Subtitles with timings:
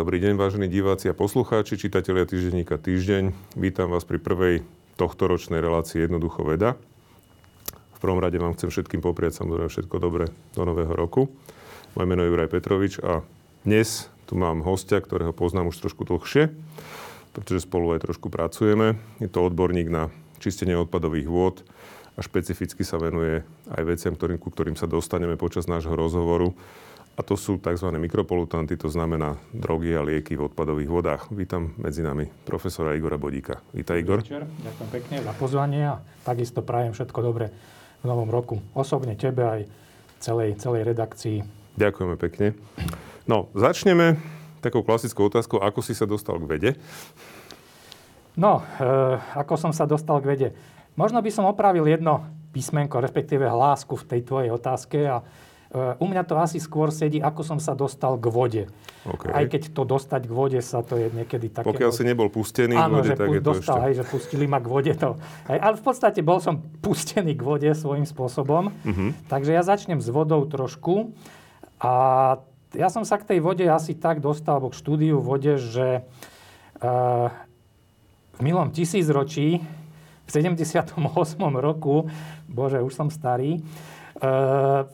[0.00, 3.36] Dobrý deň, vážení diváci a poslucháči, čitatelia týždenníka Týždeň.
[3.52, 4.64] Vítam vás pri prvej
[4.96, 6.80] tohtoročnej relácii Jednoducho veda.
[7.68, 11.28] V prvom rade vám chcem všetkým popriať samozrejme všetko dobré do nového roku.
[11.92, 13.20] Moje meno je Juraj Petrovič a
[13.68, 16.48] dnes tu mám hostia, ktorého poznám už trošku dlhšie,
[17.36, 18.96] pretože spolu aj trošku pracujeme.
[19.20, 20.08] Je to odborník na
[20.40, 21.60] čistenie odpadových vôd
[22.16, 26.56] a špecificky sa venuje aj veciam, ktorým, ku ktorým sa dostaneme počas nášho rozhovoru
[27.20, 27.92] a to sú tzv.
[28.00, 31.22] mikropolutanty, to znamená drogy a lieky v odpadových vodách.
[31.28, 33.60] Vítam medzi nami profesora Igora Bodíka.
[33.76, 34.24] Vítaj, Igor.
[34.24, 34.48] Večer.
[34.48, 37.52] Ďakujem pekne za pozvanie a takisto prajem všetko dobre
[38.00, 38.64] v novom roku.
[38.72, 39.60] Osobne tebe aj
[40.16, 41.44] celej, celej redakcii.
[41.76, 42.56] Ďakujeme pekne.
[43.28, 44.16] No, začneme
[44.64, 46.70] takou klasickou otázkou, ako si sa dostal k vede?
[48.32, 50.48] No, e, ako som sa dostal k vede.
[50.96, 52.24] Možno by som opravil jedno
[52.56, 55.20] písmenko, respektíve hlásku v tej tvojej otázke a
[55.70, 58.64] u mňa to asi skôr sedí, ako som sa dostal k vode.
[59.06, 59.30] Okay.
[59.30, 61.62] Aj keď to dostať k vode sa, to je niekedy také...
[61.70, 63.86] Pokiaľ si nebol pustený Áno, k vode, že tak je to dostal, ešte...
[63.86, 64.92] hej, že pustili ma k vode.
[64.98, 65.14] To,
[65.46, 68.74] hej, ale v podstate bol som pustený k vode svojím spôsobom.
[68.74, 69.10] Uh-huh.
[69.30, 71.14] Takže ja začnem s vodou trošku.
[71.78, 71.92] A
[72.74, 76.02] ja som sa k tej vode asi tak dostal, alebo k štúdiu vode, že
[76.82, 77.30] uh,
[78.36, 79.62] v milom tisícročí,
[80.26, 80.98] v 78.
[81.62, 82.10] roku,
[82.50, 83.62] bože, už som starý,
[84.18, 84.86] uh,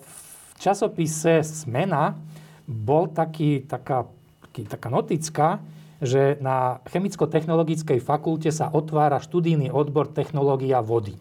[0.67, 2.19] časopise Smena
[2.67, 4.11] bol taký, taká,
[4.50, 5.62] taký, taká notická,
[6.03, 11.14] že na chemicko-technologickej fakulte sa otvára študijný odbor technológia vody.
[11.14, 11.20] E,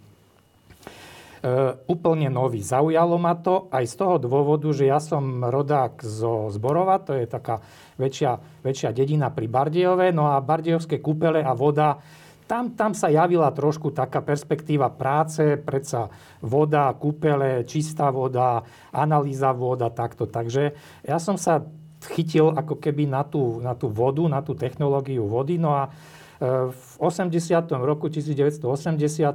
[1.85, 2.65] úplne nový.
[2.65, 7.29] Zaujalo ma to aj z toho dôvodu, že ja som rodák zo Zborova, to je
[7.29, 7.61] taká
[8.01, 12.01] väčšia, väčšia dedina pri Bardejove, no a Bardejovské kúpele a voda
[12.45, 18.61] tam, tam sa javila trošku taká perspektíva práce, predsa voda, kúpele, čistá voda,
[18.93, 20.29] analýza voda, takto.
[20.29, 21.65] Takže ja som sa
[22.05, 25.57] chytil ako keby na tú, na tú vodu, na tú technológiu vody.
[25.57, 25.89] No a
[26.37, 27.33] e, v 80.
[27.81, 28.61] roku 1980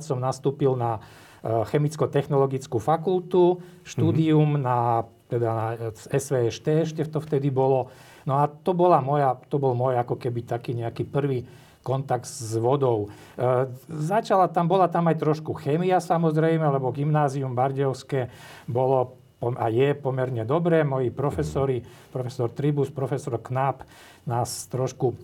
[0.06, 1.02] som nastúpil na
[1.42, 4.62] e, chemicko-technologickú fakultu, štúdium mm-hmm.
[4.62, 4.78] na,
[5.26, 5.66] teda na
[6.14, 7.90] SVŠT ešte to vtedy bolo.
[8.22, 11.42] No a to, bola moja, to bol môj ako keby taký nejaký prvý
[11.80, 13.08] kontakt s vodou.
[13.36, 18.28] E, začala tam, bola tam aj trošku chémia samozrejme, lebo gymnázium Bardejovské
[18.68, 20.84] bolo a je pomerne dobré.
[20.84, 21.80] Moji profesori,
[22.12, 23.88] profesor Tribus, profesor Knap
[24.28, 25.16] nás trošku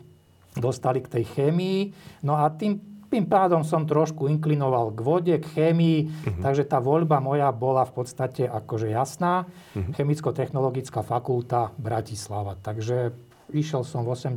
[0.57, 1.93] dostali k tej chémii.
[2.25, 2.81] No a tým,
[3.13, 6.41] tým pádom som trošku inklinoval k vode, k chémii, uh-huh.
[6.41, 9.45] takže tá voľba moja bola v podstate akože jasná.
[9.77, 9.93] Uh-huh.
[10.01, 12.57] Chemicko-technologická fakulta Bratislava.
[12.57, 13.13] Takže
[13.53, 14.33] išiel som v 80.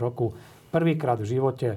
[0.00, 0.32] roku
[0.68, 1.68] prvýkrát v živote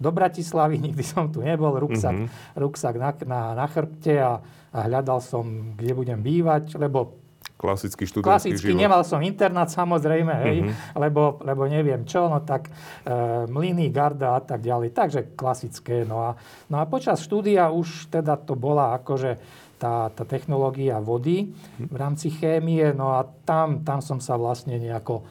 [0.00, 2.56] do Bratislavy, nikdy som tu nebol, ruksak, mm-hmm.
[2.56, 4.40] ruksak na, na, na chrbte a,
[4.72, 7.20] a hľadal som, kde budem bývať, lebo
[7.60, 8.80] Klasický študentský Klasicky, život.
[8.80, 10.96] nemal som internát samozrejme, hej, mm-hmm.
[10.96, 12.72] lebo, lebo neviem čo, no tak
[13.04, 13.12] e,
[13.52, 14.96] mlyny, garda a tak ďalej.
[14.96, 16.08] Takže klasické.
[16.08, 16.40] No a,
[16.72, 19.36] no a počas štúdia už teda to bola akože
[19.76, 25.24] tá, tá technológia vody v rámci chémie, no a tam, tam som sa vlastne nejako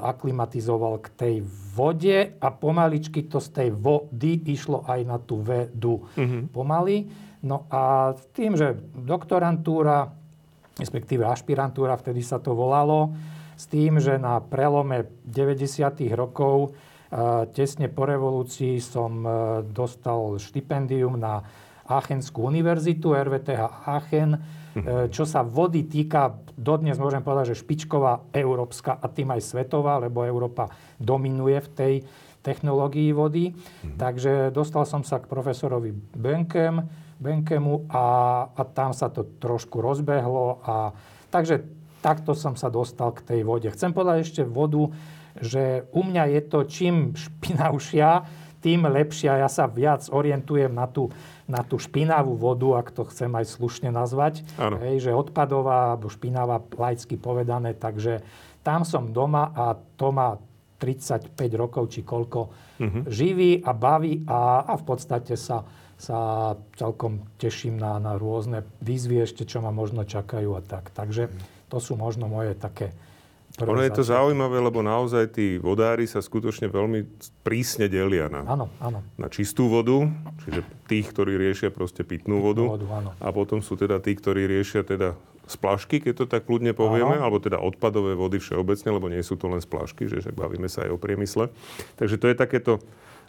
[0.00, 1.36] aklimatizoval k tej
[1.76, 6.42] vode a pomaličky to z tej vody išlo aj na tú vedu mm-hmm.
[6.48, 7.04] pomaly.
[7.40, 10.12] No a tým, že doktorantúra,
[10.76, 13.12] respektíve ašpirantúra, vtedy sa to volalo,
[13.56, 16.08] s tým, že na prelome 90.
[16.16, 19.32] rokov, eh, tesne po revolúcii som eh,
[19.68, 21.44] dostal štipendium na
[21.90, 24.38] Aachenskú univerzitu, RVTH Aachen.
[25.10, 30.22] Čo sa vody týka, dodnes môžem povedať, že špičková európska a tým aj svetová, lebo
[30.22, 31.94] Európa dominuje v tej
[32.40, 33.52] technológii vody.
[33.52, 33.98] Mm.
[34.00, 36.80] Takže dostal som sa k profesorovi Benkem,
[37.20, 38.04] Benkemu a,
[38.48, 40.64] a tam sa to trošku rozbehlo.
[40.64, 40.96] A,
[41.28, 41.60] takže
[42.00, 43.68] takto som sa dostal k tej vode.
[43.68, 44.88] Chcem povedať ešte vodu,
[45.36, 48.24] že u mňa je to čím špinavšia,
[48.60, 49.40] tým lepšia.
[49.40, 51.08] Ja sa viac orientujem na tú
[51.50, 56.62] na tú špinavú vodu, ak to chcem aj slušne nazvať, hej, že odpadová alebo špinavá
[56.78, 58.22] laicky povedané, takže
[58.62, 60.38] tam som doma a to má
[60.80, 62.40] 35 rokov či koľko
[62.80, 63.04] uh-huh.
[63.04, 65.66] živí a baví a, a v podstate sa,
[66.00, 66.18] sa
[66.80, 70.88] celkom teším na, na rôzne výzvy ešte, čo ma možno čakajú a tak.
[70.96, 71.28] Takže
[71.68, 72.96] to sú možno moje také
[73.58, 77.02] ono je to zaujímavé, lebo naozaj tí vodári sa skutočne veľmi
[77.42, 79.02] prísne delia na, áno, áno.
[79.18, 80.06] na čistú vodu,
[80.46, 82.64] čiže tých, ktorí riešia proste pitnú, pitnú vodu.
[82.78, 83.10] vodu áno.
[83.18, 85.18] A potom sú teda tí, ktorí riešia teda
[85.50, 87.26] splašky, keď to tak kľudne povieme, áno.
[87.26, 90.86] alebo teda odpadové vody všeobecne, lebo nie sú to len splašky, že však bavíme sa
[90.86, 91.50] aj o priemysle.
[91.98, 92.78] Takže to je takéto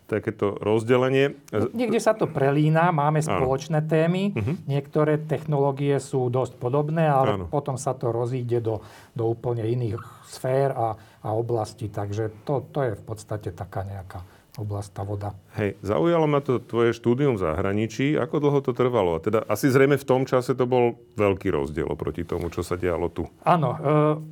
[0.10, 1.40] takéto rozdelenie.
[1.52, 3.90] Niekde sa to prelína, máme spoločné Áno.
[3.90, 4.56] témy, uh-huh.
[4.68, 7.46] niektoré technológie sú dosť podobné, ale Áno.
[7.48, 8.84] potom sa to rozíde do,
[9.16, 14.24] do úplne iných sfér a, a oblastí, takže to, to je v podstate taká nejaká
[14.60, 15.30] oblasť tá voda.
[15.56, 18.20] Hej, zaujalo ma to tvoje štúdium v zahraničí.
[18.20, 19.16] Ako dlho to trvalo?
[19.16, 22.76] A teda asi zrejme v tom čase to bol veľký rozdiel oproti tomu, čo sa
[22.76, 23.32] dialo tu.
[23.48, 23.70] Áno.
[23.72, 23.80] E,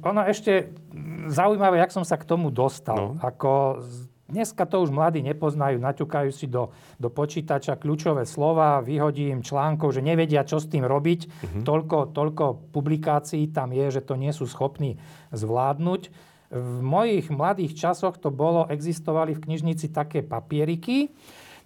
[0.04, 0.76] ono ešte
[1.32, 3.16] zaujímavé, jak som sa k tomu dostal.
[3.16, 3.24] No.
[3.24, 3.80] Ako
[4.30, 6.70] Dneska to už mladí nepoznajú, naťukajú si do,
[7.02, 11.20] do počítača kľúčové slova, vyhodí im článkov, že nevedia, čo s tým robiť.
[11.26, 11.64] Uh-huh.
[11.66, 15.02] Toľko, toľko publikácií tam je, že to nie sú schopní
[15.34, 16.30] zvládnuť.
[16.50, 21.14] V mojich mladých časoch to bolo, existovali v knižnici také papieriky,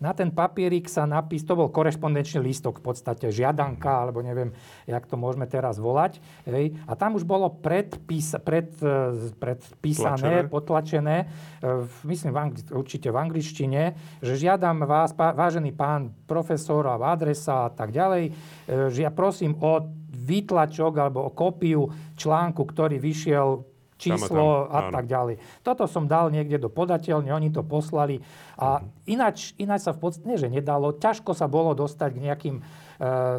[0.04, 4.52] na ten papierik sa napís, to bol korešpondenčný lístok v podstate, žiadanka, alebo neviem,
[4.84, 6.20] jak to môžeme teraz volať.
[6.44, 6.76] Hej.
[6.84, 10.52] A tam už bolo predpís, pred, e, predpísané, Tlačené.
[10.52, 11.26] potlačené, e,
[12.04, 13.82] myslím v angli- určite v angličtine,
[14.20, 18.32] že žiadam vás, pá, vážený pán profesor a adresa a tak ďalej, e,
[18.92, 21.88] že ja prosím o výtlačok alebo o kópiu
[22.20, 23.73] článku, ktorý vyšiel
[24.04, 25.36] číslo a, tam, a tak ďalej.
[25.64, 28.20] Toto som dal niekde do podateľne, oni to poslali
[28.60, 29.08] a uh-huh.
[29.08, 32.56] ináč, ináč sa v podstate, nie že nedalo, ťažko sa bolo dostať k nejakým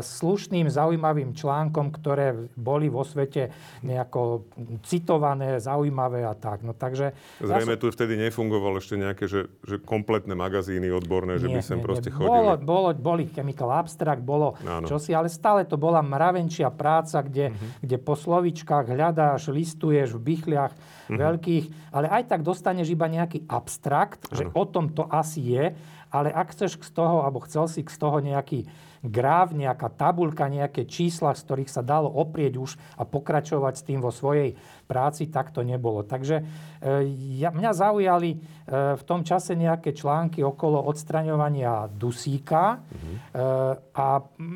[0.02, 3.48] slušným, zaujímavým článkom, ktoré boli vo svete
[3.80, 4.50] nejako
[4.84, 6.66] citované, zaujímavé a tak.
[6.66, 7.82] No, takže, Zrejme ja som...
[7.82, 11.86] tu vtedy nefungovalo ešte nejaké, že, že kompletné magazíny odborné, nie, že by sem nie,
[11.86, 12.16] proste nie.
[12.16, 12.34] chodili.
[12.34, 14.84] Bolo, bolo, boli Chemical Abstract, bolo Áno.
[14.84, 17.80] čosi, ale stále to bola mravenčia práca, kde, uh-huh.
[17.80, 21.16] kde po slovičkách hľadáš, listuješ v bychliach uh-huh.
[21.16, 24.36] veľkých, ale aj tak dostaneš iba nejaký abstrakt, Áno.
[24.36, 25.64] že o tom to asi je,
[26.14, 28.70] ale ak chceš z toho, alebo chcel si z toho nejaký
[29.04, 34.00] graf, nejaká tabulka, nejaké čísla, z ktorých sa dalo oprieť už a pokračovať s tým
[34.00, 34.56] vo svojej
[34.88, 36.00] práci, tak to nebolo.
[36.04, 36.44] Takže e,
[37.36, 38.38] ja, mňa zaujali e,
[38.96, 43.16] v tom čase nejaké články okolo odstraňovania dusíka mm-hmm.
[43.92, 44.06] a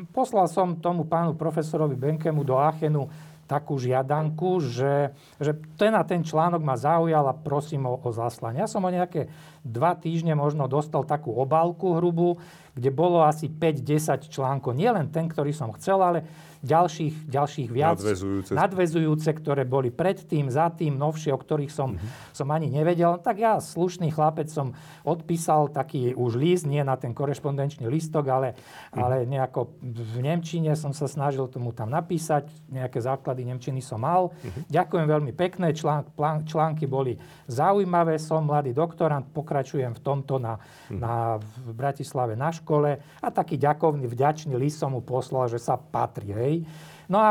[0.09, 3.05] poslal som tomu pánu profesorovi Benkemu do Aachenu
[3.49, 5.09] takú žiadanku, že,
[5.41, 8.61] že ten a ten článok ma zaujal a prosím o, o zaslanie.
[8.61, 9.33] Ja som o nejaké
[9.65, 12.37] dva týždne možno dostal takú obálku hrubú,
[12.79, 14.73] kde bolo asi 5-10 článkov.
[14.73, 16.23] Nie len ten, ktorý som chcel, ale
[16.59, 17.99] ďalších, ďalších viac.
[17.99, 18.51] Nadvezujúce.
[18.51, 22.35] Nadvezujúce, ktoré boli predtým, za tým, novšie, o ktorých som, mm-hmm.
[22.35, 23.19] som ani nevedel.
[23.23, 24.75] Tak ja, slušný chlapec, som
[25.07, 28.99] odpísal taký už list, nie na ten korešpondenčný listok, ale, mm-hmm.
[28.99, 32.51] ale nejako v Nemčine som sa snažil tomu tam napísať.
[32.67, 34.35] Nejaké základy Nemčiny som mal.
[34.35, 34.63] Mm-hmm.
[34.67, 37.15] Ďakujem veľmi pekné, člán, plán, články boli
[37.47, 38.19] zaujímavé.
[38.19, 40.99] Som mladý doktorant, pokračujem v tomto na, mm-hmm.
[40.99, 45.79] na, v Bratislave na škole a taký ďakovný, vďačný list som mu poslal, že sa
[45.79, 46.31] patrí.
[46.31, 46.48] Hej.
[46.49, 46.65] Hej.
[47.09, 47.29] No a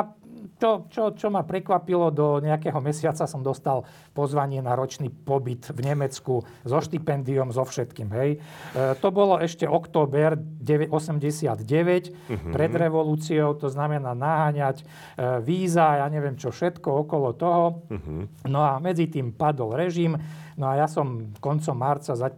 [0.59, 3.82] čo, čo, čo ma prekvapilo, do nejakého mesiaca som dostal
[4.15, 8.09] pozvanie na ročný pobyt v Nemecku so štipendiom, so všetkým.
[8.15, 8.31] Hej.
[8.38, 12.53] E, to bolo ešte október 89, uh-huh.
[12.55, 14.85] pred revolúciou, to znamená naháňať e,
[15.43, 17.64] víza, ja neviem čo všetko okolo toho.
[17.91, 18.26] Uh-huh.
[18.47, 20.19] No a medzi tým padol režim.
[20.59, 22.35] No a ja som koncom marca, za 1.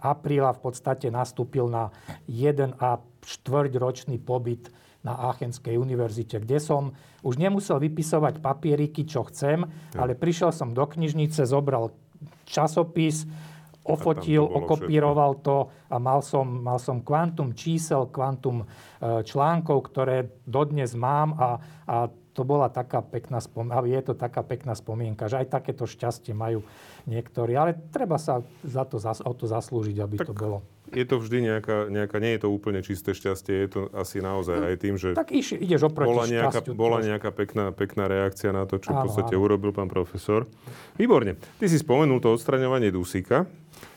[0.00, 1.90] apríla v podstate nastúpil na
[2.30, 6.92] 1 a štvrťročný pobyt na Aachenskej univerzite, kde som
[7.24, 9.64] už nemusel vypisovať papieriky, čo chcem,
[9.96, 11.96] ale prišiel som do knižnice, zobral
[12.44, 13.24] časopis,
[13.80, 18.64] ofotil, okopíroval to a mal som, mal som kvantum čísel, kvantum e,
[19.24, 21.48] článkov, ktoré dodnes mám a,
[21.88, 21.96] a
[22.30, 26.62] to bola taká pekná spomienka, je to taká pekná spomienka, že aj takéto šťastie majú
[27.08, 31.16] niektorí, ale treba sa za to, o to zaslúžiť, aby tak to bolo je to
[31.22, 34.94] vždy nejaká, nejaká, nie je to úplne čisté šťastie, je to asi naozaj aj tým,
[34.98, 38.92] že tak iš, ideš oproti bola nejaká, bola nejaká pekná, pekná reakcia na to, čo
[38.92, 39.42] áno, v podstate áno.
[39.46, 40.44] urobil pán profesor.
[40.98, 41.38] Výborne.
[41.58, 43.46] Ty si spomenul to odstraňovanie dusíka.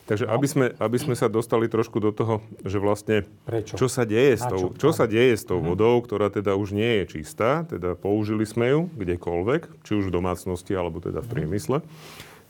[0.04, 0.36] Takže no.
[0.36, 3.80] aby, sme, aby sme sa dostali trošku do toho, že vlastne Prečo?
[3.80, 4.88] čo sa deje s tou, čo?
[4.88, 5.66] čo sa deje s tou mhm.
[5.72, 10.14] vodou, ktorá teda už nie je čistá, teda použili sme ju kdekoľvek, či už v
[10.20, 11.32] domácnosti alebo teda v mhm.
[11.32, 11.78] priemysle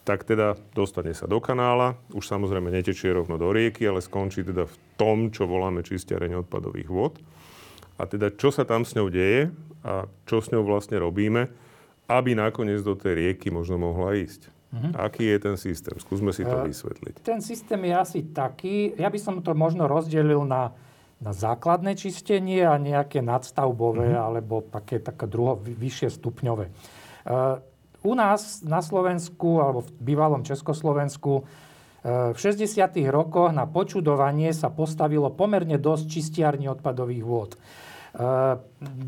[0.04, 4.68] tak teda dostane sa do kanála, už samozrejme netečie rovno do rieky, ale skončí teda
[4.68, 7.16] v tom, čo voláme čistiareň odpadových vod.
[7.96, 9.48] A teda čo sa tam s ňou deje
[9.80, 11.48] a čo s ňou vlastne robíme,
[12.04, 14.52] aby nakoniec do tej rieky možno mohla ísť.
[14.74, 14.92] Uh-huh.
[15.00, 15.96] Aký je ten systém?
[15.96, 17.24] Skúsme si to uh, vysvetliť.
[17.24, 20.76] Ten systém je asi taký, ja by som to možno rozdelil na,
[21.16, 24.26] na základné čistenie a nejaké nadstavbové uh-huh.
[24.28, 26.66] alebo také, také druho vyššie stupňové.
[27.24, 27.56] Uh,
[28.04, 31.42] u nás na Slovensku, alebo v bývalom Československu, e,
[32.36, 33.08] v 60.
[33.08, 37.56] rokoch na počudovanie sa postavilo pomerne dosť čistiarní odpadových vôd.
[37.56, 37.58] E,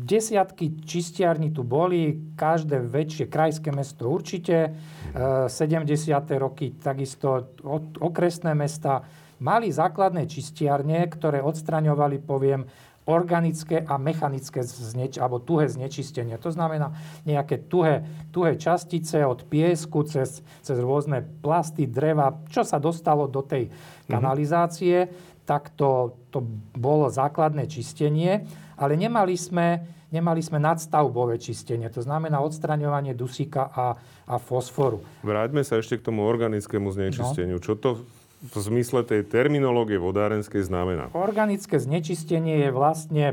[0.01, 4.73] desiatky čistiarní tu boli, každé väčšie krajské mesto určite,
[5.13, 6.33] 70.
[6.33, 7.53] E, roky takisto
[8.01, 9.05] okresné mesta,
[9.37, 12.65] mali základné čistiarne, ktoré odstraňovali, poviem,
[13.07, 16.35] organické a mechanické zneč, alebo tuhé znečistenie.
[16.43, 16.91] To znamená
[17.23, 18.03] nejaké tuhé,
[18.35, 23.73] tuhé častice od piesku cez, cez rôzne plasty, dreva, čo sa dostalo do tej mhm.
[24.11, 25.47] kanalizácie, mm-hmm.
[25.47, 26.43] tak to, to
[26.75, 28.43] bolo základné čistenie,
[28.75, 33.95] ale nemali sme, nemali sme nadstavbové čistenie, to znamená odstraňovanie dusíka a,
[34.27, 34.99] a fosforu.
[35.23, 37.57] Vráťme sa ešte k tomu organickému znečisteniu.
[37.57, 37.63] No.
[37.63, 38.16] Čo to v
[38.53, 41.09] zmysle tej terminológie vodárenskej znamená?
[41.17, 43.25] Organické znečistenie je vlastne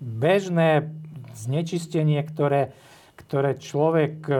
[0.00, 0.92] bežné
[1.32, 2.76] znečistenie, ktoré,
[3.16, 4.34] ktoré človek e,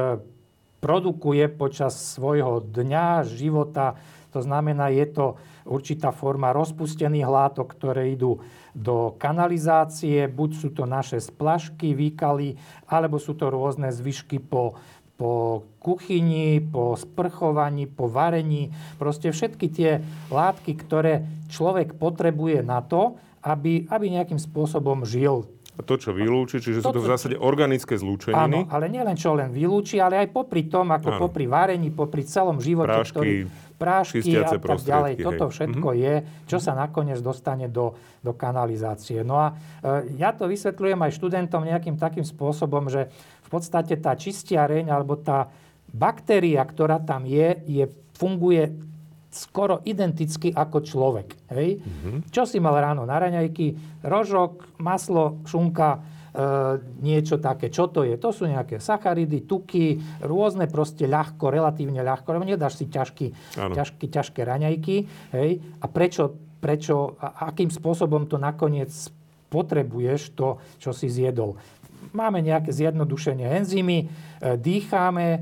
[0.81, 3.97] produkuje počas svojho dňa, života.
[4.33, 5.27] To znamená, je to
[5.69, 8.41] určitá forma rozpustených látok, ktoré idú
[8.73, 10.31] do kanalizácie.
[10.31, 12.57] Buď sú to naše splašky, výkaly,
[12.89, 14.79] alebo sú to rôzne zvyšky po,
[15.21, 18.73] po kuchyni, po sprchovaní, po varení.
[18.97, 20.00] Proste všetky tie
[20.33, 25.45] látky, ktoré človek potrebuje na to, aby, aby nejakým spôsobom žil.
[25.77, 28.37] A to, čo vylúči, čiže to, sú to v zásade organické zlúčeniny?
[28.37, 31.21] Áno, ale nielen čo len vylúči, ale aj popri tom, ako áno.
[31.25, 33.33] popri varení, popri celom živote, prášky, ktorý,
[33.81, 35.12] prášky a tak ďalej.
[35.17, 35.25] Hej.
[35.25, 36.05] Toto všetko mm-hmm.
[36.05, 36.15] je,
[36.53, 39.25] čo sa nakoniec dostane do, do kanalizácie.
[39.25, 43.09] No a e, ja to vysvetľujem aj študentom nejakým takým spôsobom, že
[43.50, 45.50] podstate tá čistiareň alebo tá
[45.90, 48.90] baktéria, ktorá tam je, je funguje
[49.30, 51.28] skoro identicky ako človek.
[51.54, 51.78] Hej?
[51.78, 52.16] Mm-hmm.
[52.35, 53.78] Čo si mal ráno na raňajky?
[54.02, 55.99] Rožok, maslo, šunka, e,
[56.99, 57.71] niečo také.
[57.71, 58.19] Čo to je?
[58.19, 64.40] To sú nejaké sacharidy, tuky, rôzne proste ľahko, relatívne ľahko, nedáš si ťažký, ťažký, ťažké
[64.42, 64.97] raňajky.
[65.30, 65.50] Hej?
[65.78, 68.90] A prečo, prečo a akým spôsobom to nakoniec
[69.50, 71.59] potrebuješ to, čo si zjedol
[72.12, 74.07] máme nejaké zjednodušenie enzymy, e,
[74.59, 75.38] dýcháme, e,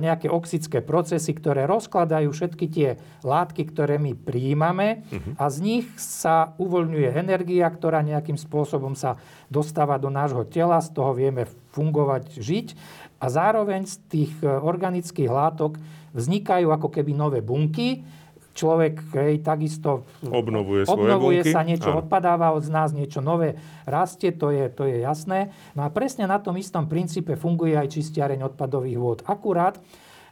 [0.00, 2.88] nejaké oxické procesy, ktoré rozkladajú všetky tie
[3.24, 5.34] látky, ktoré my príjmame uh-huh.
[5.40, 10.92] a z nich sa uvoľňuje energia, ktorá nejakým spôsobom sa dostáva do nášho tela, z
[10.92, 12.66] toho vieme fungovať, žiť
[13.20, 15.76] a zároveň z tých e, organických látok
[16.16, 18.02] vznikajú ako keby nové bunky,
[18.54, 22.02] človek hej, takisto obnovuje, obnovuje sa, niečo Áno.
[22.04, 25.54] odpadáva od nás, niečo nové rastie, to je, to je jasné.
[25.78, 29.18] No a presne na tom istom princípe funguje aj čistiareň odpadových vôd.
[29.24, 29.78] Akurát,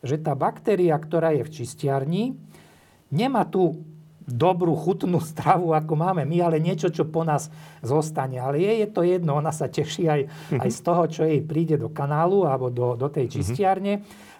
[0.02, 2.24] že tá baktéria, ktorá je v čistiarni,
[3.10, 3.82] nemá tú
[4.28, 7.48] dobrú, chutnú stravu, ako máme my, ale niečo, čo po nás
[7.80, 8.36] zostane.
[8.36, 10.60] Ale je, je to jedno, ona sa teší aj, mm-hmm.
[10.60, 13.32] aj z toho, čo jej príde do kanálu alebo do, do tej mhm.
[13.32, 13.92] čistiarne.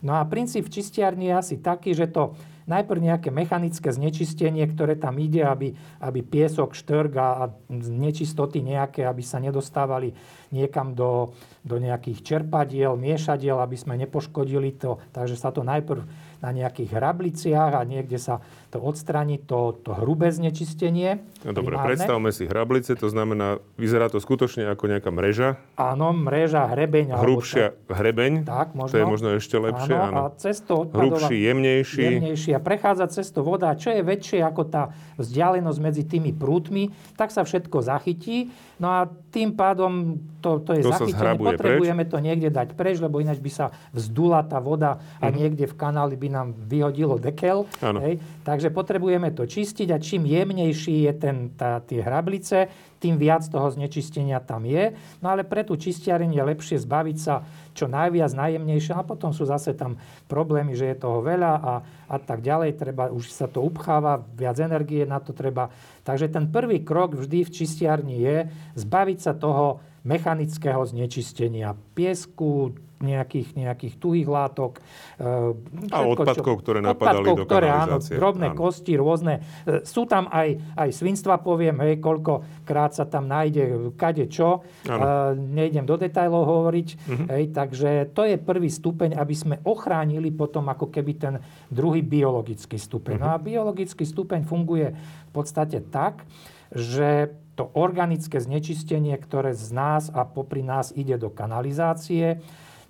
[0.04, 2.36] No a princíp čistiarne je asi taký, že to
[2.68, 5.72] najprv nejaké mechanické znečistenie, ktoré tam ide, aby,
[6.04, 10.12] aby piesok, štrg a nečistoty nejaké, aby sa nedostávali
[10.52, 11.32] niekam do,
[11.64, 15.00] do nejakých čerpadiel, miešadiel, aby sme nepoškodili to.
[15.16, 16.04] Takže sa to najprv
[16.38, 21.24] na nejakých hrabliciach a niekde sa to odstráni, to, to hrubé znečistenie.
[21.40, 21.88] No dobre, primárne.
[21.88, 25.56] predstavme si hrablice, to znamená, vyzerá to skutočne ako nejaká mreža.
[25.80, 27.16] Áno, mreža, hrebeň.
[27.16, 28.92] Hrubšia tak, hrebeň, tak, možno.
[28.92, 29.94] to je možno ešte lepšie.
[29.96, 30.20] Áno, áno.
[30.28, 32.02] a cesto Hrubší, jemnejší.
[32.04, 33.72] Jemnejší a prechádza cesto voda.
[33.72, 38.52] Čo je väčšie ako tá vzdialenosť medzi tými prútmi, tak sa všetko zachytí.
[38.78, 41.34] No a tým pádom to, to je to zachytené.
[41.34, 42.12] Potrebujeme preč.
[42.14, 45.34] to niekde dať preč, lebo ináč by sa vzdula tá voda a mm-hmm.
[45.34, 47.66] niekde v kanáli by nám vyhodilo dekel.
[47.82, 48.22] Hej.
[48.58, 52.66] Takže potrebujeme to čistiť a čím jemnejší je ten, tá, tie hrablice,
[52.98, 54.98] tým viac toho znečistenia tam je.
[55.22, 58.98] No ale pre tú čistiareň je lepšie zbaviť sa čo najviac, najjemnejšie.
[58.98, 59.94] A potom sú zase tam
[60.26, 61.74] problémy, že je toho veľa a,
[62.10, 62.74] a tak ďalej.
[62.74, 65.70] Treba, už sa to upcháva, viac energie na to treba.
[66.02, 73.54] Takže ten prvý krok vždy v čistiarni je zbaviť sa toho mechanického znečistenia piesku, nejakých,
[73.54, 74.82] nejakých tuhých látok.
[75.18, 78.58] Všetko, a odpadkov, čo, ktoré napadali odpadkov, do ktoré, áno, drobné áno.
[78.58, 79.34] kosti, rôzne.
[79.62, 84.66] E, sú tam aj, aj svinstva, poviem, hej, koľkokrát sa tam nájde kade čo.
[84.88, 86.88] Uh, nejdem do detajlov hovoriť.
[86.88, 87.26] Uh-huh.
[87.38, 91.34] Hej, takže to je prvý stupeň, aby sme ochránili potom ako keby ten
[91.70, 93.14] druhý biologický stupeň.
[93.18, 93.30] Uh-huh.
[93.30, 96.26] No a biologický stupeň funguje v podstate tak,
[96.74, 102.38] že to organické znečistenie, ktoré z nás a popri nás ide do kanalizácie,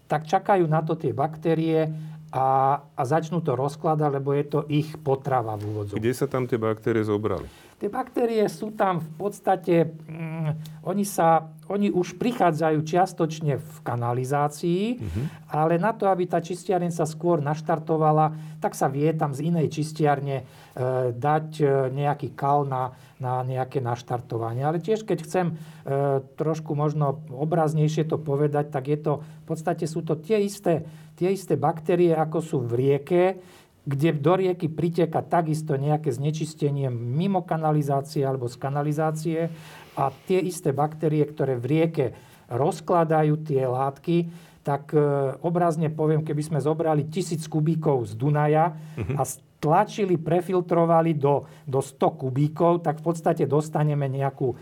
[0.05, 1.89] tak čakajú na to tie baktérie
[2.29, 6.01] a, a začnú to rozkladať, lebo je to ich potrava v úvodzovách.
[6.05, 7.49] Kde sa tam tie baktérie zobrali?
[7.79, 14.99] Tie baktérie sú tam v podstate, mm, oni, sa, oni už prichádzajú čiastočne v kanalizácii,
[14.99, 15.25] mm-hmm.
[15.55, 19.71] ale na to, aby tá čistiareň sa skôr naštartovala, tak sa vie tam z inej
[19.71, 20.45] čistiarne e,
[21.15, 24.67] dať e, nejaký kal na, na nejaké naštartovanie.
[24.67, 25.55] Ale tiež, keď chcem e,
[26.35, 30.83] trošku možno obraznejšie to povedať, tak je to, v podstate sú to tie isté,
[31.15, 33.39] tie isté baktérie, ako sú v rieke,
[33.89, 39.39] kde do rieky priteka takisto nejaké znečistenie mimo kanalizácie alebo z kanalizácie
[39.97, 42.07] a tie isté baktérie, ktoré v rieke
[42.53, 44.29] rozkladajú tie látky,
[44.61, 45.01] tak e,
[45.41, 49.17] obrazne poviem, keby sme zobrali tisíc kubíkov z Dunaja uh-huh.
[49.17, 49.23] a
[49.59, 54.55] tlačili, prefiltrovali do, do 100 kubíkov, tak v podstate dostaneme nejakú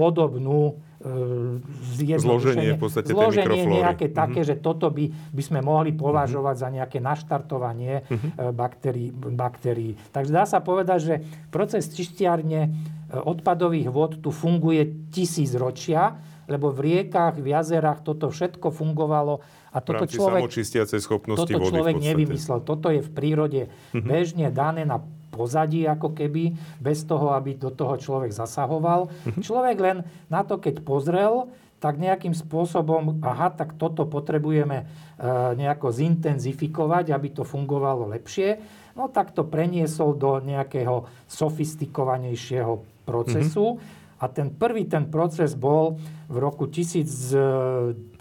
[0.00, 4.20] podobnú e, zloženie v podstate zloženie nejaké uh-huh.
[4.24, 6.64] také, že toto by, by sme mohli považovať uh-huh.
[6.64, 8.56] za nejaké naštartovanie uh-huh.
[8.56, 10.00] baktérií, baktérií.
[10.08, 11.14] Takže dá sa povedať, že
[11.52, 12.72] proces čistiarne
[13.12, 16.16] odpadových vod tu funguje tisíc ročia
[16.50, 19.38] lebo v riekach, v jazerách toto všetko fungovalo.
[19.70, 20.50] A toto človek,
[20.98, 22.58] schopnosti toto vody človek nevymyslel.
[22.66, 24.02] Toto je v prírode mm-hmm.
[24.02, 24.98] bežne dané na
[25.30, 29.08] pozadí, ako keby, bez toho, aby do toho človek zasahoval.
[29.08, 29.42] Mm-hmm.
[29.42, 31.48] Človek len na to, keď pozrel,
[31.80, 34.86] tak nejakým spôsobom, aha, tak toto potrebujeme e,
[35.56, 38.60] nejako zintenzifikovať, aby to fungovalo lepšie.
[38.92, 43.80] No tak to preniesol do nejakého sofistikovanejšieho procesu.
[43.80, 45.96] Mm-hmm a ten prvý ten proces bol
[46.28, 48.20] v roku 1913,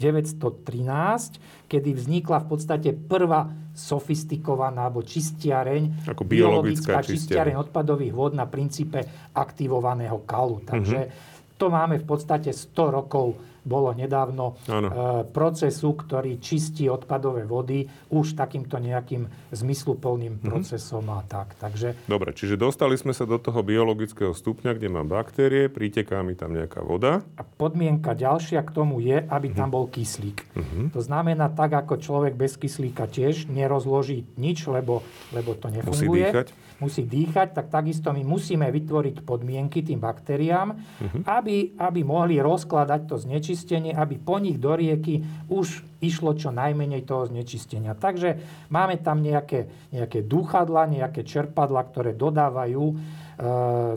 [1.67, 8.43] kedy vznikla v podstate prvá sofistikovaná alebo čistiareň, Ako biologická, biologická čistiareň odpadových vod na
[8.43, 10.67] princípe aktivovaného kalu.
[10.67, 11.55] Takže mm-hmm.
[11.55, 14.89] to máme v podstate 100 rokov bolo nedávno ano.
[14.89, 14.93] E,
[15.29, 20.49] procesu, ktorý čistí odpadové vody už takýmto nejakým zmysluplným mm-hmm.
[20.49, 21.53] procesom a tak.
[21.61, 22.09] Takže...
[22.09, 26.57] Dobre, čiže dostali sme sa do toho biologického stupňa, kde má baktérie, priteká mi tam
[26.57, 27.21] nejaká voda.
[27.37, 29.75] A podmienka ďalšia k tomu je, aby tam mhm.
[29.77, 30.37] bol kyslík.
[30.57, 30.85] Mm-hmm.
[30.97, 36.09] To znamená, tak ako človek bez kyslíka tiež nerozloží nič, lebo, lebo to nefunguje.
[36.09, 36.47] Musí dýchať
[36.79, 41.21] musí dýchať, tak takisto my musíme vytvoriť podmienky tým baktériám, uh-huh.
[41.27, 45.21] aby, aby mohli rozkladať to znečistenie, aby po nich do rieky
[45.51, 47.95] už išlo čo najmenej toho znečistenia.
[47.95, 48.39] Takže
[48.71, 52.95] máme tam nejaké, nejaké dúchadla, nejaké čerpadla, ktoré dodávajú e,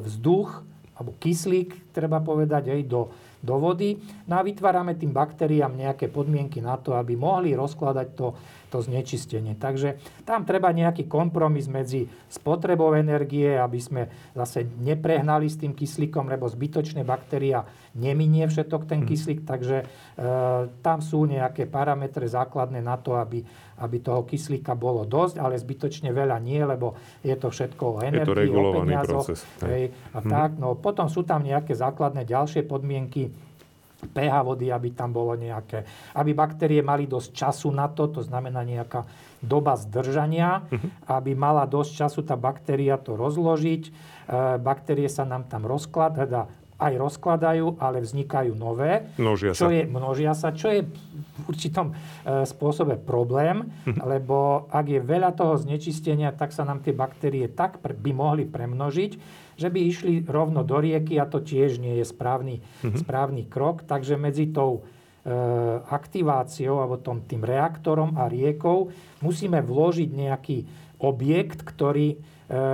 [0.03, 0.67] vzduch
[0.99, 3.11] alebo kyslík, treba povedať, aj do,
[3.43, 3.99] do vody.
[4.31, 8.27] No a vytvárame tým baktériám nejaké podmienky na to, aby mohli rozkladať to,
[8.73, 9.53] to znečistenie.
[9.61, 16.33] Takže tam treba nejaký kompromis medzi spotrebou energie, aby sme zase neprehnali s tým kyslíkom,
[16.33, 19.09] lebo zbytočné baktéria neminie všetok ten mhm.
[19.12, 19.87] kyslík, takže e,
[20.81, 23.44] tam sú nejaké parametre základné na to, aby,
[23.85, 28.49] aby toho kyslíka bolo dosť, ale zbytočne veľa nie, lebo je to všetko o energii,
[28.49, 29.29] o peniazoch.
[29.29, 30.31] Proces, hej, a hmm.
[30.33, 30.51] tak.
[30.57, 33.29] No, potom sú tam nejaké základné ďalšie podmienky,
[34.11, 35.87] pH vody, aby tam bolo nejaké,
[36.19, 39.07] aby baktérie mali dosť času na to, to znamená nejaká
[39.38, 41.19] doba zdržania, uh-huh.
[41.23, 43.83] aby mala dosť času tá baktéria to rozložiť.
[43.87, 43.91] E,
[44.59, 46.51] baktérie sa nám tam rozklad, teda
[46.83, 49.07] aj rozkladajú, ale vznikajú nové.
[49.15, 49.75] Množia čo sa.
[49.75, 54.03] Je, množia sa, čo je v určitom e, spôsobe problém, uh-huh.
[54.03, 59.43] lebo ak je veľa toho znečistenia, tak sa nám tie baktérie tak by mohli premnožiť,
[59.62, 62.98] že by išli rovno do rieky a to tiež nie je správny, mm-hmm.
[62.98, 63.87] správny krok.
[63.87, 65.31] Takže medzi tou e,
[65.87, 68.90] aktiváciou alebo tom, tým reaktorom a riekou
[69.22, 70.59] musíme vložiť nejaký
[70.98, 72.16] objekt, ktorý e,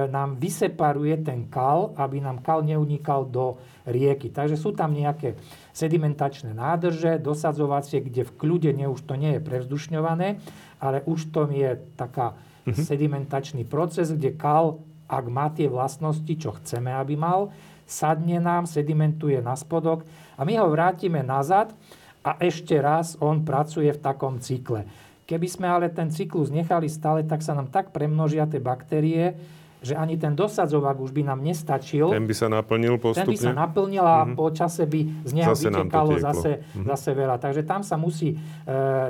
[0.08, 4.32] nám vyseparuje ten kal, aby nám kal neunikal do rieky.
[4.32, 5.36] Takže sú tam nejaké
[5.76, 10.40] sedimentačné nádrže, dosadzovacie, kde v kľude nie, už to nie je prevzdušňované,
[10.80, 12.32] ale už to je taká
[12.64, 12.84] mm-hmm.
[12.84, 17.48] sedimentačný proces, kde kal ak má tie vlastnosti, čo chceme, aby mal,
[17.88, 20.04] sadne nám, sedimentuje na spodok
[20.36, 21.72] a my ho vrátime nazad
[22.20, 24.84] a ešte raz on pracuje v takom cykle.
[25.24, 29.36] Keby sme ale ten cyklus nechali stále, tak sa nám tak premnožia tie baktérie,
[29.78, 32.10] že ani ten dosadzovák už by nám nestačil.
[32.10, 33.30] Ten by sa naplnil postupne?
[33.30, 34.34] Ten by sa naplnil a mm-hmm.
[34.34, 36.86] po čase by z neho zase vytekalo zase, mm-hmm.
[36.90, 37.36] zase veľa.
[37.38, 38.36] Takže tam sa musí e,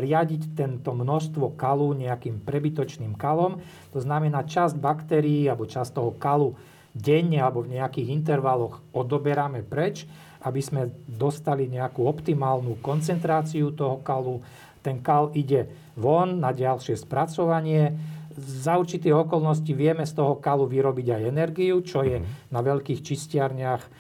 [0.04, 3.64] riadiť tento množstvo kalu nejakým prebytočným kalom.
[3.96, 6.52] To znamená, časť baktérií alebo časť toho kalu
[6.92, 10.04] denne alebo v nejakých intervaloch odoberáme preč,
[10.44, 14.44] aby sme dostali nejakú optimálnu koncentráciu toho kalu.
[14.85, 15.66] Ten kal ide
[15.98, 17.96] von na ďalšie spracovanie
[18.38, 22.55] za určitých okolností vieme z toho kalu vyrobiť aj energiu, čo je mm.
[22.55, 23.90] na veľkých čistiarniach e,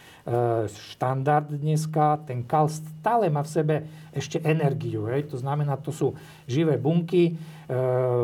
[0.70, 2.22] štandard dneska.
[2.24, 3.76] Ten kal stále má v sebe
[4.14, 5.10] ešte energiu.
[5.10, 5.28] Hej?
[5.34, 6.14] To znamená, to sú
[6.46, 7.32] živé bunky, e,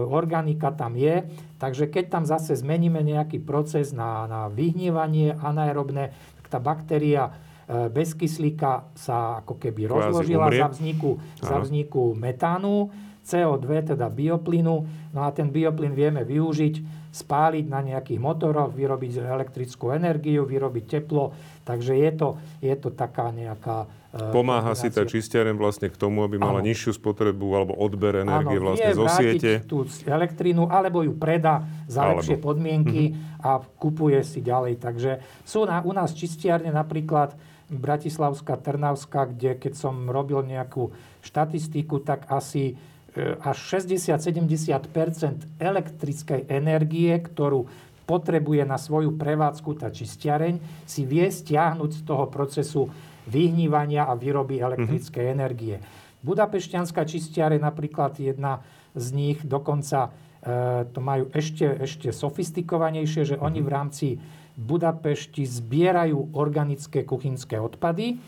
[0.08, 1.26] organika tam je.
[1.58, 7.92] Takže keď tam zase zmeníme nejaký proces na, na vyhnívanie anaerobné, tak tá baktéria e,
[7.92, 14.76] bez kyslíka sa ako keby rozložila za vzniku, za vzniku metánu CO2, teda bioplynu.
[15.16, 21.30] No a ten bioplyn vieme využiť spáliť na nejakých motoroch, vyrobiť elektrickú energiu, vyrobiť teplo.
[21.62, 23.86] Takže je to, je to taká nejaká...
[24.10, 26.66] E, Pomáha si tá čistiareň vlastne k tomu, aby mala ano.
[26.66, 29.62] nižšiu spotrebu alebo odber energie ano, vlastne zo siete.
[29.62, 32.18] tú elektrínu, alebo ju predá za alebo.
[32.18, 33.46] lepšie podmienky mm-hmm.
[33.46, 34.82] a kupuje si ďalej.
[34.82, 37.38] Takže sú na, u nás čistiarne napríklad
[37.70, 40.90] Bratislavská, Trnavská, kde keď som robil nejakú
[41.24, 42.74] štatistiku, tak asi
[43.18, 47.70] až 60-70% elektrickej energie, ktorú
[48.04, 52.92] potrebuje na svoju prevádzku tá čistiareň, si vie stiahnuť z toho procesu
[53.24, 55.36] vyhnívania a výroby elektrickej mm-hmm.
[55.40, 55.76] energie.
[56.24, 58.60] Budapešťanská čistiareň napríklad jedna
[58.92, 60.08] z nich dokonca
[60.44, 63.48] e, to majú ešte, ešte sofistikovanejšie, že mm-hmm.
[63.48, 64.08] oni v rámci
[64.54, 68.22] Budapešti zbierajú organické kuchynské odpady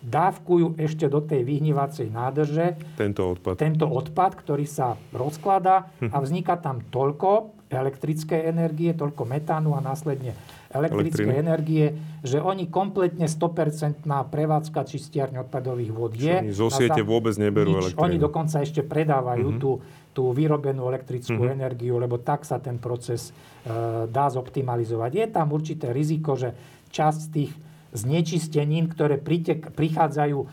[0.00, 6.56] dávkujú ešte do tej vyhnívacej nádrže tento odpad, tento odpad ktorý sa rozkladá a vzniká
[6.56, 10.34] tam toľko elektrickej energie, toľko metánu a následne
[10.70, 11.44] elektrické Elektriny.
[11.46, 11.86] energie,
[12.22, 16.36] že oni kompletne 100% prevádzka čistiarne odpadových vod je.
[16.46, 19.62] Oni zo siete vôbec neberú nič, Oni dokonca ešte predávajú mm-hmm.
[19.62, 21.58] tú, tú vyrobenú elektrickú mm-hmm.
[21.58, 25.10] energiu, lebo tak sa ten proces e, dá zoptimalizovať.
[25.14, 26.54] Je tam určité riziko, že
[26.90, 27.50] časť tých
[27.90, 30.46] znečistenín, ktoré pritek, prichádzajú e,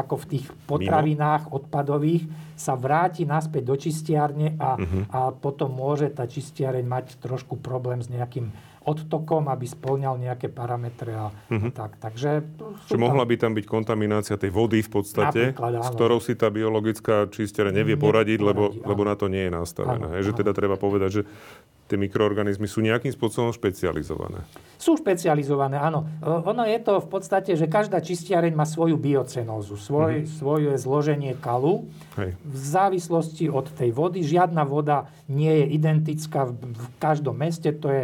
[0.00, 1.54] ako v tých potravinách Mimo.
[1.60, 2.24] odpadových,
[2.54, 5.02] sa vráti naspäť do čistiarne a, uh-huh.
[5.10, 8.48] a potom môže tá čistiareň mať trošku problém s nejakým
[8.84, 11.68] odtokom, aby splňal nejaké parametre a, uh-huh.
[11.68, 11.96] a tak.
[11.98, 12.44] Takže...
[12.86, 13.04] Čiže tam...
[13.08, 17.72] mohla by tam byť kontaminácia tej vody v podstate, s ktorou si tá biologická čistiareň
[17.72, 20.12] nevie poradiť, lebo, lebo na to nie je nastavená.
[20.12, 20.40] Áno, Hej, že áno.
[20.44, 21.22] teda treba povedať, že
[21.94, 24.42] tie mikroorganizmy sú nejakým spôsobom špecializované.
[24.74, 26.10] Sú špecializované, áno.
[26.26, 30.34] Ono je to v podstate, že každá čistiareň má svoju biocenózu, svoj, mm-hmm.
[30.42, 31.86] svoje zloženie kalu.
[32.18, 32.34] Hej.
[32.42, 34.26] V závislosti od tej vody.
[34.26, 37.70] Žiadna voda nie je identická v, v každom meste.
[37.70, 38.02] To je,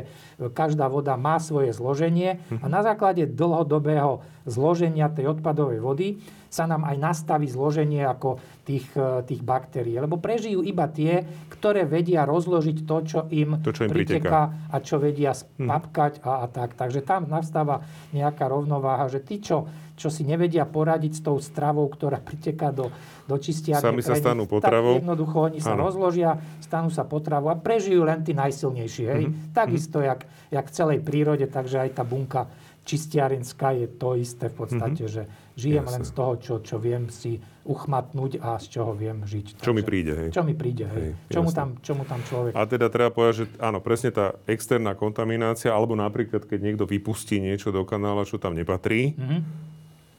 [0.54, 2.38] každá voda má svoje zloženie.
[2.38, 2.62] Mm-hmm.
[2.62, 8.90] A na základe dlhodobého zloženia tej odpadovej vody sa nám aj nastaví zloženie ako tých,
[8.98, 10.02] e, tých baktérií.
[10.02, 14.76] Lebo prežijú iba tie, ktoré vedia rozložiť to, čo im, to, čo im priteká a
[14.82, 16.22] čo vedia spapkať hm.
[16.26, 16.74] a, a tak.
[16.74, 21.86] Takže tam nastáva nejaká rovnováha, že tí, čo, čo si nevedia poradiť s tou stravou,
[21.86, 22.90] ktorá priteká do,
[23.30, 23.94] do čistiarne.
[23.94, 24.98] Sami sa stanú potravou.
[24.98, 25.86] Tak jednoducho oni sa ano.
[25.86, 29.04] rozložia, stanú sa potravou a prežijú len tí najsilnejší.
[29.06, 29.24] Hej?
[29.30, 29.54] Mm-hmm.
[29.54, 32.50] Takisto, jak, jak v celej prírode, takže aj tá bunka
[32.90, 35.14] čistiarenská je to isté v podstate, mm-hmm.
[35.14, 35.22] že
[35.60, 35.94] žijem Jasne.
[36.00, 37.36] len z toho, čo, čo viem si
[37.68, 39.60] uchmatnúť a z čoho viem žiť.
[39.60, 40.28] Čo Takže, mi príde, hej?
[40.32, 41.12] Čo mi príde, hej.
[41.12, 42.56] hej čo, mu tam, čo mu tam človek...
[42.56, 47.36] A teda treba povedať, že áno, presne tá externá kontaminácia, alebo napríklad, keď niekto vypustí
[47.36, 49.70] niečo do kanála, čo tam nepatrí, mm-hmm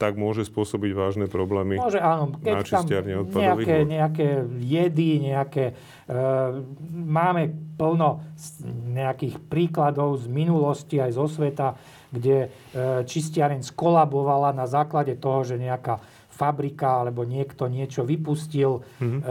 [0.02, 2.34] tak môže spôsobiť vážne problémy môže, áno.
[2.42, 4.28] Keď na čistiarne odpadových nejaké, nejaké
[4.58, 5.64] jedy, nejaké...
[6.10, 6.18] E,
[6.90, 8.26] máme plno
[8.98, 11.78] nejakých príkladov z minulosti aj zo sveta,
[12.12, 12.50] kde e,
[13.08, 19.20] čistiareň skolabovala na základe toho, že nejaká fabrika alebo niekto niečo vypustil mm-hmm.
[19.20, 19.24] e,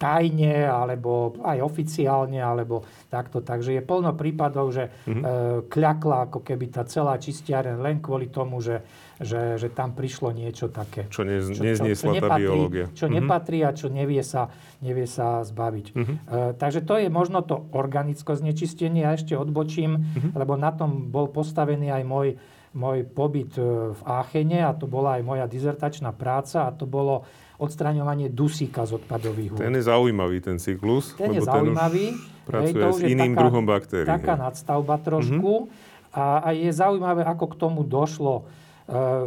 [0.00, 2.82] tajne alebo aj oficiálne alebo
[3.12, 3.44] takto.
[3.44, 5.22] Takže je plno prípadov, že mm-hmm.
[5.22, 5.28] e,
[5.68, 8.80] kľakla ako keby tá celá čistiareň len kvôli tomu, že
[9.18, 11.10] že, že tam prišlo niečo také.
[11.10, 12.86] Čo, ne, čo, čo, čo nepatrí, biológia.
[12.94, 13.18] Čo mm-hmm.
[13.18, 14.46] nepatrí a čo nevie sa,
[14.78, 15.86] nevie sa zbaviť.
[15.90, 16.16] Mm-hmm.
[16.30, 19.02] Uh, takže to je možno to organické znečistenie.
[19.02, 20.38] Ja ešte odbočím, mm-hmm.
[20.38, 22.28] lebo na tom bol postavený aj môj,
[22.76, 27.24] môj pobyt e, v Áchene a to bola aj moja dizertačná práca a to bolo
[27.58, 29.62] odstraňovanie dusíka z odpadových vôd.
[29.62, 31.16] Ten je zaujímavý, ten cyklus.
[31.18, 32.14] Ten je zaujímavý.
[32.46, 34.08] Pracuje hej, to s iným taká, druhom baktérií.
[34.08, 34.42] Taká hej.
[34.46, 35.52] nadstavba trošku.
[35.66, 36.16] Mm-hmm.
[36.16, 38.48] A, a je zaujímavé, ako k tomu došlo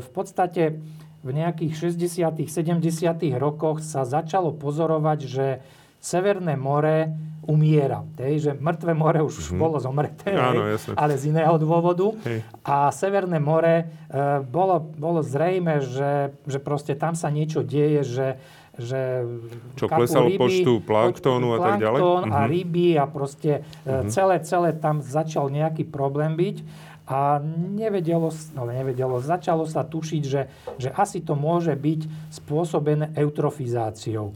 [0.02, 0.82] v podstate
[1.22, 2.82] v nejakých 60 70
[3.38, 5.46] rokoch sa začalo pozorovať, že
[6.02, 7.14] Severné more
[7.46, 8.06] umiera.
[8.22, 9.58] Hej, že mŕtve more už mm-hmm.
[9.58, 12.14] bolo zomreté, Áno, hej, ale z iného dôvodu.
[12.22, 12.46] Hej.
[12.62, 13.84] A Severné more e,
[14.46, 18.28] bolo, bolo zrejme, že, že proste tam sa niečo deje, že
[18.72, 19.28] že
[19.76, 22.02] Čo klesalo ryby, počtu planktónu a tak ďalej?
[22.32, 22.48] a mhm.
[22.48, 24.08] ryby a proste mm-hmm.
[24.08, 26.90] celé, celé tam začal nejaký problém byť.
[27.12, 27.44] A
[27.76, 30.48] nevedelo, no nevedelo, začalo sa tušiť, že,
[30.80, 34.32] že asi to môže byť spôsobené eutrofizáciou.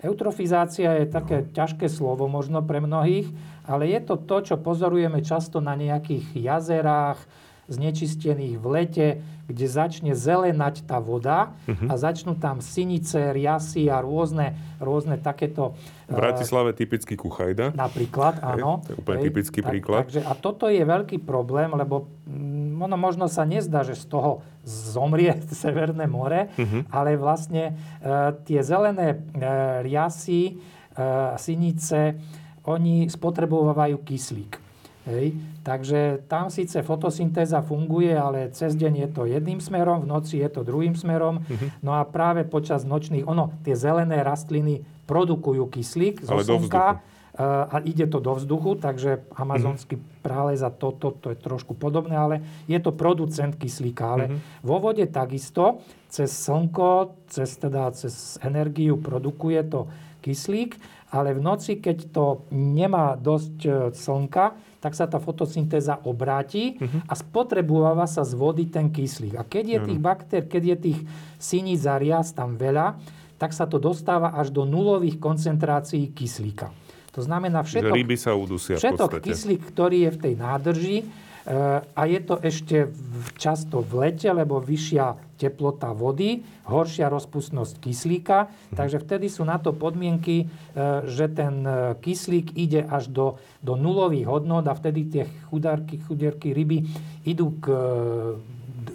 [0.00, 3.28] Eutrofizácia je také ťažké slovo možno pre mnohých,
[3.68, 7.20] ale je to to, čo pozorujeme často na nejakých jazerách,
[7.70, 9.08] znečistených v lete,
[9.50, 11.90] kde začne zelenať tá voda uh-huh.
[11.90, 15.74] a začnú tam synice, riasy a rôzne, rôzne takéto...
[16.06, 17.74] V Bratislave typický kuchajda.
[17.74, 18.82] Napríklad, áno.
[18.86, 20.00] to je úplne hej, typický tak, príklad.
[20.06, 24.42] Takže, a toto je veľký problém, lebo mm, ono možno sa nezdá, že z toho
[24.66, 26.86] zomrie Severné more, uh-huh.
[26.90, 28.12] ale vlastne e,
[28.46, 29.16] tie zelené e,
[29.82, 30.52] riasy e,
[31.38, 32.18] sinice,
[32.70, 34.69] oni spotrebovávajú kyslík.
[35.10, 35.26] Hej.
[35.60, 40.48] Takže tam síce fotosyntéza funguje, ale cez deň je to jedným smerom, v noci je
[40.48, 41.44] to druhým smerom.
[41.44, 41.68] Uh-huh.
[41.84, 47.02] No a práve počas nočných, ono, tie zelené rastliny produkujú kyslík zo slnka
[47.40, 50.20] a ide to do vzduchu, takže amazonský uh-huh.
[50.20, 52.36] prales a toto to, je trošku podobné, ale
[52.68, 54.16] je to producent kyslíka.
[54.16, 54.66] Ale uh-huh.
[54.66, 59.88] vo vode takisto cez slnko, cez, teda, cez energiu produkuje to
[60.20, 60.76] kyslík,
[61.10, 67.04] ale v noci, keď to nemá dosť e, slnka, tak sa tá fotosyntéza obráti uh-huh.
[67.04, 69.36] a spotrebováva sa z vody ten kyslík.
[69.36, 69.88] A keď je uh-huh.
[69.92, 70.98] tých baktér, keď je tých
[71.36, 72.96] siníc a rias tam veľa,
[73.36, 76.72] tak sa to dostáva až do nulových koncentrácií kyslíka.
[77.12, 80.98] To znamená všetok, ryby sa udusia všetok kyslík, ktorý je v tej nádrži,
[81.40, 82.92] Eh, a je to ešte
[83.40, 88.76] často v lete, lebo vyššia teplota vody, horšia rozpustnosť kyslíka, mhm.
[88.76, 93.80] takže vtedy sú na to podmienky, eh, že ten eh, kyslík ide až do, do
[93.80, 96.84] nulových hodnot a vtedy tie chudárky, chudierky ryby
[97.24, 97.72] idú k,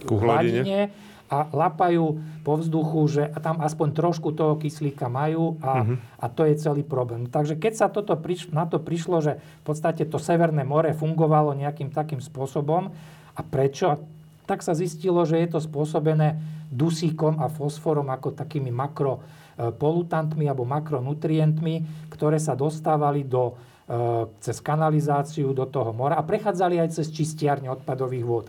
[0.05, 0.93] k hladine
[1.25, 5.97] a lapajú po vzduchu, že tam aspoň trošku toho kyslíka majú a, uh-huh.
[6.21, 7.25] a to je celý problém.
[7.25, 11.57] Takže keď sa toto priš- na to prišlo, že v podstate to Severné more fungovalo
[11.57, 12.93] nejakým takým spôsobom
[13.35, 13.97] a prečo,
[14.45, 16.37] tak sa zistilo, že je to spôsobené
[16.69, 25.53] dusíkom a fosforom ako takými makropolutantmi alebo makronutrientmi, ktoré sa dostávali do, e, cez kanalizáciu
[25.53, 28.45] do toho mora a prechádzali aj cez čistiarne odpadových vôd.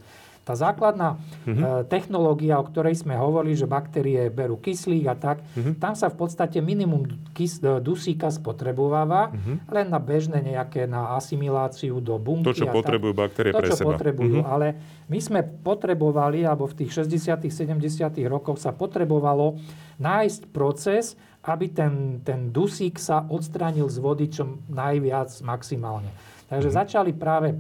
[0.47, 1.91] Tá základná mm-hmm.
[1.91, 5.83] technológia, o ktorej sme hovorili, že baktérie berú kyslík a tak, mm-hmm.
[5.83, 7.03] tam sa v podstate minimum
[7.35, 9.57] kys- e, dusíka spotrebováva mm-hmm.
[9.67, 12.47] len na bežné nejaké, na asimiláciu do bunky.
[12.47, 13.21] To, čo potrebujú tak.
[13.27, 13.99] baktérie to, pre čo seba.
[13.99, 14.55] potrebujú, mm-hmm.
[14.55, 14.67] ale
[15.11, 17.83] my sme potrebovali, alebo v tých 60 70
[18.31, 19.59] rokoch sa potrebovalo
[19.99, 26.15] nájsť proces, aby ten, ten dusík sa odstránil z vody čo najviac maximálne.
[26.47, 26.81] Takže mm-hmm.
[26.87, 27.59] začali práve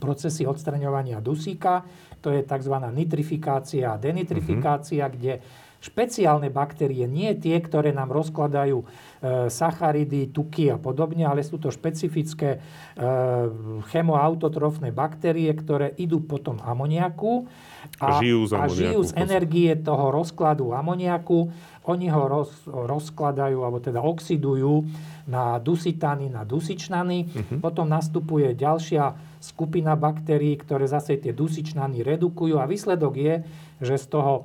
[0.00, 1.84] procesy odstraňovania dusíka
[2.20, 2.74] to je tzv.
[2.92, 5.14] nitrifikácia a denitrifikácia, uh-huh.
[5.16, 5.32] kde
[5.80, 8.86] špeciálne baktérie, nie tie, ktoré nám rozkladajú e,
[9.48, 12.58] sacharidy, tuky a podobne, ale sú to špecifické e,
[13.88, 17.48] chemoautotrofné baktérie, ktoré idú potom amoniaku
[17.96, 21.48] a, a žijú z, a žijú z energie toho rozkladu amoniaku.
[21.88, 24.84] Oni ho roz, rozkladajú, alebo teda oxidujú
[25.24, 27.18] na dusitány, na dusičnany.
[27.24, 27.58] Uh-huh.
[27.64, 33.34] Potom nastupuje ďalšia skupina baktérií, ktoré zase tie dusičnany redukujú a výsledok je,
[33.80, 34.42] že z toho e,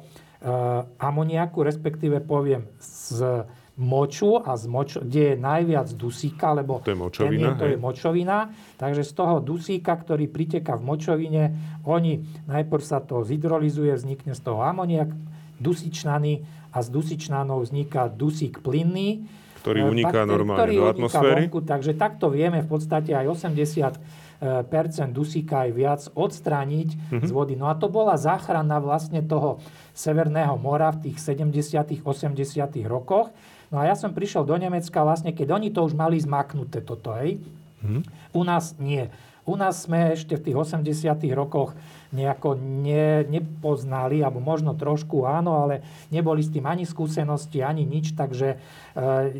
[1.03, 3.43] amoniaku, respektíve poviem z
[3.75, 7.77] moču a z moč, kde je najviac dusíka, lebo to je močovina, je, to je
[7.77, 8.37] močovina.
[8.79, 11.43] Takže z toho dusíka, ktorý priteka v močovine,
[11.83, 15.11] oni najprv sa to zhydrolizuje, vznikne z toho amoniak,
[15.59, 16.43] dusičnany
[16.75, 19.23] a z dusičnanov vzniká dusík plynný,
[19.63, 21.41] ktorý e, uniká bakteri, normálne ktorý do atmosféry.
[21.47, 24.25] Vonku, takže takto vieme v podstate aj 80
[24.67, 27.23] percent dusíka aj viac odstrániť mm-hmm.
[27.23, 27.55] z vody.
[27.55, 29.63] No a to bola záchrana vlastne toho
[29.95, 32.43] Severného mora v tých 70 80
[32.85, 33.31] rokoch.
[33.71, 37.15] No a ja som prišiel do Nemecka vlastne, keď oni to už mali zmaknuté toto,
[37.15, 37.39] hej.
[37.81, 38.01] Mm-hmm.
[38.35, 39.07] U nás nie.
[39.45, 41.77] U nás sme ešte v tých 80 rokoch
[42.15, 48.15] nejako ne, nepoznali, alebo možno trošku áno, ale neboli s tým ani skúsenosti, ani nič,
[48.15, 48.57] takže e,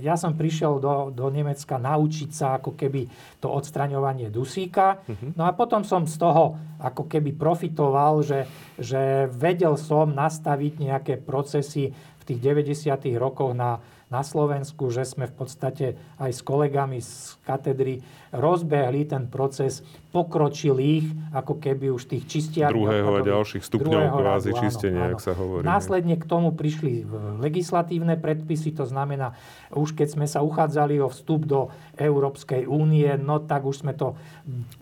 [0.03, 3.07] ja som prišiel do, do Nemecka naučiť sa ako keby
[3.39, 4.99] to odstraňovanie dusíka.
[5.07, 5.31] Uh-huh.
[5.39, 8.43] No a potom som z toho ako keby profitoval, že,
[8.75, 13.15] že vedel som nastaviť nejaké procesy v tých 90.
[13.15, 15.85] rokoch na na Slovensku, že sme v podstate
[16.21, 19.81] aj s kolegami z katedry rozbehli ten proces
[20.13, 22.85] pokročilých, ako keby už tých čistiarní.
[22.85, 25.65] Druhého a ďalších stupňov kvázi čistenia, ak sa hovorí.
[25.65, 27.01] Následne k tomu prišli
[27.41, 29.33] legislatívne predpisy, to znamená,
[29.73, 34.13] už keď sme sa uchádzali o vstup do Európskej únie, no tak už sme to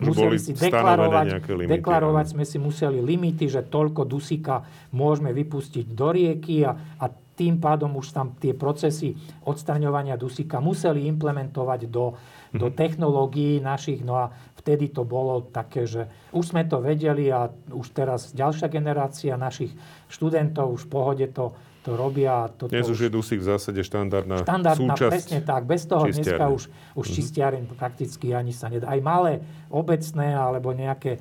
[0.03, 1.47] museli si deklarovať.
[1.47, 7.22] Limity, deklarovať sme si museli limity, že toľko dusíka môžeme vypustiť do rieky a, a
[7.33, 9.17] tým pádom už tam tie procesy
[9.49, 12.13] odstraňovania dusíka museli implementovať do,
[12.53, 14.05] do technológií našich.
[14.05, 14.29] No a
[14.61, 19.73] vtedy to bolo také, že už sme to vedeli a už teraz ďalšia generácia našich
[20.13, 22.47] študentov už v pohode to to robia.
[22.55, 25.67] Toto Dnes už je dusík v zásade štandardná, štandardná súčasť presne tak.
[25.67, 26.23] Bez toho čistiarne.
[26.23, 27.17] dneska už, už mm-hmm.
[27.19, 28.87] čistiareň prakticky ani sa nedá.
[28.87, 31.19] Aj malé obecné alebo nejaké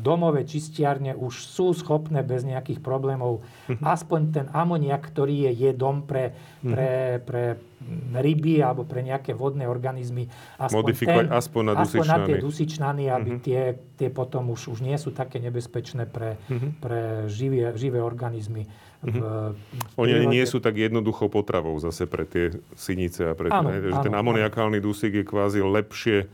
[0.00, 3.84] domové čistiarne už sú schopné bez nejakých problémov mm-hmm.
[3.84, 6.32] aspoň ten amoniak, ktorý je jedom pre,
[6.64, 7.26] pre, mm-hmm.
[7.28, 7.42] pre
[8.16, 10.30] ryby alebo pre nejaké vodné organizmy.
[10.56, 11.72] Aspoň Modifikovať ten, aspoň na.
[11.82, 13.44] Aspoň na tie dusičnany, aby mm-hmm.
[13.44, 13.60] tie,
[13.98, 16.38] tie potom už, už nie sú také nebezpečné pre,
[16.80, 18.70] pre živé, živé organizmy
[19.02, 19.98] mm-hmm.
[19.98, 23.90] Oni ani nie sú tak jednoduchou potravou zase pre tie synice a pre áno, že
[23.90, 26.30] áno, ten amoniakálny dusík je kvázi lepšie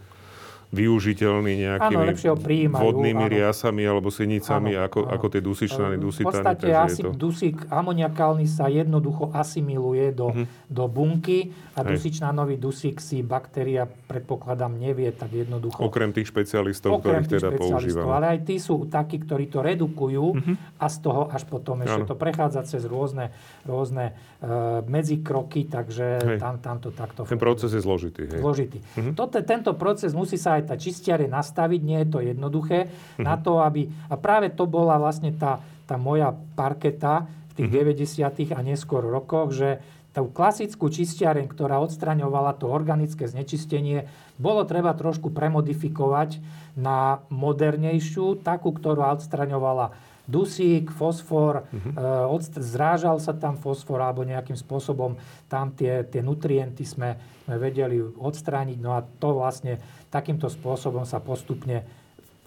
[0.68, 3.33] využiteľný nejakými áno, vodnými áno.
[3.33, 5.12] riasami alebo sinicami, áno, ako, áno.
[5.16, 6.28] ako tie dusičnany, dusitany.
[6.28, 7.16] V podstate asi to...
[7.16, 10.44] dusík amoniakálny sa jednoducho asimiluje do, uh-huh.
[10.68, 11.96] do bunky a Hej.
[11.96, 15.81] dusičnanový dusík si baktéria, predpokladám, nevie tak jednoducho.
[15.81, 18.12] Okrem tých špecialistov, Okrem ktorých teda používame.
[18.12, 20.54] Ale aj tí sú takí, ktorí to redukujú uh-huh.
[20.76, 22.11] a z toho až potom ešte áno.
[22.12, 23.33] to prechádza cez rôzne,
[23.64, 24.12] rôzne
[24.44, 27.46] uh, medzikroky, takže tam, tam to takto Ten funguje.
[27.48, 28.28] proces je zložitý.
[28.28, 28.40] Hej.
[28.44, 28.78] Zložitý.
[28.85, 29.16] Uh-huh.
[29.16, 33.24] Toto, tento proces musí sa aj tá čistiare nastaviť, nie je to jednoduché, mm-hmm.
[33.24, 33.86] na to, aby...
[34.10, 38.50] A práve to bola vlastne tá, tá moja parketa v tých mm-hmm.
[38.50, 38.58] 90.
[38.58, 39.78] a neskôr rokoch, že
[40.18, 46.42] tú klasickú čistiareň, ktorá odstraňovala to organické znečistenie, bolo treba trošku premodifikovať
[46.74, 49.94] na modernejšiu, takú, ktorá odstraňovala
[50.28, 52.36] dusík, fosfor, uh-huh.
[52.60, 55.16] zrážal sa tam fosfor alebo nejakým spôsobom
[55.48, 57.16] tam tie, tie nutrienty sme,
[57.48, 58.76] sme vedeli odstrániť.
[58.76, 59.80] No a to vlastne
[60.12, 61.88] takýmto spôsobom sa postupne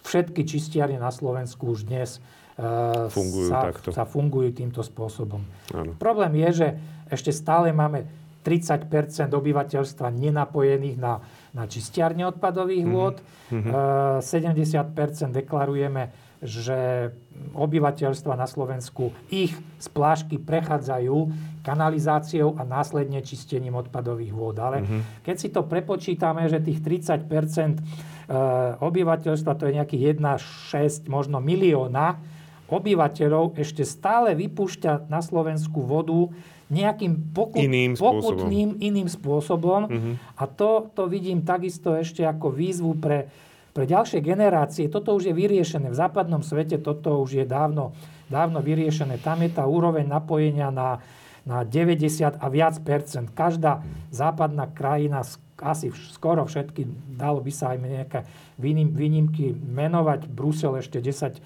[0.06, 2.22] všetky čistiarne na Slovensku už dnes
[2.62, 3.90] uh, fungujú sa, takto.
[3.90, 5.42] sa fungujú týmto spôsobom.
[5.74, 5.98] Ano.
[5.98, 6.68] Problém je, že
[7.10, 8.06] ešte stále máme
[8.46, 8.86] 30%
[9.30, 11.18] obyvateľstva nenapojených na,
[11.54, 13.18] na čistiarne odpadových vôd.
[13.50, 13.74] Mm-hmm.
[13.74, 17.12] Uh, 70% deklarujeme že
[17.54, 21.30] obyvateľstva na Slovensku ich z plášky prechádzajú
[21.62, 24.58] kanalizáciou a následne čistením odpadových vôd.
[24.58, 25.02] Ale mm-hmm.
[25.22, 27.74] keď si to prepočítame, že tých 30 e,
[28.82, 32.18] obyvateľstva, to je nejakých 1,6 možno milióna
[32.72, 36.32] obyvateľov, ešte stále vypúšťa na Slovensku vodu
[36.72, 39.92] nejakým pokut, iným pokutným iným spôsobom.
[39.92, 40.14] Mm-hmm.
[40.40, 43.28] A to, to vidím takisto ešte ako výzvu pre
[43.72, 45.88] pre ďalšie generácie toto už je vyriešené.
[45.88, 47.96] V západnom svete toto už je dávno,
[48.28, 49.20] dávno vyriešené.
[49.24, 51.00] Tam je tá úroveň napojenia na,
[51.48, 53.32] na 90 a viac percent.
[53.32, 53.80] Každá
[54.12, 55.24] západná krajina,
[55.62, 56.84] asi skoro všetky,
[57.16, 58.20] dalo by sa aj nejaké
[58.60, 60.28] výnimky menovať.
[60.28, 61.40] Brusel ešte 10-15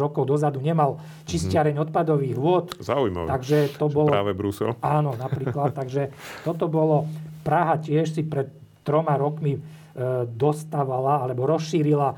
[0.00, 1.86] rokov dozadu nemal čistiareň mm-hmm.
[1.90, 2.66] odpadových vôd.
[2.80, 3.28] Zaujímavé.
[3.28, 4.08] Takže to bolo...
[4.08, 4.72] Práve Brusel.
[4.80, 5.76] Áno, napríklad.
[5.78, 6.14] takže
[6.48, 7.04] toto bolo...
[7.38, 8.52] Praha tiež si pred
[8.84, 9.56] troma rokmi
[10.30, 12.16] dostávala alebo rozšírila e,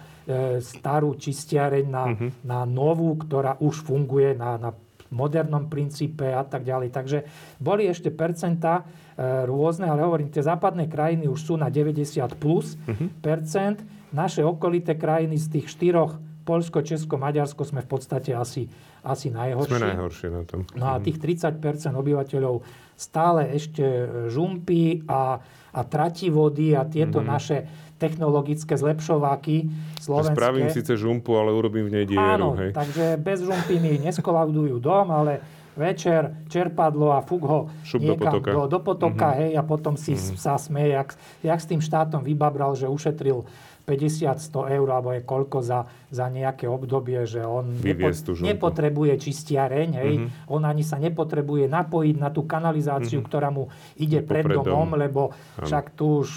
[0.61, 2.31] starú čistiareň na, uh-huh.
[2.45, 4.71] na novú, ktorá už funguje na, na
[5.11, 6.89] modernom princípe a tak ďalej.
[6.93, 7.19] Takže
[7.59, 8.85] boli ešte percentá
[9.17, 12.05] e, rôzne, ale hovorím, tie západné krajiny už sú na 90
[12.37, 13.09] plus uh-huh.
[13.25, 13.81] percent.
[14.11, 18.67] Naše okolité krajiny z tých štyroch, Polsko, Česko, Maďarsko, sme v podstate asi,
[19.07, 19.79] asi najhorší.
[19.79, 20.67] Sme najhoršie na tom.
[20.75, 21.63] No a tých 30%
[21.95, 22.61] obyvateľov
[22.99, 23.85] stále ešte
[24.29, 25.39] žumpí a
[25.71, 27.33] a trati vody a tieto mm-hmm.
[27.35, 27.59] naše
[28.01, 29.69] technologické zlepšováky
[30.01, 30.35] slovenské.
[30.35, 32.25] Spravím síce žumpu, ale urobím v nej dieru.
[32.25, 32.73] Áno, hej.
[32.73, 35.45] takže bez žumpy mi neskolaudujú dom, ale
[35.77, 39.41] večer čerpadlo a fúk ho Šup niekam do potoka, do, do potoka mm-hmm.
[39.47, 40.37] hej, a potom si mm-hmm.
[40.41, 41.09] sa smeje, jak,
[41.45, 43.47] jak s tým štátom vybabral, že ušetril
[43.91, 50.13] 50-100 eur, alebo je koľko za, za nejaké obdobie, že on nepo, nepotrebuje čistiareň, hej,
[50.23, 50.55] mm-hmm.
[50.55, 53.27] on ani sa nepotrebuje napojiť na tú kanalizáciu, mm-hmm.
[53.27, 53.67] ktorá mu
[53.99, 55.67] ide pred domom, lebo ano.
[55.67, 56.31] však tu už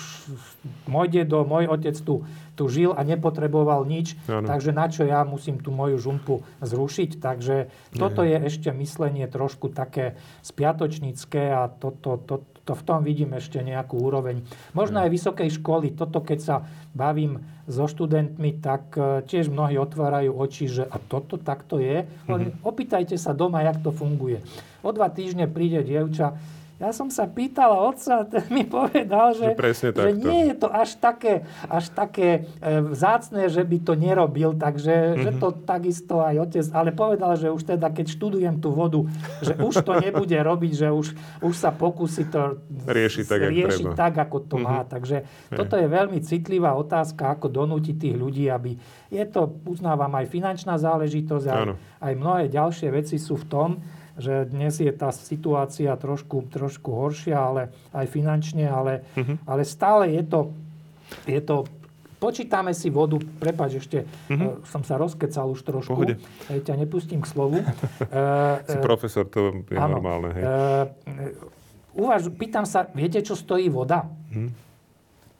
[0.89, 2.25] môj dedo, môj otec tu,
[2.57, 4.49] tu žil a nepotreboval nič, ano.
[4.49, 7.21] takže na čo ja musím tú moju žumpu zrušiť.
[7.21, 13.35] Takže toto je ešte myslenie trošku také spiatočnícke a toto, to, to v tom vidím
[13.35, 14.39] ešte nejakú úroveň.
[14.71, 15.91] Možno aj vysokej školy.
[15.99, 16.55] Toto, keď sa
[16.95, 22.07] bavím so študentmi, tak e, tiež mnohí otvárajú oči, že a toto takto je.
[22.07, 22.63] Mm-hmm.
[22.63, 24.39] Opýtajte sa doma, jak to funguje.
[24.79, 26.39] O dva týždne príde dievča,
[26.83, 30.99] ja som sa pýtala otca, ten mi povedal, že, že, že nie je to až
[30.99, 35.23] také, až také e, vzácne, že by to nerobil, takže mm-hmm.
[35.23, 39.07] že to takisto aj otec, ale povedal, že už teda, keď študujem tú vodu,
[39.39, 41.07] že už to nebude robiť, že už,
[41.39, 44.67] už sa pokusí to riešiť tak, riešiť tak ako to mm-hmm.
[44.67, 44.83] má.
[44.83, 45.55] Takže je.
[45.55, 48.75] toto je veľmi citlivá otázka, ako donútiť tých ľudí, aby
[49.07, 51.63] je to, uznávam, aj finančná záležitosť, aj,
[52.01, 53.69] aj mnohé ďalšie veci sú v tom,
[54.17, 57.61] že dnes je tá situácia trošku, trošku horšia, ale
[57.93, 59.37] aj finančne, ale, uh-huh.
[59.49, 60.41] ale stále je to,
[61.25, 61.65] je to
[62.23, 64.63] Počítame si vodu, prepač, ešte uh-huh.
[64.63, 65.91] som sa rozkecal už trošku.
[65.91, 66.15] Pohode.
[66.47, 67.59] Hej, ťa nepustím k slovu.
[68.71, 70.31] si profesor, to je áno, normálne.
[70.31, 70.43] Hej.
[70.47, 74.07] Uh, uvaž, pýtam sa, viete, čo stojí voda?
[74.07, 74.47] Uh-huh.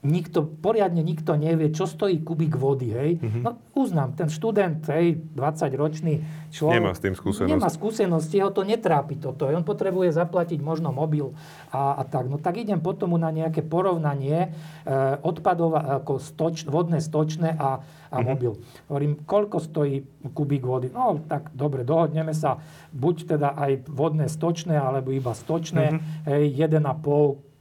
[0.04, 3.12] Nikto, poriadne nikto nevie, čo stojí kubík vody, hej.
[3.24, 3.42] Mm-hmm.
[3.42, 6.14] No uznám, ten študent, hej, 20-ročný
[6.51, 6.76] človek...
[6.84, 7.49] Nemá s tým skúsenosť.
[7.49, 9.47] Nemá skúsenosti, jeho to netrápi toto.
[9.47, 11.32] On potrebuje zaplatiť možno mobil
[11.72, 12.28] a, a tak.
[12.28, 14.51] No tak idem potom na nejaké porovnanie
[14.84, 14.89] e,
[15.24, 18.24] odpadov ako stoč, vodné stočné a, a mm-hmm.
[18.28, 18.60] mobil.
[18.91, 20.04] Hovorím, koľko stojí
[20.36, 20.91] kubík vody?
[20.91, 22.60] No tak dobre, dohodneme sa,
[22.91, 26.28] buď teda aj vodné stočné, alebo iba stočné, mm-hmm.
[26.28, 27.54] hej, 1,5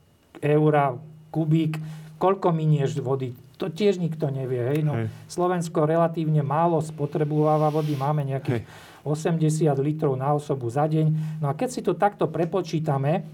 [0.43, 0.99] eura
[1.31, 4.63] kubík koľko minieš vody, to tiež nikto nevie.
[4.63, 4.87] Hej?
[4.87, 5.11] No, hej.
[5.27, 8.91] Slovensko relatívne málo spotrebováva vody, máme nejakých hej.
[9.03, 11.39] 80 litrov na osobu za deň.
[11.43, 13.27] No a keď si to takto prepočítame,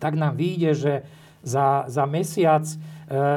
[0.00, 0.92] tak nám vyjde, že
[1.44, 2.76] za, za mesiac e,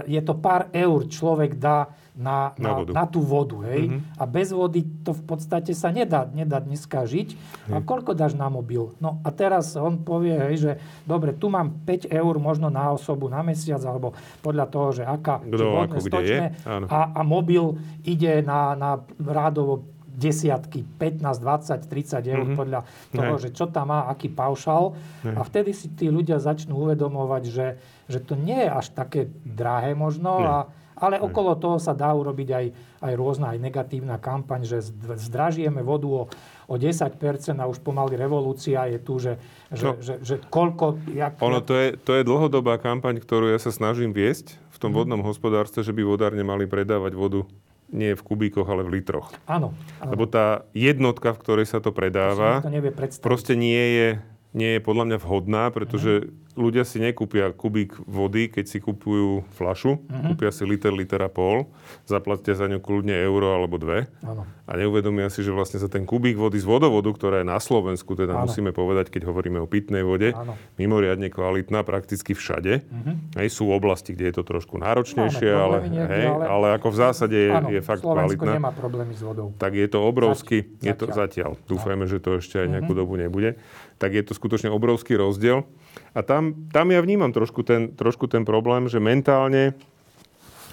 [0.08, 3.62] je to pár eur človek dá na, na, na, na tú vodu.
[3.70, 3.94] Hej?
[3.94, 4.18] Mm-hmm.
[4.18, 7.38] A bez vody to v podstate sa nedá, nedá dneska žiť.
[7.70, 8.98] A koľko dáš na mobil?
[8.98, 10.72] No a teraz on povie, hej, že
[11.06, 15.46] dobre, tu mám 5 eur možno na osobu na mesiac, alebo podľa toho, že aká
[15.46, 16.46] Kto, ako, kde je.
[16.90, 19.86] A, a mobil ide na, na rádovo
[20.18, 22.58] desiatky, 15, 20, 30 eur mm-hmm.
[22.58, 22.82] podľa
[23.14, 23.42] toho, ne.
[23.42, 24.98] že čo tam má, aký paušal.
[25.22, 25.38] Ne.
[25.38, 27.68] A vtedy si tí ľudia začnú uvedomovať, že,
[28.10, 30.56] že to nie je až také drahé možno a
[30.98, 32.66] ale okolo toho sa dá urobiť aj,
[33.06, 34.82] aj rôzna aj negatívna kampaň, že
[35.30, 36.22] zdražujeme vodu o,
[36.66, 37.22] o 10%
[37.54, 39.38] a už pomaly revolúcia je tu, že,
[39.70, 40.98] že, no, že, že koľko...
[41.14, 44.90] Jak, ono, to je, to je dlhodobá kampaň, ktorú ja sa snažím viesť v tom
[44.90, 44.98] hmm.
[44.98, 47.46] vodnom hospodárstve, že by vodárne mali predávať vodu
[47.92, 49.32] nie v kubíkoch, ale v litroch.
[49.48, 49.72] Áno.
[50.04, 50.12] áno.
[50.12, 52.92] Lebo tá jednotka, v ktorej sa to predáva, to nevie
[53.24, 54.10] proste nie je,
[54.58, 59.46] nie je podľa mňa vhodná, pretože hmm ľudia si nekúpia kubík vody, keď si kupujú
[59.54, 60.34] flašu, uh-huh.
[60.34, 61.70] kúpia si liter, liter a pol,
[62.10, 64.50] zaplatia za ňu kľudne euro alebo dve ano.
[64.66, 68.18] a neuvedomia si, že vlastne za ten kubík vody z vodovodu, ktorá je na Slovensku,
[68.18, 68.50] teda ano.
[68.50, 70.58] musíme povedať, keď hovoríme o pitnej vode, ano.
[70.82, 72.82] mimoriadne kvalitná prakticky všade.
[72.82, 73.16] Uh-huh.
[73.38, 76.44] Hej, sú oblasti, kde je to trošku náročnejšie, Máme ale, niekde, hej, ale...
[76.50, 78.52] ale ako v zásade je, ano, je fakt Slovensko kvalitná.
[78.58, 79.54] nemá problémy s vodou.
[79.62, 80.82] Tak je to obrovský, zatiaľ.
[80.90, 81.52] je to zatiaľ.
[81.70, 83.06] Dúfajme, že to ešte aj nejakú uh-huh.
[83.06, 83.62] dobu nebude.
[83.98, 85.66] Tak je to skutočne obrovský rozdiel.
[86.14, 89.74] A tam, tam ja vnímam trošku ten, trošku ten problém, že mentálne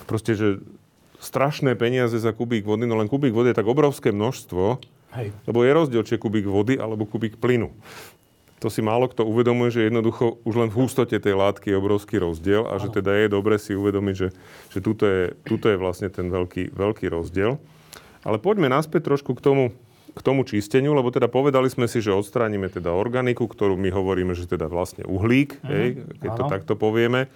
[0.05, 0.61] proste, že
[1.25, 4.79] strašné peniaze za kubík vody, no len kubík vody je tak obrovské množstvo,
[5.16, 5.33] Hej.
[5.49, 7.72] lebo je rozdiel, či je kubík vody alebo kubík plynu.
[8.62, 12.16] To si málo kto uvedomuje, že jednoducho už len v hustote tej látky je obrovský
[12.16, 14.29] rozdiel a že teda je dobre si uvedomiť, že,
[14.72, 17.61] že tuto, je, tuto je vlastne ten veľký, veľký rozdiel.
[18.25, 19.64] Ale poďme naspäť trošku k tomu,
[20.15, 24.33] k tomu čisteniu, lebo teda povedali sme si, že odstránime teda organiku, ktorú my hovoríme,
[24.39, 25.71] že teda vlastne uhlík, mm-hmm.
[25.75, 25.87] hej,
[26.23, 26.39] keď ano.
[26.39, 27.27] to takto povieme,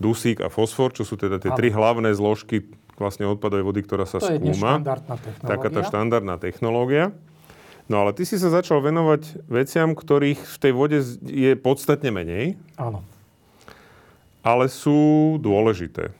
[0.00, 1.58] dusík a fosfor, čo sú teda tie ano.
[1.60, 2.64] tri hlavné zložky
[2.96, 4.80] vlastne odpadovej vody, ktorá sa to skúma.
[4.80, 7.12] Je Taká tá štandardná technológia.
[7.90, 12.56] No ale ty si sa začal venovať veciam, ktorých v tej vode je podstatne menej.
[12.78, 13.02] Áno.
[14.40, 16.14] Ale sú dôležité.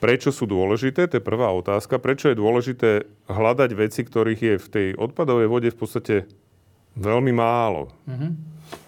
[0.00, 1.04] Prečo sú dôležité?
[1.12, 2.00] To je prvá otázka.
[2.00, 6.14] Prečo je dôležité hľadať veci, ktorých je v tej odpadovej vode v podstate
[6.96, 7.92] veľmi málo?
[8.08, 8.32] Mm-hmm.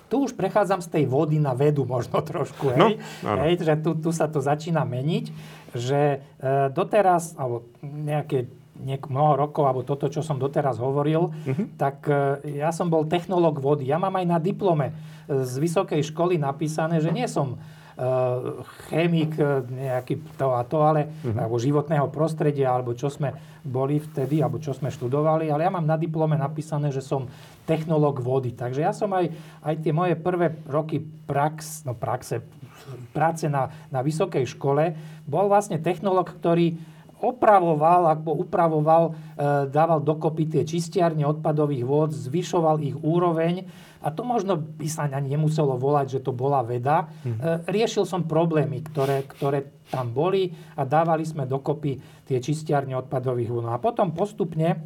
[0.09, 2.73] Tu už prechádzam z tej vody na vedu možno trošku.
[2.73, 2.97] Hej?
[3.21, 5.25] No, hej, že tu, tu sa to začína meniť,
[5.77, 6.19] že e,
[6.73, 8.49] doteraz, alebo nejaké
[8.81, 11.67] niek- mnoho rokov, alebo toto, čo som doteraz hovoril, mm-hmm.
[11.77, 13.85] tak e, ja som bol technológ vody.
[13.85, 14.97] Ja mám aj na diplome
[15.29, 17.61] z vysokej školy napísané, že nie som
[18.89, 21.39] chemik eh, nejaký to a to, ale, uh-huh.
[21.39, 25.87] alebo životného prostredia, alebo čo sme boli vtedy, alebo čo sme študovali, ale ja mám
[25.87, 27.31] na diplome napísané, že som
[27.63, 28.51] technológ vody.
[28.59, 29.31] Takže ja som aj,
[29.63, 32.43] aj tie moje prvé roky prax, no praxe,
[33.15, 36.75] práce na, na vysokej škole, bol vlastne technológ, ktorý
[37.23, 43.63] opravoval, alebo upravoval, e, dával dokopy tie čistiarne odpadových vôd, zvyšoval ich úroveň
[44.03, 47.07] a to možno by sa ani nemuselo volať, že to bola veda.
[47.23, 47.63] Hmm.
[47.71, 53.53] riešil som problémy, ktoré, ktoré tam boli a dávali sme dokopy tie čistiarne odpadových.
[53.53, 54.81] No a potom postupne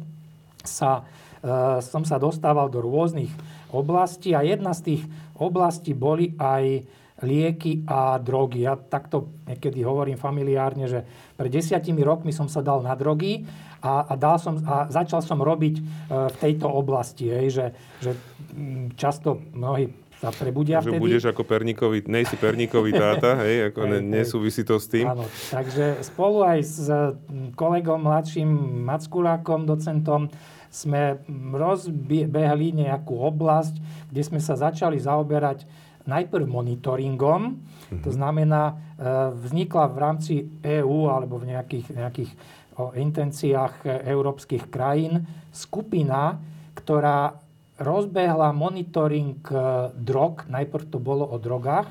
[0.67, 1.07] sa,
[1.39, 3.31] e, som sa dostával do rôznych
[3.71, 5.01] oblastí a jedna z tých
[5.39, 6.83] oblastí boli aj
[7.23, 8.67] lieky a drogy.
[8.67, 11.01] Ja takto niekedy hovorím familiárne, že
[11.33, 13.41] pred desiatimi rokmi som sa dal na drogy
[13.81, 17.29] a, a, dal som, a začal som robiť e, v tejto oblasti.
[17.29, 17.65] Hej, že,
[18.01, 18.11] že
[18.53, 21.03] mm, často mnohí sa prebudia že vtedy.
[21.03, 25.05] budeš ako perníkový, nejsi perníkový táta, hej, ako ne, nesúvisí to s tým.
[25.05, 26.89] Áno, takže spolu aj s
[27.53, 28.49] kolegom mladším
[28.81, 30.33] Mackulákom, docentom,
[30.73, 31.21] sme
[31.53, 33.77] rozbehli nejakú oblasť,
[34.09, 35.69] kde sme sa začali zaoberať
[36.07, 37.61] najprv monitoringom,
[38.03, 38.73] to znamená, e,
[39.47, 42.31] vznikla v rámci EÚ alebo v nejakých, nejakých
[42.77, 46.37] o intenciách európskych krajín skupina,
[46.77, 47.41] ktorá
[47.77, 49.55] rozbehla monitoring e,
[49.97, 51.89] drog, najprv to bolo o drogách,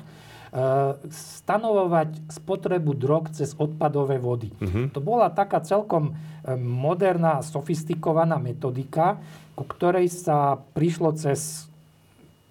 [1.11, 4.49] stanovovať spotrebu drog cez odpadové vody.
[4.57, 4.87] Uh-huh.
[4.95, 6.15] To bola taká celkom
[6.55, 9.19] moderná, sofistikovaná metodika,
[9.53, 11.67] ku ktorej sa prišlo cez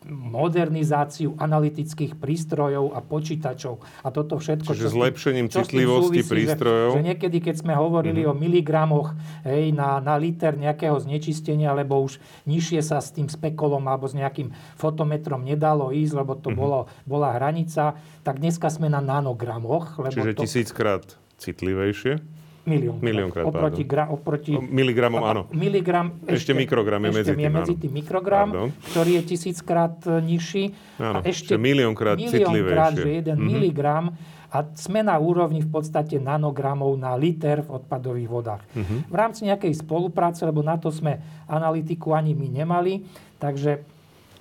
[0.07, 4.71] modernizáciu analytických prístrojov a počítačov a toto všetko.
[4.71, 6.91] Čiže čo zlepšením čo citlivosti súvisí, prístrojov.
[6.95, 8.39] Že, že niekedy, keď sme hovorili mm-hmm.
[8.39, 9.09] o miligramoch
[9.43, 14.15] hej, na, na liter nejakého znečistenia, lebo už nižšie sa s tým spekolom alebo s
[14.15, 16.59] nejakým fotometrom nedalo ísť, lebo to mm-hmm.
[16.59, 19.99] bolo, bola hranica, tak dneska sme na nanogramoch.
[19.99, 20.43] Lebo Čiže to...
[20.47, 21.05] tisíckrát
[21.43, 22.36] citlivejšie?
[22.67, 22.99] Milión.
[22.99, 25.47] Miliónkrát, oproti, gra, oproti Miligramom, áno.
[25.55, 28.69] Miligram, ešte, ešte mikrogram je medzi tým, je medzi tým mikrogram, pardon.
[28.91, 30.65] ktorý je tisíckrát e, nižší.
[30.99, 33.07] Áno, a ešte miliónkrát citlivejšie.
[33.07, 33.55] že jeden mm-hmm.
[33.55, 34.07] miligram
[34.51, 38.63] a sme na úrovni v podstate nanogramov na liter v odpadových vodách.
[38.75, 38.99] Mm-hmm.
[39.11, 43.07] V rámci nejakej spolupráce, lebo na to sme analytiku ani my nemali,
[43.39, 43.96] takže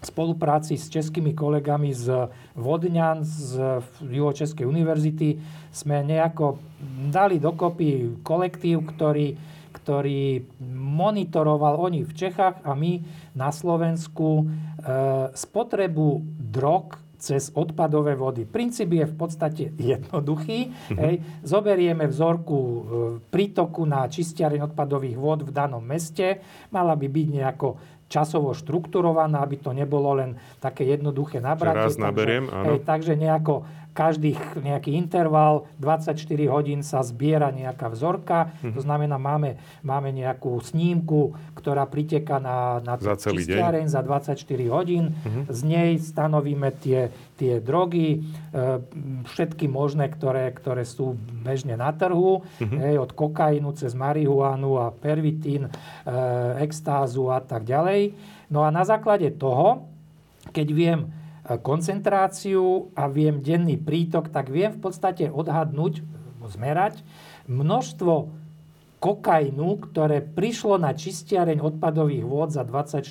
[0.06, 5.42] spolupráci s českými kolegami z Vodňan, z Juhočeskej univerzity
[5.74, 6.62] sme nejako
[7.10, 9.34] dali dokopy kolektív, ktorý,
[9.74, 10.46] ktorý
[10.78, 13.02] monitoroval oni v Čechách a my
[13.34, 14.44] na Slovensku e,
[15.34, 18.46] spotrebu drog cez odpadové vody.
[18.46, 20.70] Princíp je v podstate jednoduchý.
[20.70, 21.00] Mm-hmm.
[21.02, 21.16] Hej.
[21.42, 22.80] Zoberieme vzorku e,
[23.34, 26.44] prítoku na čistiareň odpadových vod v danom meste.
[26.70, 27.68] Mala by byť nejako
[28.16, 31.92] časovo štrukturovaná, aby to nebolo len také jednoduché nabratie.
[31.92, 32.66] Raz naberiem, takže, áno.
[32.72, 33.54] Hej, takže nejako
[33.96, 36.20] každých nejaký interval, 24
[36.52, 39.56] hodín sa zbiera nejaká vzorka, to znamená, máme,
[39.88, 43.88] máme nejakú snímku, ktorá priteka na, na za celý deň.
[43.88, 44.36] za 24
[44.68, 45.16] hodín.
[45.16, 45.44] Mm-hmm.
[45.48, 47.08] Z nej stanovíme tie,
[47.40, 48.84] tie drogy, e,
[49.32, 52.80] všetky možné, ktoré, ktoré sú bežne na trhu, mm-hmm.
[52.84, 55.72] hej, od kokainu cez marihuanu a pervitín, e,
[56.60, 58.12] extázu a tak ďalej.
[58.52, 59.88] No a na základe toho,
[60.52, 61.00] keď viem,
[61.62, 66.02] koncentráciu a viem denný prítok, tak viem v podstate odhadnúť,
[66.46, 67.02] zmerať
[67.50, 68.30] množstvo
[69.02, 73.06] kokainu, ktoré prišlo na čistiareň odpadových vôd za 24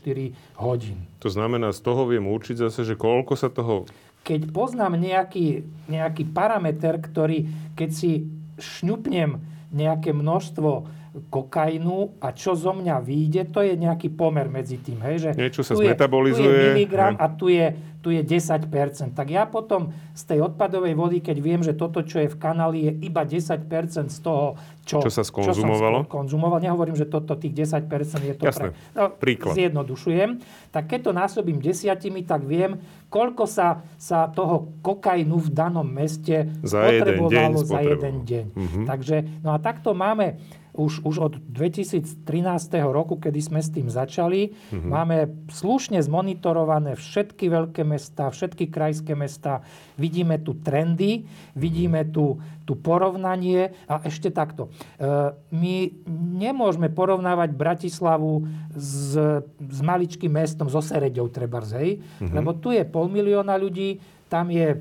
[0.59, 1.07] hodín.
[1.23, 3.87] To znamená, z toho viem určiť zase, že koľko sa toho...
[4.27, 7.47] Keď poznám nejaký, nejaký parameter, ktorý,
[7.79, 8.27] keď si
[8.59, 9.39] šňupnem
[9.71, 10.87] nejaké množstvo
[11.31, 14.99] kokainu a čo zo mňa vyjde, to je nejaký pomer medzi tým.
[14.99, 16.43] Hej, že Niečo sa zmetabolizuje.
[16.43, 17.71] Tu je miligram a tu je,
[18.03, 18.67] tu je 10%.
[19.15, 22.79] Tak ja potom z tej odpadovej vody, keď viem, že toto, čo je v kanáli,
[22.91, 26.03] je iba 10% z toho, čo, čo sa skonzumovalo.
[26.03, 26.59] Čo som konzumoval.
[26.59, 27.87] Nehovorím, že toto tých 10%
[28.21, 28.75] je to Jasné.
[28.75, 28.99] pre...
[28.99, 29.55] No, Príklad.
[29.55, 30.31] Zjednodušujem.
[30.75, 36.51] Tak keď to násobím desiatimi, tak viem, koľko sa, sa toho kokainu v danom meste
[36.67, 38.47] za spotrebovalo jeden deň za jeden deň.
[38.51, 38.85] Mm-hmm.
[38.91, 40.43] Takže, no a takto máme
[40.75, 42.19] už, už od 2013
[42.91, 44.91] roku, kedy sme s tým začali, mm-hmm.
[44.91, 49.63] máme slušne zmonitorované všetky veľké mesta, všetky krajské mesta.
[49.95, 54.75] Vidíme tu trendy, vidíme tu, tu porovnanie a ešte takto.
[54.99, 55.75] E, my
[56.43, 58.43] nemôžeme porovnávať Bratislavu
[58.75, 59.15] s,
[59.55, 62.35] s maličkým mestom, so Sereďou treba, mm-hmm.
[62.35, 64.75] lebo tu je pol milióna ľudí, tam je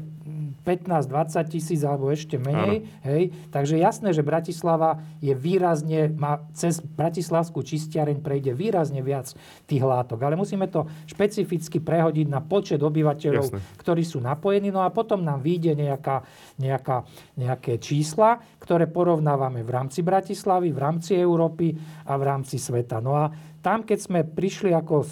[0.63, 2.87] 15-20 tisíc alebo ešte menej.
[3.03, 3.35] Hej.
[3.51, 9.35] Takže jasné, že Bratislava je výrazne, má cez Bratislavskú čistiareň prejde výrazne viac
[9.67, 10.23] tých látok.
[10.23, 13.59] Ale musíme to špecificky prehodiť na počet obyvateľov, jasné.
[13.75, 14.71] ktorí sú napojení.
[14.71, 16.23] No a potom nám vyjde nejaká,
[16.57, 17.03] nejaká,
[17.35, 21.75] nejaké čísla, ktoré porovnávame v rámci Bratislavy, v rámci Európy
[22.07, 23.03] a v rámci sveta.
[23.03, 23.27] No a
[23.59, 25.03] tam, keď sme prišli ako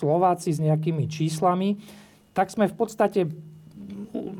[0.00, 1.78] Slováci s nejakými číslami,
[2.30, 3.49] tak sme v podstate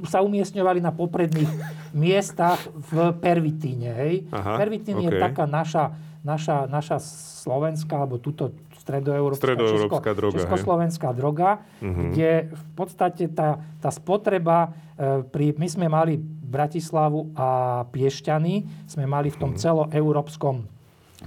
[0.09, 1.51] sa umiestňovali na popredných
[1.95, 3.91] miestach v Pervitíne.
[3.95, 4.15] Hej.
[4.33, 5.07] Aha, Pervitín okay.
[5.07, 5.95] je taká naša,
[6.25, 6.99] naša, naša
[7.45, 11.17] slovenská, alebo túto stredoeurópska, stredoeurópska Česko, droga, československá hej.
[11.21, 12.11] droga, uh-huh.
[12.11, 16.17] kde v podstate tá, tá spotreba, e, pri, my sme mali
[16.51, 17.49] Bratislavu a
[17.93, 19.63] Piešťany, sme mali v tom uh-huh.
[19.63, 20.67] celoeurópskom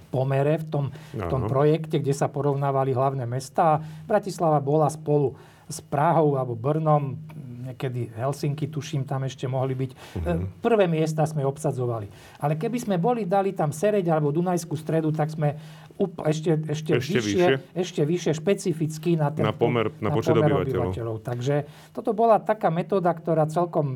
[0.10, 3.78] pomere, v tom, v tom projekte, kde sa porovnávali hlavné mesta.
[4.10, 5.38] Bratislava bola spolu
[5.70, 7.14] s Prahou alebo Brnom
[7.64, 9.92] niekedy Helsinky, tuším, tam ešte mohli byť.
[9.94, 10.44] Uh-huh.
[10.60, 12.12] Prvé miesta sme obsadzovali.
[12.44, 15.56] Ale keby sme boli, dali tam Sereď alebo Dunajskú stredu, tak sme
[15.98, 20.16] up, ešte, ešte, ešte vyššie, vyššie, ešte vyššie špecificky na, ten, na pomer, na, na
[20.16, 20.92] počet pomer obyvateľov.
[20.92, 21.18] obyvateľov.
[21.22, 21.56] Takže
[21.94, 23.88] toto bola taká metóda, ktorá celkom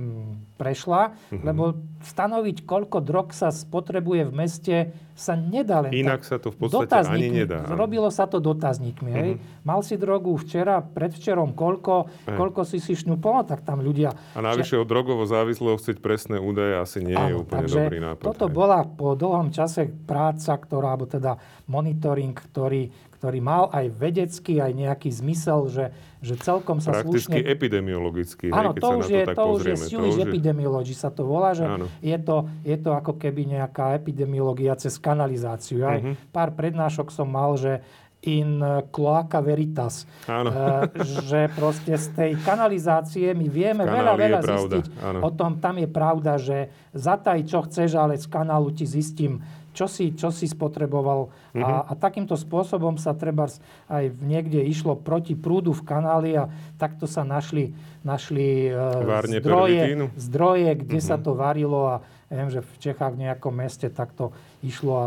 [0.58, 1.46] prešla, uh-huh.
[1.46, 4.76] lebo stanoviť, koľko drog sa spotrebuje v meste,
[5.18, 6.30] sa nedá len Inak tak.
[6.30, 7.66] sa to v podstate ani nedá.
[7.74, 9.10] Robilo sa to dotazníkmi.
[9.10, 9.22] Uh-huh.
[9.22, 9.32] Hej.
[9.66, 12.38] Mal si drogu včera, predvčerom, koľko, uh-huh.
[12.38, 14.14] koľko si si šnupol, tak tam ľudia...
[14.34, 14.82] A navyše že...
[14.82, 18.26] o drogovo závislého chcieť presné údaje asi nie Áno, je úplne takže dobrý nápad.
[18.26, 18.54] Toto hej.
[18.54, 21.38] bola po dlhom čase práca, ktorá, alebo teda
[21.70, 25.86] monitoring, ktorý, ktorý mal aj vedecký, aj nejaký zmysel, že,
[26.20, 27.48] že celkom sa Prakticky slušne...
[27.48, 29.76] epidemiologický, Áno, hej, keď to sa už to je, tak to už je
[30.24, 31.86] epidemiology sa to volá, že Áno.
[32.00, 35.84] je to, je to ako keby nejaká epidemiológia cez kanalizáciu.
[35.84, 36.30] Aj Mhm.
[36.30, 37.80] pár prednášok som mal, že
[38.20, 38.60] in
[38.90, 40.10] cloaca veritas.
[40.26, 40.50] Áno.
[40.50, 40.90] Eh,
[41.24, 44.86] že proste z tej kanalizácie my vieme veľa, veľa zistiť.
[45.00, 45.20] áno.
[45.22, 49.40] O tom tam je pravda, že zataj čo chceš, ale z kanálu ti zistím,
[49.78, 51.30] čo si, čo si spotreboval.
[51.54, 51.62] Mhm.
[51.62, 53.46] A, a takýmto spôsobom sa treba
[53.86, 56.50] aj niekde išlo proti prúdu v kanáli a
[56.82, 60.06] takto sa našli, našli eh, Várne zdroje, pervitínu?
[60.18, 61.06] zdroje, kde Mhm.
[61.06, 61.96] sa to varilo a
[62.28, 65.06] ja viem, že v Čechách v nejakom meste takto išlo a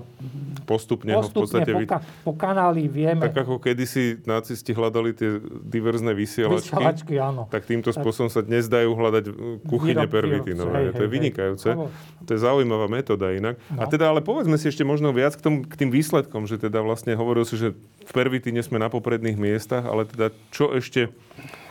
[0.63, 1.73] Postupne, ho v postupne podstate...
[1.73, 3.19] po, ka- po kanáli vieme.
[3.21, 7.47] Tak ako kedysi nacisti hľadali tie diverzné vysielačky, Vysielačky, áno.
[7.47, 9.25] tak týmto spôsobom sa dnes dajú hľadať
[9.67, 10.07] kuchyne
[10.73, 11.11] hej, To je hej, hej.
[11.11, 11.69] vynikajúce.
[11.69, 11.91] Lebo-
[12.21, 13.59] To je zaujímavá metóda inak.
[13.73, 13.91] A No.
[13.91, 17.13] teda, ale povedzme si ešte možno viac k, tom, k tým výsledkom, že teda vlastne
[17.13, 21.11] hovoril si, že v pervitíne sme na popredných miestach, ale teda čo ešte,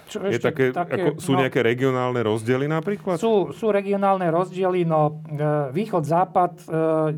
[0.10, 3.22] Čo je také, ako, sú no, nejaké regionálne rozdiely napríklad?
[3.22, 6.64] Sú, sú regionálne rozdiely, no e, východ-západ e,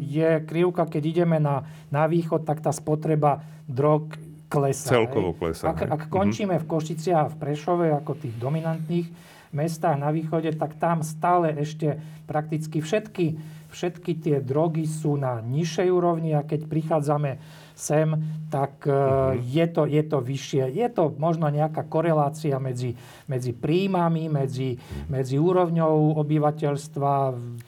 [0.03, 4.11] je krivka, keď ideme na, na východ, tak tá spotreba drog
[4.51, 4.91] klesá.
[4.91, 9.07] Celkovo klesá, Ak, ak končíme v Košiciach a v Prešove ako tých dominantných
[9.55, 13.39] mestách na východe, tak tam stále ešte prakticky všetky,
[13.71, 17.39] všetky tie drogy sú na nižšej úrovni a keď prichádzame
[17.81, 18.13] sem,
[18.53, 18.93] tak e,
[19.41, 20.69] je, to, je to vyššie.
[20.69, 22.93] Je to možno nejaká korelácia medzi,
[23.25, 24.77] medzi príjmami, medzi,
[25.09, 27.13] medzi úrovňou obyvateľstva,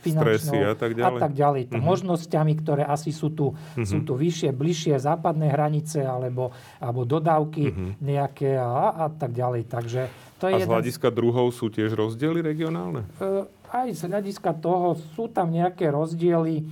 [0.06, 1.18] finančnou Stresy a tak ďalej.
[1.18, 1.62] a tak ďalej.
[1.74, 7.98] To možnosťami, ktoré asi sú tu, sú tu vyššie, bližšie západné hranice alebo, alebo dodávky
[7.98, 9.66] nejaké a, a tak ďalej.
[9.66, 10.02] Takže
[10.38, 13.08] to je A z jeden hľadiska druhov sú tiež rozdiely regionálne?
[13.18, 16.62] E, aj z hľadiska toho sú tam nejaké rozdiely.
[16.62, 16.64] E,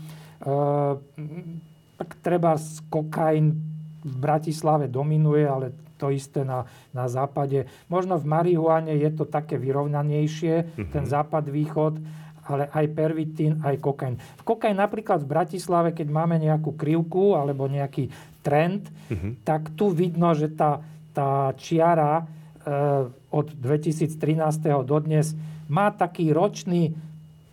[2.02, 2.58] tak treba
[2.90, 3.54] kokain
[4.02, 5.70] v Bratislave dominuje, ale
[6.02, 7.70] to isté na, na západe.
[7.86, 12.02] Možno v marihuane je to také vyrovnanejšie, ten západ-východ,
[12.50, 14.18] ale aj pervitín, aj kokain.
[14.18, 18.10] V kokain napríklad v Bratislave, keď máme nejakú krivku alebo nejaký
[18.42, 18.90] trend,
[19.46, 20.82] tak tu vidno, že tá,
[21.14, 22.24] tá čiara e,
[23.30, 24.18] od 2013.
[24.82, 25.38] do dnes
[25.70, 26.98] má taký ročný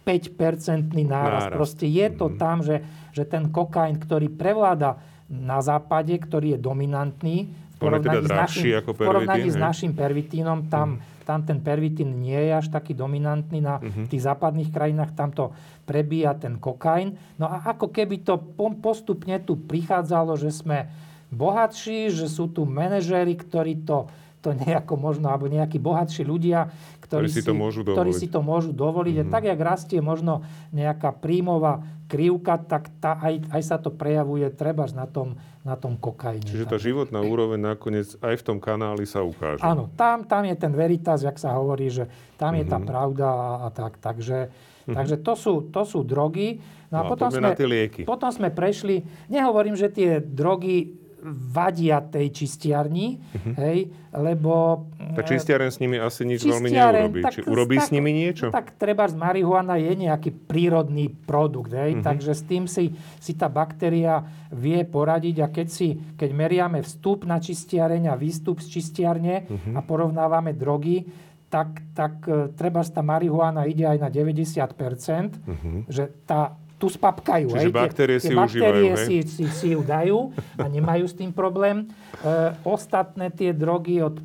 [0.08, 1.52] 5-percentný nárast.
[1.52, 1.56] Nárast.
[1.60, 2.80] Proste je to tam, že,
[3.18, 8.70] že ten kokain, ktorý prevláda na západe, ktorý je dominantný, v teda porovnaní, s, drahší
[8.70, 10.88] našim, ako v porovnaní pervitín, s našim pervitínom, tam,
[11.22, 13.58] tam ten pervitín nie je až taký dominantný.
[13.60, 14.10] Na Mhm.
[14.10, 15.44] tých západných krajinách tam to
[15.84, 17.14] prebíja ten kokain.
[17.36, 20.90] No a ako keby to po- postupne tu prichádzalo, že sme
[21.28, 24.08] bohatší, že sú tu manažéri, ktorí to,
[24.38, 26.70] to nejako možno, alebo nejakí bohatší ľudia,
[27.00, 28.14] ktorí, Ktorí si to môžu ktorí dovoliť.
[28.14, 28.20] Mhm.
[28.20, 29.16] si to môžu dovoliť.
[29.16, 34.48] A tak, jak rastie možno nejaká príjmová krivka, tak tá, aj, aj sa to prejavuje
[34.50, 36.40] trebárs na tom, na tom kokaine.
[36.40, 39.60] Čiže tá životná úroveň nakoniec aj v tom kanáli sa ukáže.
[39.60, 42.70] Áno, tam, tam je ten veritas, jak sa hovorí, že tam je Mhm.
[42.70, 43.98] tá pravda a, a tak.
[43.98, 44.48] Takže,
[44.86, 46.62] takže to, sú, to sú drogy.
[46.88, 48.02] No a No a potom, sme, na tie lieky.
[48.02, 53.18] potom sme prešli, nehovorím, že tie drogy vadia tej čistiarni,
[53.58, 54.86] hej, lebo...
[55.18, 57.20] Tá e, čistiaren s nimi asi nič veľmi Čistiareň, neurobí.
[57.26, 58.46] tak Či urobí tak- s nimi niečo?
[58.54, 61.98] Tak treba z marihuana je nejaký prírodný produkt, hej?
[62.06, 64.22] takže s tým si, si tá baktéria
[64.54, 69.80] vie poradiť a keď, si, keď meriame vstup na čistiareň a výstup z čistiarne a
[69.82, 71.02] porovnávame drogy,
[71.48, 77.50] tak, tak e, treba tá marihuana ide aj na 90%, že tá tu spapkajú.
[77.50, 81.04] Čiže hej, tie- baktérie tie si baktérie užívajú, si, si, si ju dajú a nemajú
[81.04, 81.90] s tým problém.
[82.16, 82.26] E,
[82.62, 84.22] ostatné tie drogy od,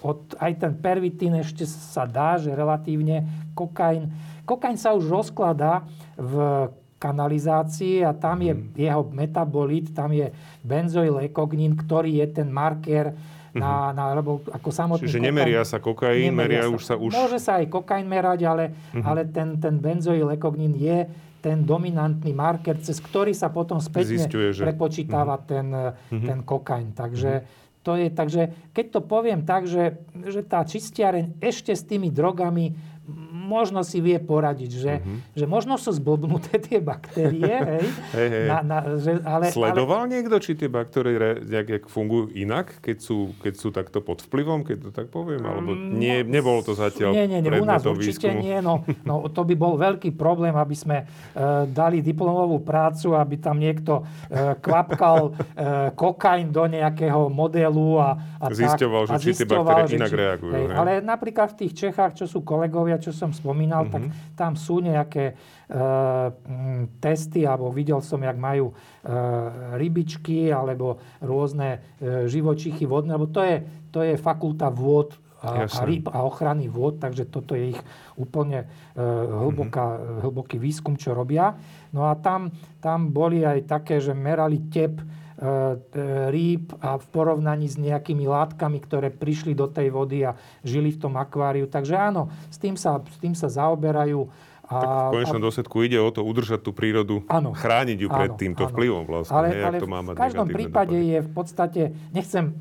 [0.00, 4.12] od, aj ten pervitín ešte sa dá, že relatívne kokain.
[4.42, 8.64] Kokain sa už rozkladá v kanalizácii a tam je Mhm.
[8.74, 10.28] jeho metabolit, tam je
[10.62, 13.16] benzoylekognín, ktorý je ten marker
[13.50, 15.06] na, na, alebo ako samotný Mhm.
[15.06, 17.10] Čiže kokain- nemeria sa kokain, meria Nemeria už sa už...
[17.10, 17.16] Mhm.
[17.16, 18.64] Môže sa aj kokain merať, ale,
[18.98, 21.06] ale ten, ten benzoylekognín je
[21.44, 25.68] ten dominantný marker, cez ktorý sa potom spätne Zisťuje, že- prepočítava ten,
[26.08, 26.96] ten kokain.
[26.96, 27.44] Takže,
[27.84, 32.72] to je, takže keď to poviem tak, že, že tá čistiareň ešte s tými drogami
[33.44, 34.94] možno si vie poradiť, že,
[35.36, 37.86] že možno sú zblbnuté tie baktérie, hej.
[38.16, 38.46] Hej, hej.
[38.48, 42.98] Na, na, že, ale, ale, Sledoval niekto, či tie baktérie nejak jak fungujú inak, keď
[43.00, 45.44] sú, keď sú takto pod vplyvom, keď to tak poviem?
[45.44, 48.40] Alebo nie, nebol to zatiaľ Mm, Nie, nie, nie, u nás určite výskumu?
[48.42, 48.58] nie.
[48.62, 48.74] No,
[49.04, 51.04] no, to by bol veľký problém, aby sme e,
[51.70, 55.32] dali diplomovú prácu, aby tam niekto e, kvapkal e,
[55.92, 58.08] kokain do nejakého modelu a,
[58.40, 60.76] a Zisťoval, tak, že či tie baktérie inak reagujú, hej, hej.
[60.76, 63.92] ale napríklad v tých Čechách, čo sú kolegovia, čo som spomínal, mm-hmm.
[63.92, 64.02] tak
[64.38, 65.34] tam sú nejaké e,
[67.02, 68.74] testy, alebo videl som, jak majú e,
[69.74, 73.56] rybičky alebo rôzne e, živočichy vodné, lebo to je,
[73.90, 77.80] to je fakulta vôd a, a rýb a ochrany vôd, takže toto je ich
[78.16, 79.02] úplne e,
[79.44, 80.20] hlboká, mm-hmm.
[80.24, 81.52] hlboký výskum, čo robia.
[81.92, 82.48] No a tam,
[82.80, 85.02] tam boli aj také, že merali tep
[86.30, 90.98] rýb a v porovnaní s nejakými látkami, ktoré prišli do tej vody a žili v
[91.02, 91.66] tom akváriu.
[91.66, 94.30] Takže áno, s tým sa, s tým sa zaoberajú.
[94.64, 98.08] A, tak v konečnom a, dôsledku ide o to udržať tú prírodu, áno, chrániť ju
[98.08, 98.72] pred áno, týmto áno.
[98.72, 99.34] vplyvom vlastne.
[99.36, 101.12] Ale, ale to má v každom prípade dopady.
[101.12, 101.82] je v podstate,
[102.16, 102.56] nechcem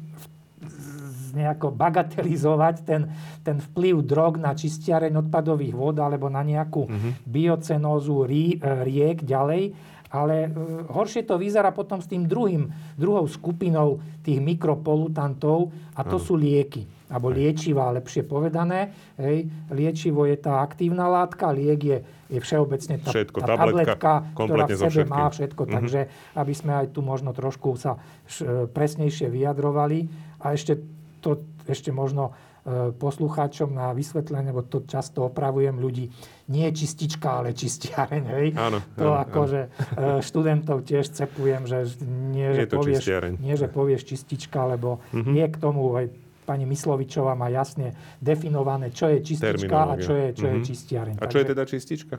[1.34, 3.10] nejako bagatelizovať ten,
[3.42, 7.12] ten vplyv drog na čistiareň odpadových vod alebo na nejakú mm-hmm.
[7.26, 9.93] biocenózu rí, e, riek ďalej.
[10.14, 10.50] Ale e,
[10.94, 16.26] horšie to vyzerá potom s tým druhým, druhou skupinou tých mikropolutantov a to ano.
[16.26, 16.86] sú lieky.
[17.10, 18.94] Alebo liečivá, lepšie povedané.
[19.18, 19.50] Hej.
[19.74, 21.98] Liečivo je tá aktívna látka, liek je,
[22.30, 25.62] je všeobecne tá, všetko, tá tabletka, ktorá v sebe má všetko.
[25.66, 25.76] Mm-hmm.
[25.78, 26.02] Takže
[26.38, 27.98] aby sme aj tu možno trošku sa
[28.30, 30.10] š, presnejšie vyjadrovali.
[30.42, 30.78] A ešte
[31.24, 32.53] to ešte možno e,
[32.96, 36.08] poslucháčom na vysvetlenie, lebo to často opravujem ľudí,
[36.48, 38.48] nie je čistička, ale čistiareň, hej.
[38.56, 39.62] Áno, to áno, akože
[40.00, 40.24] áno.
[40.24, 43.04] študentov tiež cepujem, že nie, že, povieš,
[43.44, 45.34] nie, že povieš čistička, lebo mm-hmm.
[45.36, 46.06] nie k tomu aj
[46.44, 50.56] pani Myslovičová má jasne definované, čo je čistička a čo je, čo mm-hmm.
[50.56, 50.68] je mhm.
[50.68, 51.16] čistiareň.
[51.20, 52.16] A čo Takže, je teda čistička?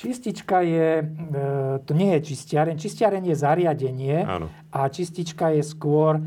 [0.00, 1.44] Čistička je, e,
[1.84, 4.48] to nie je čistiareň, čistiareň je zariadenie Áno.
[4.72, 6.22] a čistička je skôr e,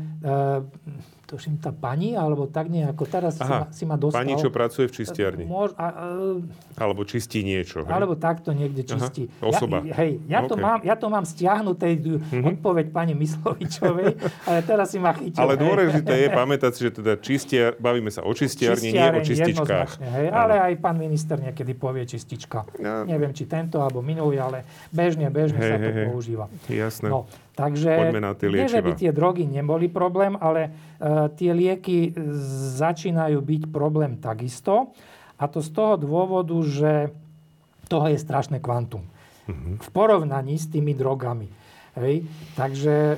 [1.34, 3.02] tuším, tá pani, alebo tak nejako.
[3.10, 4.22] Teraz Aha, si, ma, si ma dostal.
[4.22, 5.44] Pani, čo pracuje v čistiarni.
[5.50, 6.04] Môž, a, a,
[6.78, 7.82] alebo čistí niečo.
[7.82, 7.90] Hej?
[7.90, 9.26] Alebo takto niekde čistí.
[9.42, 9.82] Aha, osoba.
[9.82, 10.50] Ja, hej, ja, okay.
[10.50, 12.54] to mám, ja to mám stiahnuté, mm-hmm.
[12.54, 14.14] odpoveď pani Myslovičovej,
[14.48, 15.42] ale teraz si ma chytil.
[15.42, 19.90] Ale dôležité je pamätať si, že teda čistiar, bavíme sa o čistiarni, nie o čističkách.
[19.98, 22.62] Hej, ale aj pán minister niekedy povie čistička.
[22.78, 23.02] Ja.
[23.02, 24.62] Neviem, či tento alebo minulý, ale
[24.94, 26.46] bežne, bežne hej, sa to hej, používa.
[26.70, 27.10] Jasné.
[27.10, 28.10] No, Takže
[28.50, 32.10] nie, že by tie drogy neboli problém, ale uh, tie lieky
[32.74, 34.90] začínajú byť problém takisto.
[35.38, 37.14] A to z toho dôvodu, že
[37.86, 39.06] toho je strašné kvantum.
[39.46, 39.74] Mm-hmm.
[39.82, 41.46] V porovnaní s tými drogami.
[41.94, 42.26] Hej.
[42.58, 43.16] Takže e,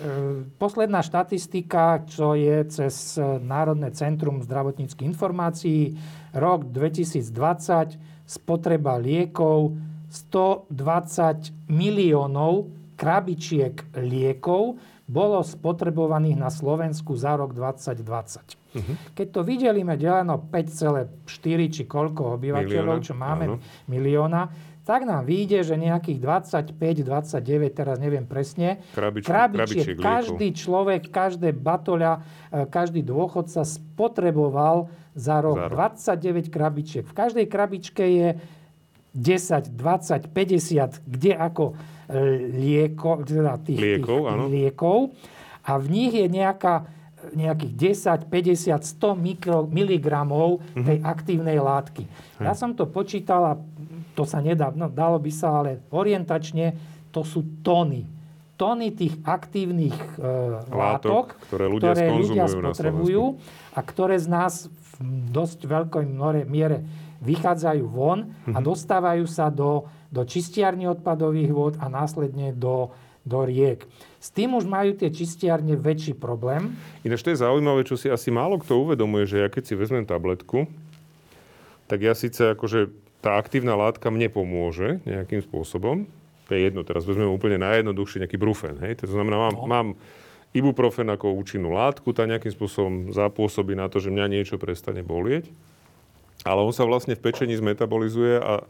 [0.60, 5.96] posledná štatistika, čo je cez Národné centrum zdravotníckých informácií,
[6.36, 7.96] rok 2020,
[8.28, 9.72] spotreba liekov
[10.12, 18.02] 120 miliónov krabičiek liekov bolo spotrebovaných na Slovensku za rok 2020.
[18.02, 18.82] Uh-huh.
[18.82, 18.94] Mhm.
[19.14, 23.56] Keď to videlíme deleno 5,4 či koľko obyvateľov, milióna, čo máme, áno.
[23.86, 24.42] milióna,
[24.86, 30.62] tak nám vyjde, že nejakých 25, 29, teraz neviem presne, Krabič, krabičiek, každý liekov.
[30.62, 32.22] človek, každé batoľa,
[32.54, 34.86] e, každý dôchodca spotreboval
[35.18, 37.02] za rok, za rok 29 krabičiek.
[37.02, 38.28] V každej krabičke je
[39.18, 41.74] 10, 20, 50, kde ako
[42.54, 44.98] lieko, teda tých, liekov, tých, liekov
[45.66, 46.86] a v nich je nejaká,
[47.34, 47.72] nejakých
[48.30, 50.86] 10, 50, 100 mikro, miligramov mm-hmm.
[50.86, 52.06] tej aktívnej látky.
[52.38, 53.52] Ja som to počítal a
[54.14, 56.78] to sa nedá, no dalo by sa, ale orientačne
[57.10, 58.06] to sú tony.
[58.56, 60.32] Tony tých aktívnych e,
[60.72, 63.24] látok, ktoré ľudia, ktoré ľudia spotrebujú
[63.76, 66.04] a ktoré z nás v dosť veľkej
[66.48, 66.80] miere
[67.20, 68.54] vychádzajú von mm-hmm.
[68.56, 68.64] a mhm.
[68.64, 69.84] dostávajú sa do
[70.16, 72.88] do čistiarní odpadových vôd a následne do,
[73.28, 73.84] do riek.
[74.16, 76.72] S tým už majú tie čistiarne väčší problém.
[77.04, 80.08] Ináč to je zaujímavé, čo si asi málo kto uvedomuje, že ja keď si vezmem
[80.08, 80.64] tabletku,
[81.84, 82.88] tak ja síce akože
[83.20, 86.08] tá aktívna látka mne pomôže nejakým spôsobom.
[86.46, 88.78] To je jedno, teraz vezmeme úplne najjednoduchšie nejaký brufen.
[88.78, 89.02] Hej?
[89.02, 89.66] To znamená, mám, no.
[89.66, 89.88] mám
[90.54, 95.50] ibuprofen ako účinnú látku, tá nejakým spôsobom zapôsobí na to, že mňa niečo prestane bolieť.
[96.46, 98.62] Ale on sa vlastne v pečení zmetabolizuje a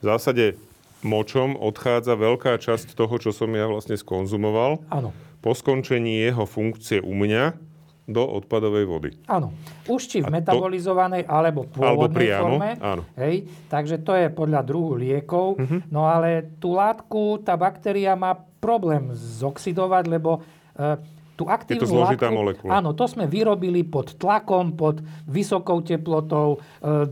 [0.00, 0.56] v zásade
[1.02, 4.82] močom odchádza veľká časť toho, čo som ja vlastne skonzumoval.
[4.90, 5.14] Áno.
[5.38, 7.54] Po skončení jeho funkcie u mňa
[8.08, 9.10] do odpadovej vody.
[9.28, 9.52] Áno.
[9.84, 12.70] Už či v metabolizovanej alebo pôvodnej alebo priamo, forme.
[12.80, 13.02] Áno.
[13.20, 15.60] Hej, takže to je podľa druhu liekov.
[15.60, 15.84] Uh-huh.
[15.92, 20.96] No ale tú látku, tá baktéria má problém zoxidovať, lebo e,
[21.38, 22.70] tú aktívnu Je to zložitá látku, molekula.
[22.82, 27.06] Áno, to sme vyrobili pod tlakom, pod vysokou teplotou, e,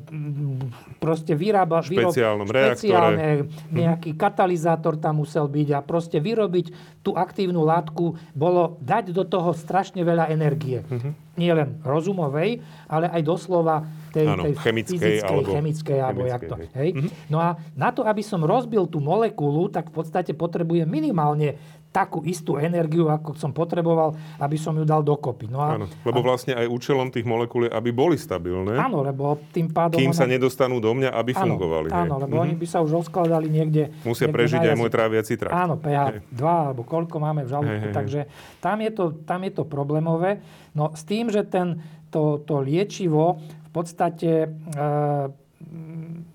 [0.98, 8.18] proste vyrába, vyrob, špeciálne, nejaký katalizátor tam musel byť a proste vyrobiť tú aktívnu látku
[8.34, 10.82] bolo dať do toho strašne veľa energie.
[10.82, 11.14] Uh-huh.
[11.38, 16.42] Nie len rozumovej, ale aj doslova tej, Áno, tej chemickej fyzickej, alebo- chemickej, alebo jak
[16.42, 16.78] chemickej, to.
[16.80, 16.90] hej.
[16.96, 17.12] Hej?
[17.28, 21.60] No a na to, aby som rozbil tú molekulu, tak v podstate potrebujem minimálne
[21.97, 25.49] takú istú energiu, ako som potreboval, aby som ju dal dokopy.
[25.49, 29.40] No a, Áno, lebo vlastne aj účelom tých molekúl je, aby boli stabilné, áno, lebo
[29.49, 29.97] tým pádom...
[29.97, 31.88] kým sa ona- nedostanú do mňa, aby áno, fungovali.
[31.88, 31.97] hej.
[31.97, 33.88] Áno, lebo oni by sa už rozkladali niekde...
[34.05, 35.57] Musia niekde prežiť aj môj tráviaci trakt.
[35.57, 36.20] Áno, pH Hej.
[36.36, 37.97] 2 alebo koľko máme v žalúdku, Hej, hej, hej.
[37.97, 38.20] takže
[38.61, 40.44] tam je, to, tam je to problémové.
[40.76, 41.80] No s tým, že ten,
[42.12, 44.49] to, to liečivo v podstate e,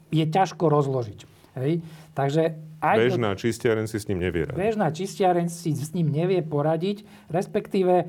[0.09, 1.19] je ťažko rozložiť.
[1.61, 1.85] Hej?
[2.17, 4.57] Takže aj Bežná čistiareň si s ním nevie rady.
[4.57, 8.05] bežná čistiareň si s ním nevie poradiť, respektíve e,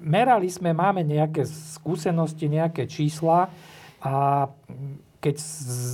[0.00, 3.50] merali sme, máme nejaké skúsenosti, nejaké čísla
[4.00, 4.46] a
[5.18, 5.36] keď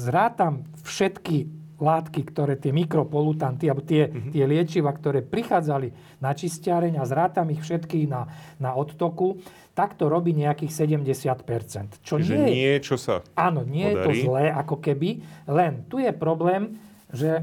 [0.07, 1.37] zrátam všetky
[1.77, 4.33] látky, ktoré tie mikropolutanty, alebo tie, Mhm.
[4.33, 8.25] tie liečiva, ktoré prichádzali na čistiareň a zrátam ich všetky na,
[8.57, 9.37] na odtoku,
[9.77, 12.01] tak to robí nejakých 70%.
[12.01, 13.21] Čo Čiže nie je niečo sa...
[13.37, 14.25] Áno, nie je to podarí.
[14.25, 15.11] zlé ako keby,
[15.45, 16.81] len tu je problém,
[17.17, 17.43] že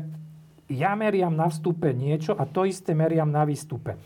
[0.72, 4.00] ja meriam na vstupe niečo a to isté meriam na výstupe.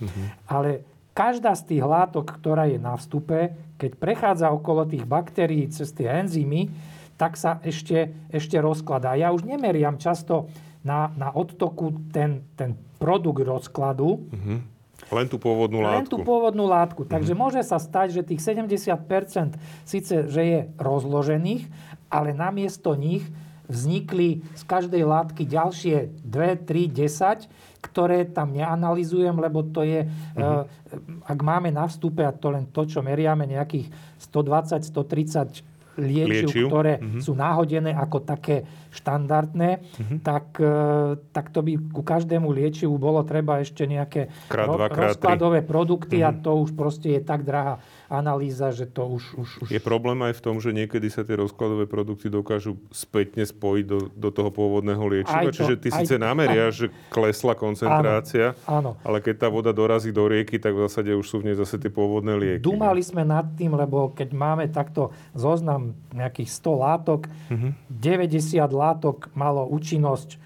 [0.49, 5.93] Ale každá z tých látok, ktorá je na vstupe, keď prechádza okolo tých baktérií cez
[5.93, 6.73] tie enzymy,
[7.17, 9.17] tak sa ešte, ešte rozkladá.
[9.17, 10.49] Ja už nemeriam často
[10.85, 14.21] na, na odtoku ten, ten produkt rozkladu,
[15.07, 16.27] Len tú pôvodnú len tú látku.
[16.27, 17.01] pôvodnú látku.
[17.07, 19.55] Takže môže sa stať, že tých 70%
[19.87, 21.63] síce, že je rozložených,
[22.11, 23.23] ale namiesto nich
[23.67, 30.07] vznikli z každej látky ďalšie 2, 3, 10, ktoré tam neanalizujem, lebo to je, e,
[31.23, 36.65] ak máme na vstupe, a to len to, čo meriame, nejakých 120, 130 liečiv, Liečiv.
[36.69, 39.81] ktoré sú náhodené ako také štandardné,
[40.21, 44.87] tak, e, tak to by ku každému liečivu bolo treba ešte nejaké Krát ro- dva,
[44.93, 49.23] rozkladové produkty a to už proste je tak drahá analýza, že to už...
[49.35, 53.43] už, už Je problém aj v tom, že niekedy sa tie rozkladové produkty dokážu spätne
[53.43, 55.43] spojiť do, do toho pôvodného liečiva.
[55.43, 58.95] To- Čiže ty síce nameriaš, že klesla koncentrácia, Áno.
[59.01, 61.75] ale keď tá voda dorazí do rieky, tak v zásade už sú v nej zase
[61.75, 62.63] tie pôvodné lieky.
[62.63, 67.69] Dumali sme nad tým, lebo keď máme takto zoznam nejakých 100 látok, Mhm.
[67.89, 68.39] 90
[68.69, 70.39] látok malo účinnosť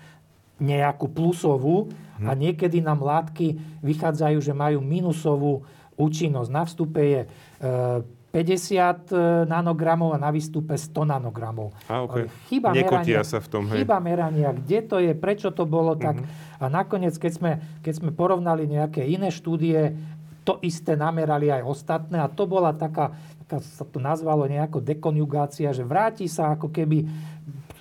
[0.57, 2.25] nejakú plusovú Mhm.
[2.25, 6.49] a niekedy nám látky vychádzajú, že majú minusovú účinnosť.
[6.49, 7.21] Na vstupe je
[7.61, 11.75] 50 nanogramov a na výstupe 100 nanogramov.
[11.91, 12.07] A.
[12.07, 13.83] Ale Chyba Nekotia merania, sa v tom, hej.
[13.83, 16.23] Chyba merania, kde to je, prečo to bolo tak.
[16.23, 16.25] Mhm.
[16.63, 17.51] A nakoniec, keď sme,
[17.83, 19.93] keď sme porovnali nejaké iné štúdie,
[20.41, 23.13] to isté namerali aj ostatné a to bola taká,
[23.45, 27.05] taká sa to nazvalo nejako dekonjugácia, že vráti sa ako keby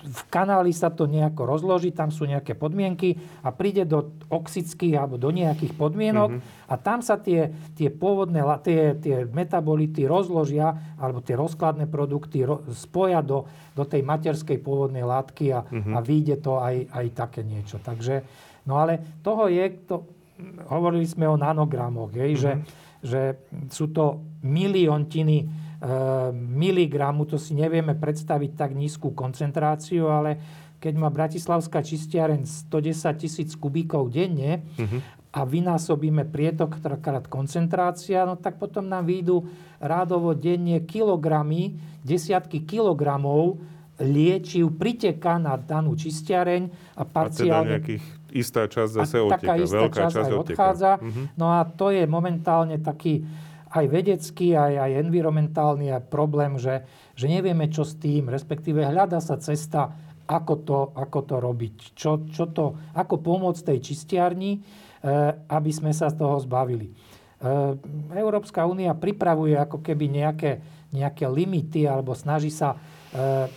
[0.01, 3.13] v kanáli sa to nejako rozloží, tam sú nejaké podmienky
[3.45, 8.97] a príde do oxických alebo do nejakých podmienok a tam sa tie, tie pôvodné, tie,
[8.97, 13.45] tie metabolity rozložia alebo tie rozkladné produkty ro, spoja do,
[13.77, 17.77] do tej materskej pôvodnej látky a, a vyjde to aj, aj také niečo.
[17.77, 18.25] Takže,
[18.65, 20.01] no ale toho je, to,
[20.65, 22.51] hovorili sme o nanogramoch, hej, že,
[23.05, 23.21] že
[23.69, 25.60] sú to miliontiny
[26.33, 30.37] miligramu, to si nevieme predstaviť tak nízku koncentráciu, ale
[30.77, 34.65] keď má Bratislavská čistiareň 110 tisíc kubíkov denne
[35.31, 39.45] a vynásobíme prietok krát koncentrácia, no tak potom nám výjdu
[39.81, 43.61] rádovo denne kilogramy, desiatky kilogramov
[44.01, 49.53] liečiv priteká na danú čistiareň a A teda parciálne nejakých istá časť zase a taká
[49.61, 50.91] istá Veľká časť časť aj odchádza.
[50.97, 51.23] Mhm.
[51.37, 53.21] No a to je momentálne taký
[53.71, 56.83] aj vedecký, aj, aj environmentálny aj problém, že,
[57.15, 59.95] že nevieme, čo s tým, respektíve hľada sa cesta,
[60.27, 61.75] ako to, ako to robiť.
[61.95, 66.91] Čo, čo to, ako pomôcť tej čistiarni, eh, aby sme sa z toho zbavili.
[66.91, 67.73] Eh,
[68.15, 70.51] Európska únia pripravuje ako keby nejaké,
[70.91, 73.47] nejaké limity alebo snaží sa eh,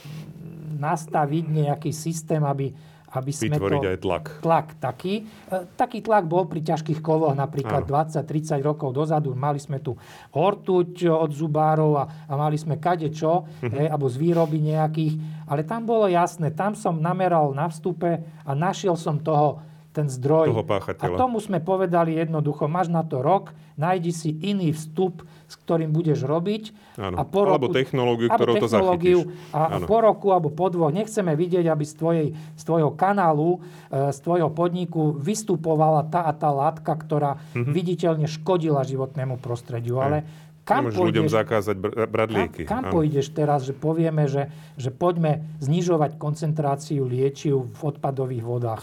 [0.75, 2.75] nastaviť nejaký systém, aby,
[3.15, 4.25] aby sme Vytvoriť to aj tlak.
[4.41, 5.15] tlak taký.
[5.23, 8.05] E, Taký tlak bol pri ťažkých kovoch napríklad Áno.
[8.05, 8.27] 20-30
[8.61, 9.33] rokov dozadu.
[9.33, 9.95] Mali sme tu
[10.31, 13.71] ortuť od zubárov a, a mali sme kadečo, Mhm.
[13.73, 15.15] hej, alebo z výroby nejakých.
[15.45, 18.11] Ale tam bolo jasné, tam som nameral na vstupe
[18.41, 19.63] a našiel som toho
[19.95, 20.51] ten zdroj.
[20.51, 21.15] Toho a páchateľa.
[21.17, 26.27] tomu sme povedali jednoducho, máš na to rok, nájdi si iný vstup, s ktorým budeš
[26.27, 26.75] robiť.
[26.97, 27.15] Áno.
[27.15, 29.19] A po Alebo roku, technológiu, alebo ktorou to zachytíš.
[29.49, 29.87] A, a Áno.
[29.87, 34.19] po roku alebo po dvoch nechceme vidieť, aby z, tvojej, z tvojho kanálu, e, z
[34.19, 37.71] tvojho podniku vystupovala tá a tá látka, ktorá Mhm.
[37.71, 39.99] viditeľne škodila životnému prostrediu.
[39.99, 40.27] Ale
[40.65, 42.63] kam Nemôžeš ľuďom pôjdeš, zakázať br- brať kam, lieky.
[42.65, 42.93] kam Áno.
[42.93, 48.83] pôjdeš teraz, že povieme, že, že poďme znižovať koncentráciu liečiv v odpadových vodách,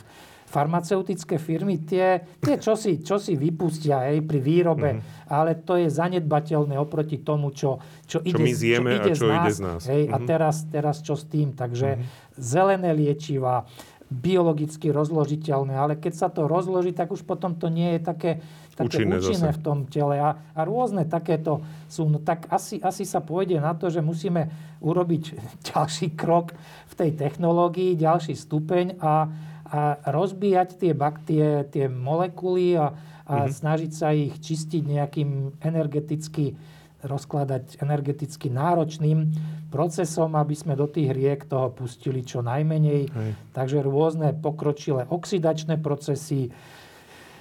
[0.51, 5.31] farmaceutické firmy, tie, tie čo, si, čo si vypustia hej, pri výrobe, mm-hmm.
[5.31, 9.15] ale to je zanedbateľné oproti tomu, čo, čo, čo ide, my zjeme čo ide a
[9.15, 9.39] čo z nás.
[9.39, 9.81] ide z nás.
[9.87, 10.15] Hej, mm-hmm.
[10.19, 11.55] A teraz, teraz čo s tým?
[11.55, 12.35] Takže mm-hmm.
[12.35, 13.63] zelené liečiva,
[14.11, 18.31] biologicky rozložiteľné, ale keď sa to rozloží, tak už potom to nie je také,
[18.75, 20.19] také Účinné účinné v tom tele.
[20.19, 22.11] A, a rôzne takéto sú.
[22.11, 24.51] No tak asi, asi sa pôjde na to, že musíme
[24.83, 25.23] urobiť
[25.71, 26.51] ďalší krok
[26.91, 29.31] v tej technológii, ďalší stupeň a,
[29.71, 32.91] a rozbíjať tie baktie, tie molekuly a,
[33.23, 33.55] a Mhm.
[33.55, 36.53] snažiť sa ich čistiť nejakým energeticky
[37.01, 39.33] rozkladať energeticky náročným
[39.73, 43.09] procesom, aby sme do tých riek toho pustili čo najmenej.
[43.09, 43.31] Hej.
[43.57, 46.53] Takže rôzne pokročilé oxidačné procesy,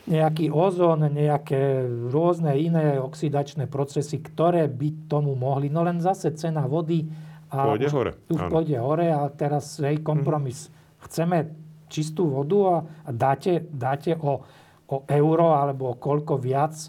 [0.09, 5.69] nejaký ozón, nejaké rôzne iné oxidačné procesy, ktoré by tomu mohli.
[5.69, 7.05] No len zase cena vody
[7.53, 8.49] a Pôjde hore, áno.
[8.49, 10.73] pôjde hore a teraz hej, kompromis.
[11.05, 11.60] Chceme
[11.91, 12.77] čistú vodu a,
[13.11, 14.47] dáte, dáte o,
[14.87, 16.89] o euro alebo o koľko viac e,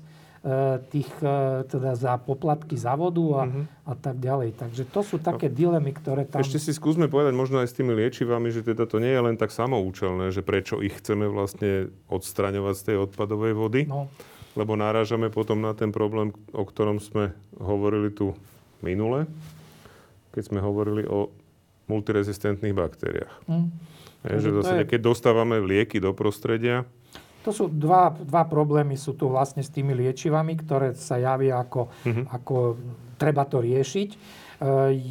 [0.94, 3.44] tých e, teda za poplatky za vodu a,
[3.90, 4.62] a tak ďalej.
[4.62, 6.46] Takže to sú také dilemy, ktoré tam...
[6.46, 9.36] Ešte si skúsme povedať možno aj s tými liečivami, že teda to nie je len
[9.36, 14.06] tak samoučelné, že prečo ich chceme vlastne odstraňovať z tej odpadovej vody, No,
[14.54, 18.36] lebo narážame potom na ten problém, o ktorom sme hovorili tu
[18.84, 19.30] minule,
[20.36, 21.32] keď sme hovorili o
[21.88, 23.36] multirezistentných baktériách.
[23.48, 23.68] hm.
[24.22, 26.86] Je, že zase, je- keď dostávame lieky do prostredia,
[27.42, 31.90] To sú dva, dva problémy sú tu vlastne s tými liečivami, ktoré sa javia ako,
[32.06, 32.24] Mhm.
[32.30, 32.78] ako
[33.18, 34.10] treba to riešiť.
[34.14, 34.18] E,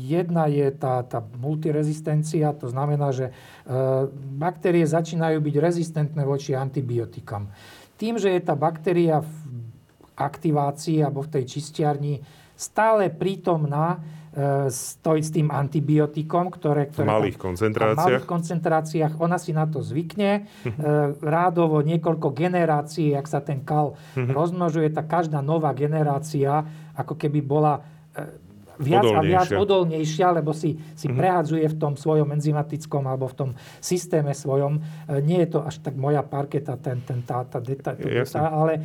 [0.06, 3.32] Jedna je tá, tá multirezistencia, to znamená, že e,
[4.38, 7.50] baktérie začínajú byť rezistentné voči antibiotikám.
[7.98, 9.34] Tým, že je tá baktéria v
[10.14, 12.22] aktivácii alebo v tej čistiarni
[12.54, 13.98] stále prítomná
[14.30, 19.12] e, s, to, s tým antibiotikom, ktoré, v ktoré malých tam- v koncentráciách, malých koncentráciách,
[19.18, 20.46] ona si na to zvykne.
[20.64, 20.72] E,
[21.20, 26.64] rádovo niekoľko generácií, ak sa ten kal rozmnožuje, tak každá nová generácia
[26.96, 27.99] ako keby bola
[28.80, 29.60] e, viac a viac Odolnejšia.
[29.60, 34.80] odolnejšia, lebo si, si prehadzuje v tom svojom enzymatickom alebo v tom systéme svojom.
[35.06, 38.40] E, Nie je to až tak moja parketa, ten, ten, tá, tá, to Jasne.
[38.40, 38.80] deta, ale e,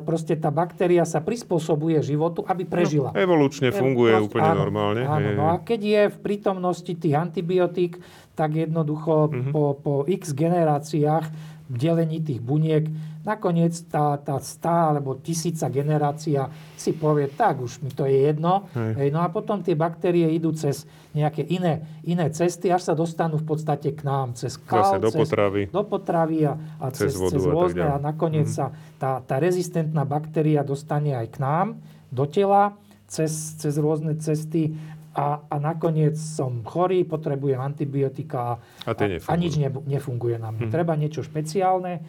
[0.00, 3.14] proste tá baktéria sa prispôsobuje životu, aby prežila.
[3.14, 5.02] evolučne funguje Prost- úplne áno, normálne.
[5.02, 9.50] Áno, no a keď je v prítomnosti tých antibiotík, tak jednoducho Mhm.
[9.50, 11.30] po, po x generáciách
[11.66, 12.86] delení tých buniek,
[13.26, 16.46] nakoniec tá, tá stá alebo tisíca generácia
[16.78, 18.70] si povie, tak už mi to je jedno.
[18.72, 19.10] Hej.
[19.10, 23.46] No a potom tie baktérie idú cez nejaké iné, iné cesty, až sa dostanú v
[23.50, 24.38] podstate k nám.
[24.38, 25.62] Cez kal, Zase do cez, potravy.
[25.66, 27.90] do potravy a, a Cez cez, vodu cez a rôzne ďalej.
[27.90, 28.70] a nakoniec sa
[29.02, 31.66] tá, tá rezistentná baktéria dostane aj k nám,
[32.14, 32.78] do tela,
[33.10, 34.78] cez, cez rôzne cesty
[35.16, 40.68] a, a nakoniec som chorý, potrebujem antibiotika A a, a nič ne, nefunguje na mne.
[40.68, 42.04] Treba niečo špeciálne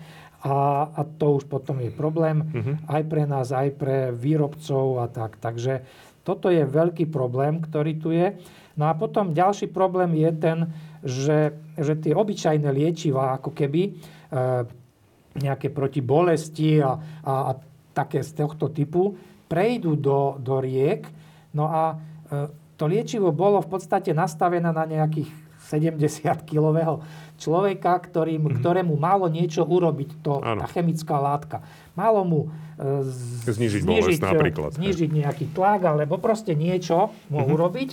[0.48, 2.48] a, a to už potom je problém
[2.88, 5.36] aj pre nás, aj pre výrobcov a tak.
[5.38, 5.84] Takže
[6.24, 8.36] toto je veľký problém, ktorý tu je.
[8.76, 10.58] No a potom ďalší problém je ten,
[11.02, 13.92] že, že tie obyčajné liečivá, ako keby e,
[15.40, 16.94] nejaké proti bolesti a,
[17.24, 17.52] a, a
[17.96, 19.18] také z tohto typu,
[19.48, 21.10] prejdú do, do riek.
[21.56, 21.96] No a e,
[22.78, 27.04] to liečivo bolo v podstate nastavené na nejakých 70-kilového
[27.36, 31.58] človeka, ktorý, ktorému malo niečo urobiť, to, tá chemická látka.
[31.94, 32.48] Malo mu e,
[33.04, 34.78] z- Znížiť bolesť napríklad, hej.
[34.78, 37.50] znížiť nejaký tlak, alebo proste niečo mu Mhm.
[37.50, 37.90] urobiť.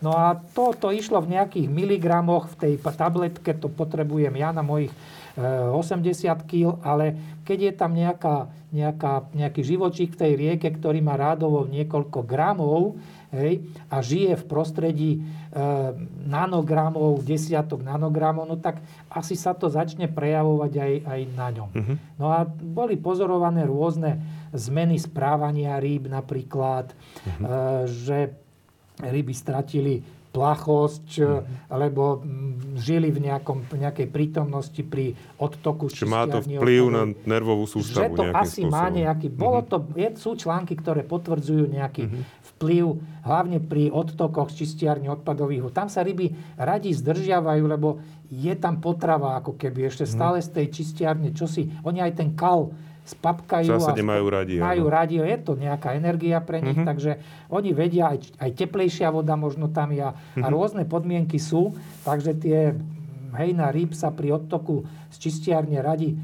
[0.00, 4.62] No a to, to išlo v nejakých miligramoch, v tej tabletke to potrebujem ja na
[4.62, 4.88] mojich
[5.36, 6.10] 80
[6.46, 7.14] kg, ale
[7.46, 8.36] keď je tam nejaká,
[8.70, 12.98] nejaká, nejaký živočík v tej rieke, ktorý má rádovo niekoľko gramov
[13.30, 15.20] hej, a žije v prostredí e,
[16.26, 21.68] nanogramov, desiatok nanogramov, no tak asi sa to začne prejavovať aj, aj na ňom.
[21.70, 21.94] Mhm.
[22.18, 24.18] No a boli pozorované rôzne
[24.50, 26.90] zmeny správania rýb napríklad,
[27.26, 27.42] Mhm.
[27.42, 27.48] e,
[27.86, 28.18] že
[29.00, 31.26] ryby stratili plachosť, Mhm.
[31.68, 37.02] e, lebo mm, žili v nejakom, nejakej prítomnosti pri odtoku Čiže má to vplyv na
[37.26, 38.72] nervovú Že sústavu to nejakým asi spôsobom.
[38.72, 39.26] má nejaký...
[39.28, 42.02] Bolo to, je, sú články, ktoré potvrdzujú nejaký
[42.54, 42.84] vplyv,
[43.22, 45.66] hlavne pri odtokoch z čistiarní odpadových.
[45.70, 50.66] Tam sa ryby radi zdržiavajú, lebo je tam potrava, ako keby ešte stále z tej
[50.70, 51.66] čistiarne, čo si...
[51.82, 52.70] Oni aj ten kal
[53.16, 53.70] spapkajú.
[53.74, 54.94] Zásade a majú radi, Majú áno.
[54.94, 57.18] radi, je to nejaká energia pre nich, takže
[57.50, 61.74] oni vedia, aj, aj teplejšia voda možno tam je a rôzne podmienky sú,
[62.06, 62.78] takže tie
[63.34, 66.16] hejna rýb sa pri odtoku z čistiarne radi e,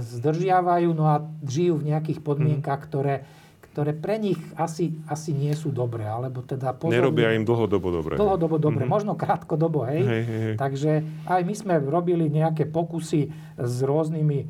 [0.00, 3.24] zdržiavajú, no a žijú v nejakých podmienkach, ktoré,
[3.72, 6.04] ktoré pre nich asi, asi nie sú dobré.
[6.04, 8.14] Alebo teda pozorní, Nerobia im dlhodobo dobre.
[8.16, 8.96] Dlhodobo dobre, mm-hmm.
[8.96, 10.02] možno krátkodobo, hej.
[10.04, 10.56] Hej, hej, hej.
[10.60, 10.92] Takže
[11.28, 14.46] aj my sme robili nejaké pokusy s rôznymi e,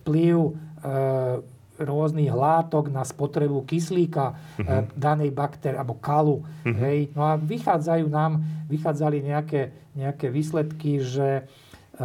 [0.00, 0.34] vplyv
[1.76, 6.40] rôznych látok na spotrebu kyslíka e, danej baktérie, alebo kalu.
[6.64, 6.76] Mm-hmm.
[6.80, 6.98] Hej.
[7.12, 8.40] No a vychádzajú nám,
[8.72, 12.02] vychádzali nejaké, nejaké výsledky, že e,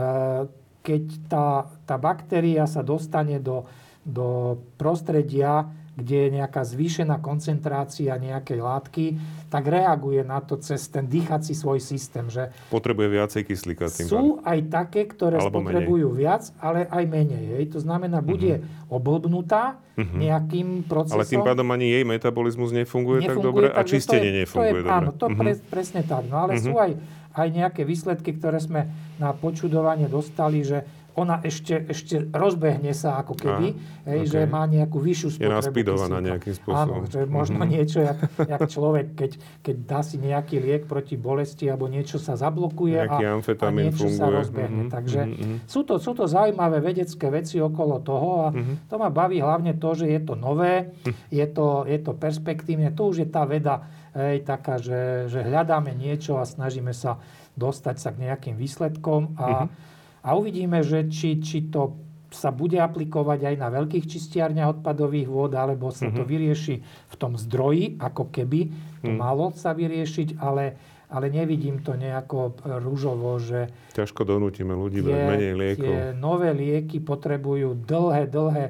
[0.82, 1.48] keď tá,
[1.88, 3.64] tá baktéria sa dostane do,
[4.04, 9.06] do prostredia, kde je nejaká zvýšená koncentrácia nejakej látky,
[9.52, 12.32] tak reaguje na to cez ten dýchací svoj systém.
[12.32, 13.92] Že Potrebuje viacej kyslíka.
[13.92, 14.56] Tým sú pár.
[14.56, 16.22] aj také, ktoré Alebo spotrebujú menej.
[16.24, 17.44] viac, ale aj menej.
[17.60, 17.66] Hej.
[17.76, 18.96] To znamená, bude uh-huh.
[18.96, 20.16] oblbnutá uh-huh.
[20.16, 21.20] nejakým procesom.
[21.20, 24.40] Ale tým pádom ani jej metabolizmus nefunguje, nefunguje tak dobre tak, a čistenie to je,
[24.48, 24.96] nefunguje to je, dobre.
[24.96, 25.40] Áno, to uh-huh.
[25.44, 26.24] pre, presne tak.
[26.32, 26.66] No ale uh-huh.
[26.72, 26.92] sú aj
[27.32, 33.36] aj nejaké výsledky, ktoré sme na počudovanie dostali, že ona ešte, ešte rozbehne sa ako
[33.36, 34.32] keby, Aha, hej, okay.
[34.32, 37.04] že má nejakú vyššiu spotrebu Je naspidovaná nejakým spôsobom.
[37.04, 37.74] Áno, že možno mm-hmm.
[37.76, 42.40] niečo, jak, jak človek, keď, keď dá si nejaký liek proti bolesti alebo niečo sa
[42.40, 44.20] zablokuje a, a niečo funguje.
[44.20, 44.88] sa rozbehne.
[44.88, 44.96] Mm-hmm.
[44.96, 45.56] Takže mm-hmm.
[45.68, 48.76] Sú, to, sú to zaujímavé vedecké veci okolo toho a mm-hmm.
[48.88, 51.28] to ma baví hlavne to, že je to nové, mm-hmm.
[51.28, 53.84] je, to, je to perspektívne, to už je tá veda
[54.16, 57.20] hej, taká, že, že hľadáme niečo a snažíme sa
[57.56, 59.91] dostať sa k nejakým výsledkom a, uh-huh.
[60.22, 61.98] A uvidíme, že či, či to
[62.32, 66.16] sa bude aplikovať aj na veľkých čistiarniach odpadových vôd, alebo sa uh-huh.
[66.16, 66.30] to mhm.
[66.32, 68.72] vyrieši v tom zdroji, ako keby
[69.04, 69.20] to uh-huh.
[69.20, 70.80] malo sa vyriešiť, ale,
[71.12, 73.68] ale nevidím to nejako rúžovo, že...
[73.92, 75.92] Ťažko donútime ľudí brať menej liekov.
[75.92, 78.66] Tie nové lieky potrebujú dlhé, dlhé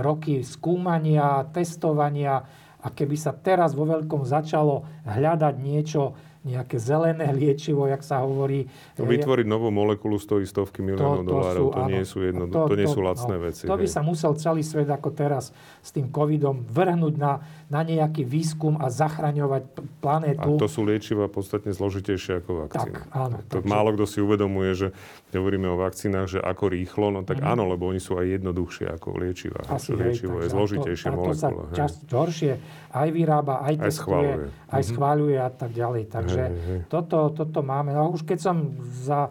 [0.00, 2.42] roky skúmania, testovania
[2.84, 8.68] a keby sa teraz vo veľkom začalo hľadať niečo, nejaké zelené liečivo, jak sa hovorí.
[9.00, 11.72] To vytvoriť novú molekulu stojí stovky miliónov dolárov.
[11.72, 13.64] To, to, nie sú, jedno, to, to nie sú lacné no, veci.
[13.64, 13.94] To by hej.
[13.94, 18.92] sa musel celý svet ako teraz s tým covidom vrhnúť na, na nejaký výskum a
[18.92, 19.62] zachraňovať
[20.04, 20.56] planétu.
[20.56, 23.00] A to sú liečiva podstatne zložitejšie ako vakcína.
[23.04, 23.36] Tak, áno.
[23.48, 23.68] To takže...
[23.70, 24.88] málo kto si uvedomuje, že
[25.32, 27.52] hovoríme o vakcínach, že ako rýchlo, no tak mm.
[27.56, 29.64] áno, lebo oni sú aj jednoduchšie ako liečiva.
[29.68, 31.62] Asi, liečivo hej, je zložitejšie to, molekula.
[31.64, 32.52] To sa čas horšie
[32.94, 34.46] aj vyrába, aj, aj testuje, schváluje.
[34.70, 36.02] aj mm schváľuje a tak ďalej.
[36.08, 36.80] Takže hej, hej.
[36.90, 37.94] Toto, toto máme.
[37.94, 38.56] No už keď som
[39.02, 39.30] za,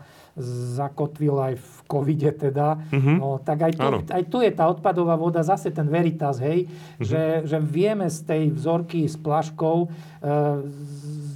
[0.79, 3.17] zakotvil aj v covide teda, mm-hmm.
[3.21, 7.05] no, tak aj tu, aj tu je tá odpadová voda, zase ten veritas, hej, mm-hmm.
[7.05, 9.87] že, že vieme z tej vzorky s plaškou e,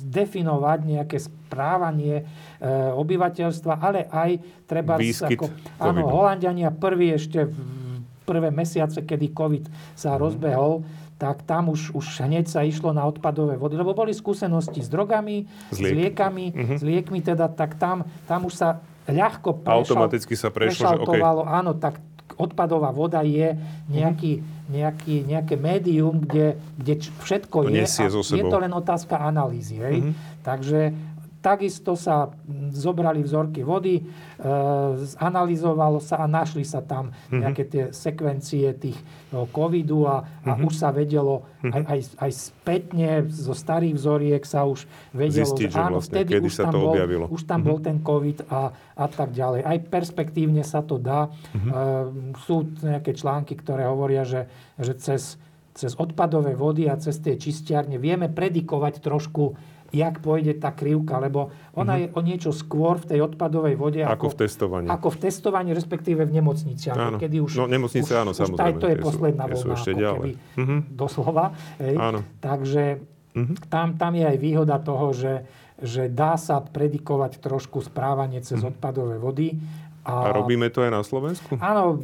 [0.09, 2.63] definovať nejaké správanie e,
[2.97, 4.29] obyvateľstva, ale aj
[4.65, 4.97] treba...
[4.97, 5.45] Výskyt ako,
[5.77, 7.57] áno, Holandiania prví ešte v
[8.27, 10.23] prvé mesiace, kedy COVID sa mm-hmm.
[10.25, 10.73] rozbehol,
[11.17, 15.49] tak tam už, už hneď sa išlo na odpadové vody, lebo boli skúsenosti s drogami,
[15.73, 15.89] s, liek.
[15.89, 16.77] s liekami, uh-huh.
[16.77, 18.69] s liekmi teda, tak tam, tam už sa
[19.09, 21.21] ľahko prešal, Automaticky sa prešlo, že okay.
[21.25, 21.97] áno, tak
[22.37, 23.57] odpadová voda je
[23.89, 24.69] nejaký, uh-huh.
[24.69, 26.93] nejaký, nejaké médium, kde, kde
[27.25, 29.81] všetko to je a je to len otázka analýzy.
[29.81, 29.97] Hej?
[30.05, 30.13] Uh-huh.
[30.45, 30.93] Takže
[31.47, 32.27] Takisto sa
[32.75, 34.03] zobrali vzorky vody, e,
[34.99, 37.39] zanalizovalo sa a našli sa tam mhm.
[37.39, 38.99] nejaké tie sekvencie tých
[39.55, 40.67] covidu a, a mhm.
[40.67, 41.71] už sa vedelo mhm.
[41.71, 44.83] aj, aj, aj spätne zo starých vzoriek sa už
[45.15, 47.25] vedelo, Zistiť, že áno, vlastne, vtedy už sa tam, to bol, objavilo.
[47.31, 48.61] už tam bol ten covid a,
[48.99, 49.63] a tak ďalej.
[49.63, 51.31] Aj perspektívne sa to dá.
[51.31, 52.11] Uh-huh.
[52.43, 55.39] sú nejaké články, ktoré hovoria, že, že cez,
[55.77, 59.55] cez odpadové vody a cez tie čistiarne vieme predikovať trošku
[59.91, 62.11] jak pôjde tá krivka, lebo ona mm-hmm.
[62.11, 64.01] je o niečo skôr v tej odpadovej vode.
[64.03, 64.87] Ako, ako v testovaní.
[64.91, 66.91] Ako v testovaní, respektíve v nemocnici.
[66.91, 67.17] Áno.
[67.19, 68.79] Kedy už, no nemocnice už, áno, už samozrejme.
[68.83, 70.17] to je posledná sú, vlna, ešte ako ďalej.
[70.17, 70.79] keby mm-hmm.
[70.91, 71.45] doslova.
[71.79, 71.95] Hej.
[71.95, 72.19] Áno.
[72.43, 72.83] Takže
[73.33, 73.55] mm-hmm.
[73.71, 75.33] tam, tam je aj výhoda toho, že,
[75.79, 78.71] že dá sa predikovať trošku správanie cez mm-hmm.
[78.75, 79.55] odpadové vody
[80.07, 81.59] a, a robíme to aj na Slovensku?
[81.59, 81.99] Áno,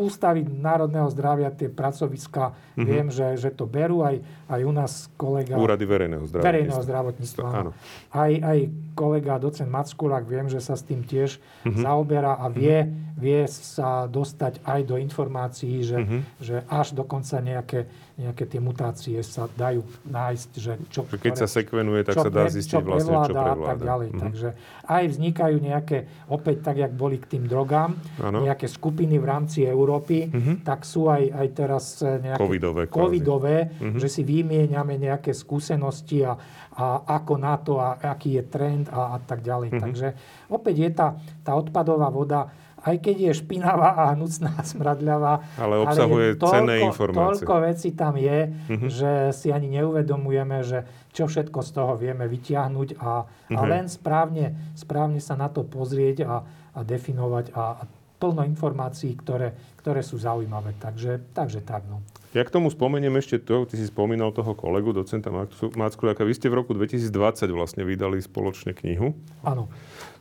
[0.00, 2.86] ústavy národného zdravia, tie pracoviska, mm-hmm.
[2.88, 5.60] viem, že, že to berú aj, aj u nás kolega...
[5.60, 6.48] Úrady verejného zdravotníctva.
[6.48, 7.70] Verejného zdravotníctva, áno.
[8.08, 8.58] Aj, aj
[8.96, 11.84] kolega docent Mackulák, viem, že sa s tým tiež mm-hmm.
[11.84, 13.20] zaoberá a vie, mm-hmm.
[13.20, 16.20] vie sa dostať aj do informácií, že, mm-hmm.
[16.40, 17.84] že až dokonca nejaké
[18.20, 20.50] nejaké tie mutácie sa dajú nájsť.
[20.56, 23.70] Že čo, keď ktoré, sa sekvenuje, tak sa dá zistiť čo vlastne, čo prevláda.
[23.72, 24.08] Tak ďalej.
[24.08, 24.22] Mm-hmm.
[24.22, 24.48] Takže
[24.88, 25.98] aj vznikajú nejaké,
[26.28, 28.44] opäť tak, jak boli k tým drogám, ano.
[28.44, 30.56] nejaké skupiny v rámci Európy, mm-hmm.
[30.64, 34.00] tak sú aj, aj teraz e, nejaké covidové, covidové mm-hmm.
[34.00, 36.36] že si vymieňame nejaké skúsenosti a,
[36.76, 36.84] a
[37.20, 39.72] ako na to a aký je trend a, a tak ďalej.
[39.72, 39.84] Mm-hmm.
[39.84, 40.08] Takže
[40.52, 41.08] opäť je tá,
[41.40, 42.52] tá odpadová voda
[42.82, 45.58] aj keď je špinavá a hnusná, smradľavá.
[45.58, 47.22] Ale obsahuje ale toľko, cenné informácie.
[47.22, 48.88] Toľko vecí tam je, uh-huh.
[48.90, 53.56] že si ani neuvedomujeme, že čo všetko z toho vieme vyťahnuť a, uh-huh.
[53.56, 53.68] a mhm.
[53.70, 56.34] len správne, správne sa na to pozrieť a,
[56.74, 57.82] a definovať a, a
[58.22, 59.50] plno informácií, ktoré,
[59.82, 60.78] ktoré sú zaujímavé.
[60.78, 61.82] Takže, takže tak.
[61.90, 62.06] No.
[62.32, 65.28] Ja k tomu spomeniem ešte to, ty si spomínal toho kolegu, docenta
[65.74, 66.24] Mackuliaka.
[66.24, 67.10] Vy ste v roku 2020
[67.50, 69.12] vlastne vydali spoločne knihu.
[69.44, 69.68] Áno.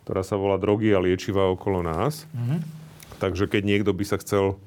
[0.03, 2.25] Ktorá sa volá Drogy a liečiva okolo nás.
[2.33, 2.59] Mm-hmm.
[3.21, 4.57] Takže keď niekto by sa chcel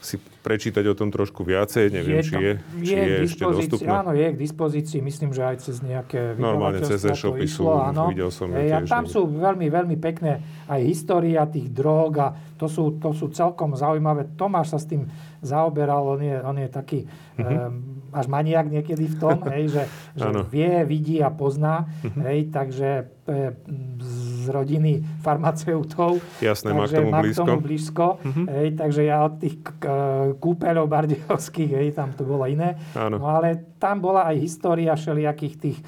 [0.00, 1.92] si prečítať o tom trošku viacej.
[1.92, 3.92] Neviem, je či je, či je, je ešte dostupné.
[3.92, 5.04] Áno, je k dispozícii.
[5.04, 8.08] Myslím, že aj cez nejaké Normálne cez e-shopy sú, áno.
[8.08, 12.64] videl som e, a tam sú veľmi, veľmi pekné aj história tých drog a to
[12.64, 14.32] sú, to sú celkom zaujímavé.
[14.40, 15.04] Tomáš sa s tým
[15.44, 17.44] zaoberal, on je, on je taký mm-hmm.
[17.44, 17.72] um,
[18.16, 19.82] až maniak niekedy v tom, hej, že,
[20.16, 21.84] že vie, vidí a pozná.
[22.00, 22.22] Mm-hmm.
[22.24, 22.88] Hej, takže
[23.28, 23.52] e,
[24.00, 26.22] z rodiny farmaceutov.
[26.40, 27.44] Jasné, má k tomu má blízko.
[27.44, 28.46] K tomu blízko mm-hmm.
[28.48, 29.56] hej, takže ja od tých
[30.40, 32.78] kúpeľov bardiovských, hej, tam to bolo iné.
[32.96, 33.20] Áno.
[33.20, 35.84] No ale tam bola aj história všelijakých tých e,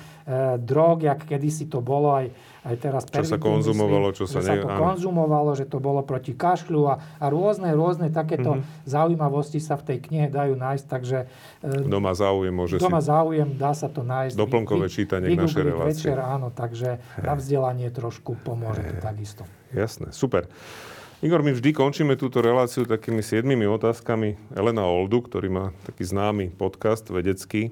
[0.59, 4.47] drog, jak kedysi to bolo aj aj teraz Čo sa konzumovalo, čo sa, ne...
[4.47, 4.79] sa to áno.
[4.79, 8.87] konzumovalo, že to bolo proti kašľu a, a rôzne, rôzne takéto mm-hmm.
[8.87, 11.27] zaujímavosti sa v tej knihe dajú nájsť, takže...
[11.59, 12.95] E, kto má záujem, môže kto si...
[12.95, 14.39] má záujem, dá sa to nájsť.
[14.39, 15.91] Doplnkové vy, čítanie k našej relácii.
[15.91, 19.43] večer, áno, takže na vzdelanie trošku pomôže to takisto.
[19.75, 20.47] Jasné, super.
[21.23, 24.59] Igor, my vždy končíme túto reláciu takými siedmimi otázkami.
[24.59, 27.71] Elena Oldu, ktorý má taký známy podcast vedecký,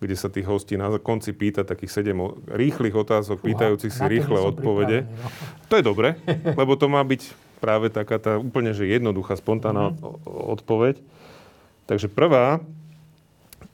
[0.00, 2.16] kde sa tých hostí na konci pýta takých sedem
[2.48, 5.04] rýchlych otázok, Uha, pýtajúcich si rýchle odpovede.
[5.04, 5.28] No.
[5.68, 6.16] To je dobre,
[6.58, 10.56] lebo to má byť práve taká tá úplne že jednoduchá, spontánna mm-hmm.
[10.56, 10.96] odpoveď.
[11.84, 12.64] Takže prvá,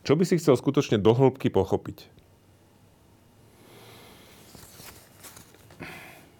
[0.02, 2.10] čo by si chcel skutočne do hĺbky pochopiť?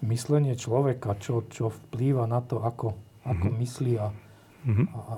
[0.02, 3.62] Myslenie človeka, čo, čo vplýva na to, ako, ako mm-hmm.
[3.62, 4.08] myslí a,
[4.66, 4.86] mm-hmm.
[4.90, 5.14] a, a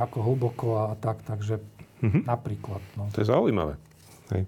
[0.00, 1.20] ako hlboko a tak.
[1.24, 1.60] Takže
[2.00, 2.22] mm-hmm.
[2.24, 2.80] napríklad.
[2.96, 3.12] No.
[3.12, 3.76] To je zaujímavé.
[4.32, 4.44] Hej.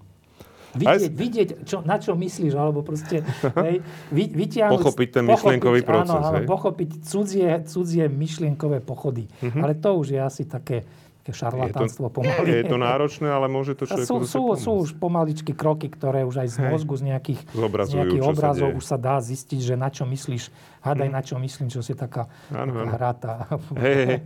[0.73, 1.09] Vidieť, Aj...
[1.13, 3.21] vidieť čo, na čo myslíš, alebo proste
[3.65, 4.81] hej, vy, vytiahnuť...
[4.81, 6.17] Pochopiť ten myšlienkový pochopiť, proces.
[6.17, 9.29] Áno, áno, pochopiť cudzie, cudzie myšlienkové pochody.
[9.29, 9.61] Uh-huh.
[9.61, 10.81] Ale to už je asi také,
[11.21, 12.65] také šarlatánstvo pomaly.
[12.65, 16.41] Je to náročné, ale môže to človeku sú, sú, sú už pomaličky kroky, ktoré už
[16.41, 19.93] aj z mozgu, z nejakých, z nejakých obrazov sa už sa dá zistiť, že na
[19.93, 20.49] čo myslíš.
[20.81, 21.15] Hádaj, hmm.
[21.15, 23.31] na čo myslím, čo si taká, ano, taká hráta.
[23.77, 24.19] Hej, hej.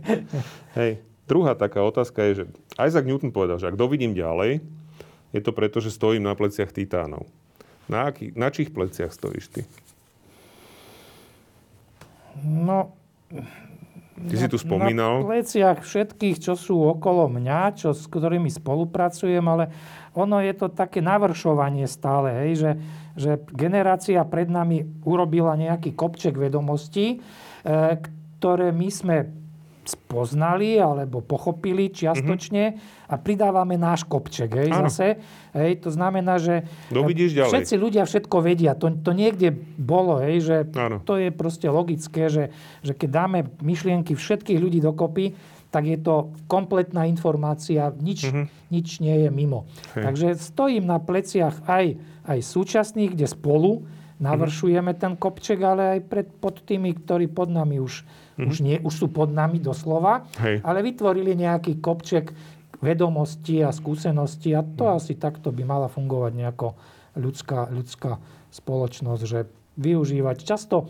[0.80, 0.92] hej.
[1.28, 2.44] Druhá taká otázka je, že
[2.80, 4.64] Isaac Newton povedal, že ak dovidím ďalej,
[5.32, 7.28] je to preto, že stojím na pleciach titánov.
[7.88, 9.62] Na, aký, na čích pleciach stojíš ty?
[12.44, 12.92] No,
[14.18, 15.22] Ty na, si tu spomínal.
[15.22, 19.70] Na pleciach všetkých, čo sú okolo mňa, čo, s ktorými spolupracujem, ale
[20.18, 22.70] ono je to také navršovanie stále, hej, že,
[23.14, 27.18] že generácia pred nami urobila nejaký kopček vedomostí, e,
[28.38, 29.16] ktoré my sme
[29.88, 33.08] spoznali alebo pochopili čiastočne mm-hmm.
[33.08, 34.52] a pridávame náš kopček.
[34.52, 35.06] Hej, zase.
[35.56, 37.48] Hej, to znamená, že ďalej.
[37.48, 38.76] všetci ľudia všetko vedia.
[38.76, 41.00] To, to niekde bolo, hej, že Áno.
[41.00, 42.52] to je proste logické, že,
[42.84, 45.32] že keď dáme myšlienky všetkých ľudí dokopy,
[45.68, 48.46] tak je to kompletná informácia, nič, mm-hmm.
[48.72, 49.68] nič nie je mimo.
[49.96, 50.04] Hej.
[50.04, 51.96] Takže stojím na pleciach aj,
[52.28, 53.84] aj súčasných, kde spolu
[54.18, 58.02] navršujeme ten kopček, ale aj pred, pod tými, ktorí pod nami už
[58.38, 58.50] Mm-hmm.
[58.54, 60.62] Už, nie, už sú pod nami doslova, Hej.
[60.62, 62.30] ale vytvorili nejaký kopček
[62.78, 64.94] vedomosti a skúsenosti a to mm.
[64.94, 66.78] asi takto by mala fungovať nejako
[67.18, 68.22] ľudská, ľudská
[68.54, 70.36] spoločnosť, že využívať.
[70.46, 70.86] Často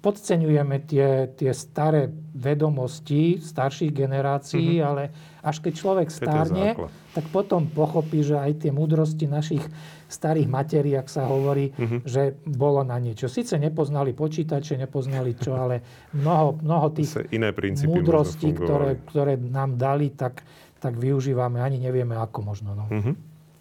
[0.00, 4.88] podceňujeme tie, tie staré vedomosti starších generácií, mm-hmm.
[4.90, 5.02] ale
[5.44, 6.74] až keď človek stárne,
[7.14, 9.62] tak potom pochopí, že aj tie múdrosti našich
[10.10, 12.02] starých materií, ak sa hovorí, uh-huh.
[12.02, 13.30] že bolo na niečo.
[13.30, 15.80] Sice nepoznali počítače, nepoznali čo, ale
[16.10, 17.54] mnoho, mnoho tých iné
[17.86, 20.42] múdrostí, ktoré, ktoré nám dali, tak,
[20.82, 22.74] tak využívame, ani nevieme ako možno.
[22.74, 22.84] No.
[22.90, 23.14] Uh-huh.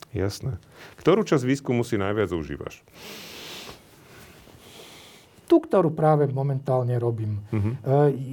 [0.10, 0.58] Jasné.
[0.98, 2.82] Ktorú časť výskumu si najviac užívaš?
[5.50, 7.42] tú, ktorú práve momentálne robím.
[7.50, 7.74] Uh-huh.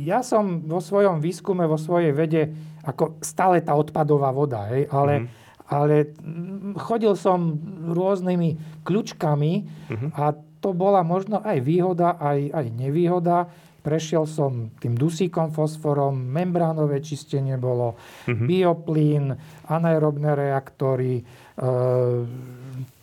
[0.04, 2.52] Ja som vo svojom výskume, vo svojej vede,
[2.84, 6.14] ako stále tá odpadová voda, hej, ale uh-huh ale
[6.78, 7.58] chodil som
[7.90, 10.10] rôznymi kľúčkami uh-huh.
[10.14, 10.24] a
[10.62, 13.50] to bola možno aj výhoda, aj, aj nevýhoda.
[13.82, 18.46] Prešiel som tým dusíkom, fosforom, membránové čistenie bolo, uh-huh.
[18.46, 19.34] bioplín,
[19.70, 21.24] anaerobné reaktory, e,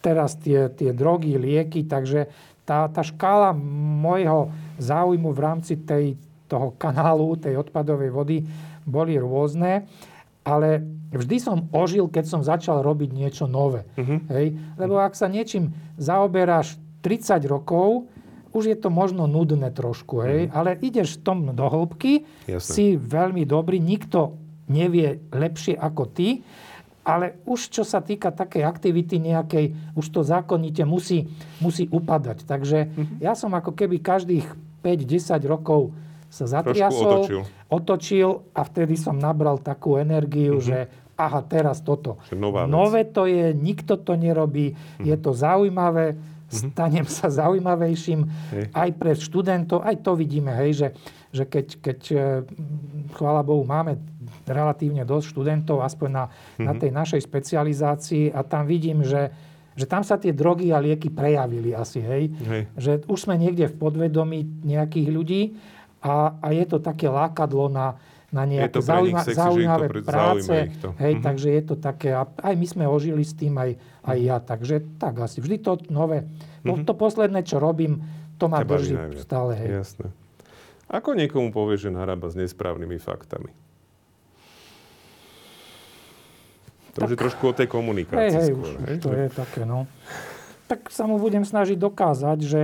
[0.03, 2.27] teraz tie, tie drogy, lieky, takže
[2.67, 6.19] tá, tá škála môjho záujmu v rámci tej,
[6.51, 8.37] toho kanálu, tej odpadovej vody
[8.83, 9.87] boli rôzne
[10.43, 13.87] ale vždy som ožil, keď som začal robiť niečo nové.
[13.95, 14.19] Uh-huh.
[14.31, 14.59] Hej?
[14.75, 18.11] Lebo ak sa niečím zaoberáš 30 rokov,
[18.53, 20.47] už je to možno nudné trošku, hej?
[20.47, 20.57] Uh-huh.
[20.61, 22.69] ale ideš v tom do hĺbky, Jasne.
[22.69, 24.37] si veľmi dobrý, nikto
[24.69, 26.45] nevie lepšie ako ty,
[27.03, 31.27] ale už čo sa týka takej aktivity nejakej, už to zákonite musí,
[31.59, 32.47] musí upadať.
[32.47, 33.19] Takže uh-huh.
[33.19, 34.47] ja som ako keby každých
[34.85, 35.91] 5-10 rokov
[36.33, 37.41] sa zatriasol, otočil.
[37.69, 40.65] otočil a vtedy som nabral takú energiu, Mhm.
[40.65, 40.77] že
[41.13, 42.17] aha, teraz toto.
[42.33, 42.73] Nová vec.
[42.73, 46.17] Nové to je, nikto to nerobí, je to zaujímavé,
[46.49, 48.65] stanem sa zaujímavejším Hej.
[48.73, 50.87] aj pre študentov, aj to vidíme, hej, že,
[51.29, 52.17] že keď, keď, e,
[53.13, 53.97] chvála Bohu, máme
[54.45, 56.25] relatívne dosť študentov, aspoň na,
[56.57, 59.33] na tej našej špecializácii a tam vidím, že,
[59.73, 62.29] že tam sa tie drogy a lieky prejavili asi, hej.
[62.45, 62.61] Hej.
[62.77, 65.41] Že už sme niekde v podvedomí nejakých ľudí
[66.03, 67.95] a, a je to také lákadlo na,
[68.27, 70.53] na nejaké to zaujíma, sexy, že to zaujímavé pre- práce.
[70.77, 70.89] to.
[70.95, 71.23] Hej, Mhm.
[71.23, 73.71] takže je to také, a aj my sme ožili s tým, aj,
[74.03, 74.25] aj Mhm.
[74.25, 75.39] ja, takže tak asi.
[75.39, 76.27] Vždy to nové.
[76.61, 78.03] No, to posledné, čo robím,
[78.35, 79.21] to ma baví drží najviac.
[79.21, 79.51] stále.
[79.55, 79.69] Hej.
[79.81, 80.07] Jasné.
[80.85, 83.49] Ako niekomu povieš, že narába s nesprávnymi faktami?
[86.93, 88.61] To už je trošku o tej Hej, komunikácii hej, skôr.
[88.61, 88.97] už, hej?
[88.99, 89.89] to je také, no.
[90.67, 92.61] Tak sa mu budem snažiť dokázať, že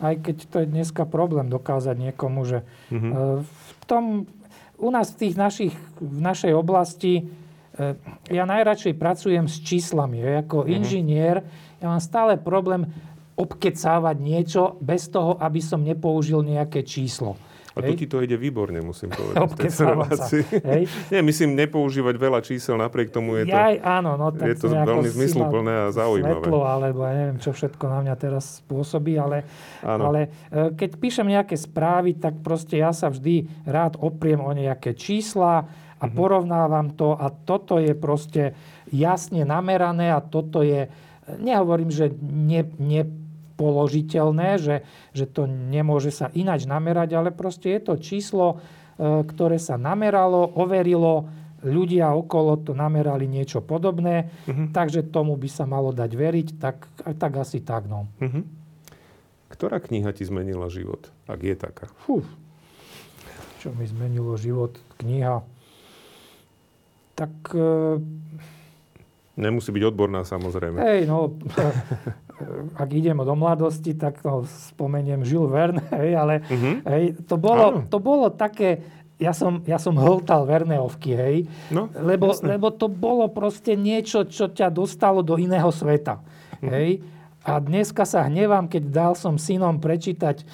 [0.00, 2.58] aj keď to je dneska problém dokázať niekomu, že
[2.92, 3.08] Mhm.
[3.08, 3.14] e,
[3.44, 4.04] v tom,
[4.76, 7.32] u nás v tých našich, v našej oblasti,
[7.76, 7.94] e,
[8.28, 10.20] ja najradšej pracujem s číslami.
[10.44, 10.68] Ako Mhm.
[10.68, 11.36] inžinier,
[11.80, 12.88] ja mám stále problém
[13.36, 17.36] obkecávať niečo bez toho, aby som nepoužil nejaké číslo.
[17.76, 18.00] A tu Hej.
[18.00, 19.36] ti to ide výborne, musím povedať.
[20.64, 20.82] hej.
[21.12, 23.52] Nie, myslím nepoužívať veľa čísel, napriek tomu je to...
[23.52, 26.40] Jaj, áno, no tak je to veľmi zmysluplné a zaujímavé.
[26.40, 29.44] Svetlo, alebo ja neviem, čo všetko na mňa teraz spôsobí, ale,
[29.84, 30.08] Áno.
[30.08, 34.96] ale e, keď píšem nejaké správy, tak proste ja sa vždy rád opriem o nejaké
[34.96, 35.68] čísla
[36.00, 36.16] a Mhm.
[36.16, 38.56] porovnávam to a toto je proste
[38.88, 40.88] jasne namerané a toto je,
[41.36, 43.04] nehovorím, že ne,
[43.56, 44.76] nepoložiteľné, že,
[45.10, 48.60] že to nemôže sa ináč namerať, ale proste je to číslo,
[48.94, 51.24] e, ktoré sa nameralo, overilo,
[51.64, 54.76] ľudia okolo to namerali niečo podobné, Mhm.
[54.76, 56.84] takže tomu by sa malo dať veriť, tak,
[57.16, 57.88] tak asi tak.
[57.88, 58.04] No.
[58.20, 58.44] Mhm.
[59.48, 61.08] Ktorá kniha ti zmenila život?
[61.24, 61.88] Ak je taká.
[61.98, 62.20] Fú,
[63.56, 65.40] čo mi zmenilo život, kniha.
[67.16, 67.96] Tak, e,
[69.36, 70.76] Nemusí byť odborná samozrejme.
[70.78, 71.32] hej, no,
[72.74, 76.72] ak idem do mladosti, tak no, spomeniem Jules Verne, hej, ale Mhm.
[76.84, 77.80] hej, to, bolo, Áno.
[77.88, 78.84] to bolo také,
[79.16, 81.36] ja som, ja som hltal Verneovky, hej,
[81.72, 86.20] No, lebo, lebo to bolo proste niečo, čo ťa dostalo do iného sveta.
[86.60, 86.68] Mhm.
[86.68, 86.90] Hej?
[87.46, 90.44] A dneska sa hnevám, keď dal som synom prečítať e,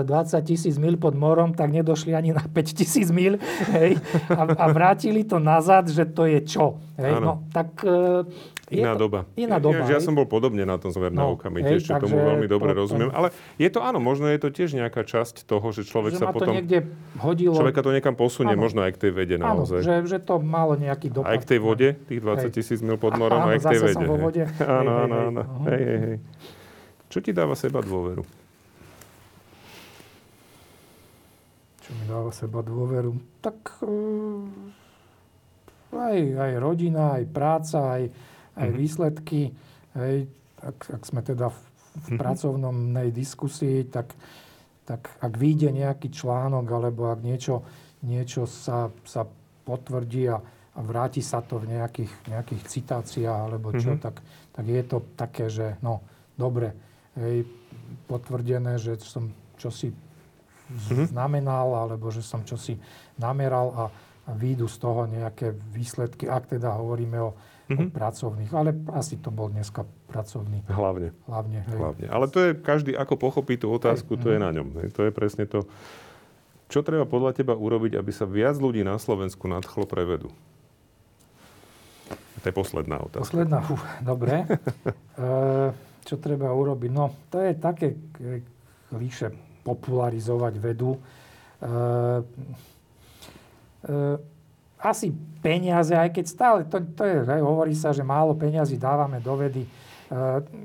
[0.00, 0.08] 20
[0.42, 3.36] tisíc mil pod morom, tak nedošli ani na 5 tisíc mil.
[3.68, 4.00] Hej?
[4.32, 6.80] A, a vrátili to nazad, že to je čo.
[6.96, 7.20] Hej?
[7.20, 8.24] No, tak, e,
[8.74, 9.20] Iná to, doba.
[9.34, 9.84] Iná doba.
[9.84, 12.28] Ja, ja som bol podobne na tom s No, Vernaukami, hej, tiež čo tomu takže
[12.30, 13.10] veľmi dobre to- rozumiem.
[13.10, 16.28] Ale je to áno, možno je to tiež nejaká časť toho, že človek že sa
[16.28, 16.54] to potom...
[16.54, 17.52] niekde hodilo.
[17.52, 18.62] Človeka to niekam posunie, Áno.
[18.62, 19.80] možno aj k tej vede Áno, naozaj.
[19.80, 21.28] že, že to malo nejaký dopad.
[21.28, 22.50] Aj k tej vode, tých 20 Hej.
[22.50, 24.04] tisíc mil pod morom, Áno, aj k tej vede.
[24.04, 24.18] hej.
[24.18, 24.44] vode.
[24.58, 25.42] Áno, áno, áno.
[25.66, 26.16] Hej, hej, hej.
[27.08, 28.24] Čo ti dáva seba dôveru?
[31.82, 33.12] Čo mi dáva seba dôveru?
[33.40, 34.46] Tak eh,
[35.92, 38.02] aj, aj rodina, aj práca, aj,
[38.56, 38.76] aj Mhm.
[38.76, 39.40] výsledky.
[39.94, 41.58] Hej, ak, ak sme teda v,
[41.92, 42.18] v Mhm.
[42.18, 44.14] pracovnej diskusii, tak,
[44.84, 47.62] tak ak vyjde nejaký článok, alebo ak niečo,
[48.02, 49.28] niečo sa, sa
[49.62, 50.40] potvrdí a,
[50.72, 54.00] a vráti sa to v nejakých, nejakých citáciách, alebo čo, Mhm.
[54.00, 54.16] tak,
[54.52, 56.00] tak je to také, že no,
[56.34, 56.72] dobre,
[57.14, 57.44] hej,
[58.08, 59.92] potvrdené, že som čosi
[60.72, 61.12] Mhm.
[61.12, 62.80] znamenal, alebo že som čosi
[63.20, 63.84] nameral a,
[64.24, 67.36] a výjdu z toho nejaké výsledky, ak teda hovoríme o,
[67.74, 67.90] o Mhm.
[67.90, 68.50] pracovných.
[68.50, 71.10] Ale asi to bol dneska pracovný Hlavne.
[71.24, 71.58] hlavne.
[71.62, 71.74] Hej.
[71.74, 72.06] Hlavne.
[72.06, 74.68] Ale to je, každý ako pochopí tú otázku, to je na ňom.
[74.78, 74.88] hej.
[74.92, 75.64] To je presne to.
[76.66, 80.32] Čo treba podľa teba urobiť, aby sa viac ľudí na Slovensku nadchlo pre vedu?
[82.34, 83.22] To je posledná otázka.
[83.22, 84.42] Posledná, fú, dobre.
[85.14, 85.26] e,
[86.02, 86.90] čo treba urobiť?
[86.90, 88.42] No, to je také k-
[88.88, 89.30] kliše
[89.62, 90.96] popularizovať vedu.
[90.96, 91.00] E,
[93.84, 94.31] e,
[94.82, 99.22] asi peniaze, aj keď stále, to, to je, hej, hovorí sa, že málo peniazy dávame
[99.22, 99.62] do vedy.
[99.62, 99.70] E,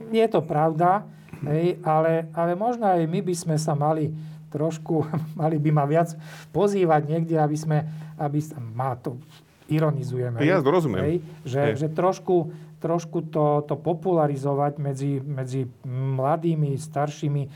[0.09, 1.05] je to pravda,
[1.45, 4.09] hej, ale, ale možno aj my by sme sa mali
[4.49, 5.05] trošku,
[5.41, 6.17] mali by ma viac
[6.49, 7.85] pozývať niekde, aby sme,
[8.17, 9.21] aby sa, má to,
[9.69, 10.41] ironizujeme.
[10.41, 11.01] Ja hej, rozumiem.
[11.03, 11.15] Hej,
[11.45, 11.73] že, Hej.
[11.77, 17.43] že trošku, trošku to, to popularizovať medzi, medzi mladými, staršími.
[17.45, 17.49] E,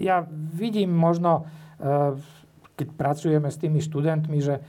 [0.00, 1.48] Ja vidím možno,
[1.80, 2.16] e,
[2.76, 4.60] keď pracujeme s tými študentmi, že,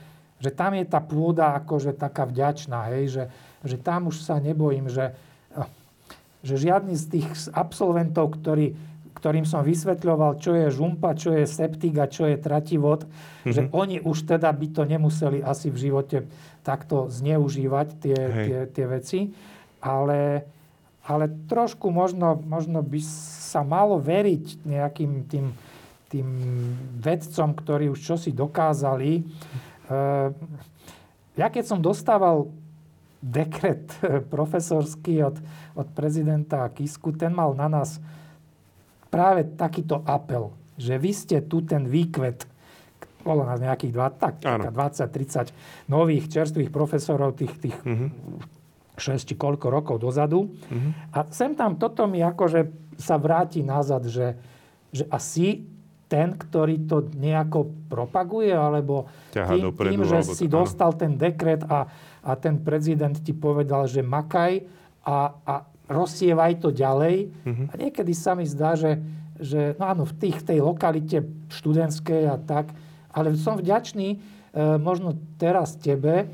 [0.42, 3.24] že tam je tá pôda akože taká vďačná, hej, že,
[3.62, 5.14] že tam už sa nebojím, že,
[5.54, 5.70] eh,
[6.42, 8.74] že žiadny z tých absolventov, ktorí,
[9.14, 13.54] ktorým som vysvetľoval, čo je žumpa, čo je septik a čo je trativod, mm-hmm.
[13.54, 16.18] že oni už teda by to nemuseli asi v živote
[16.66, 18.46] takto zneužívať tie, Hej.
[18.50, 19.20] tie, tie veci,
[19.78, 20.50] ale,
[21.06, 22.98] ale trošku možno, možno by
[23.46, 25.48] sa malo veriť nejakým tým
[26.12, 26.28] tým
[27.00, 29.24] vedcom, ktorí už čosi dokázali.
[31.36, 32.52] Ja keď som dostával
[33.22, 33.94] dekret
[34.34, 35.38] profesorský od,
[35.78, 38.02] od prezidenta Kisku, ten mal na nás
[39.14, 40.50] práve takýto apel,
[40.80, 42.48] že vy ste tu ten výkvet,
[43.22, 43.94] bolo nás nejakých
[44.74, 45.54] 20-30
[45.94, 48.10] nových čerstvých profesorov, tých, tých uh-huh.
[48.98, 50.50] 6 či koľko rokov dozadu.
[50.50, 50.92] Uh-huh.
[51.14, 52.66] A sem tam toto mi akože
[52.98, 54.34] sa vráti nazad, že,
[54.90, 55.70] že asi
[56.12, 61.16] ten, ktorý to nejako propaguje, alebo Ťaha tým, dopredu, tým, že alebo si dostal ten
[61.16, 61.88] dekret a,
[62.20, 64.68] a ten prezident ti povedal, že makaj
[65.08, 65.54] a, a
[65.88, 67.32] rozsievaj to ďalej.
[67.32, 67.72] Uh-huh.
[67.72, 69.00] A niekedy sa mi zdá, že,
[69.40, 72.76] že no áno, v tých, tej lokalite študentskej a tak,
[73.16, 74.18] ale som vďačný e,
[74.84, 76.28] možno teraz tebe,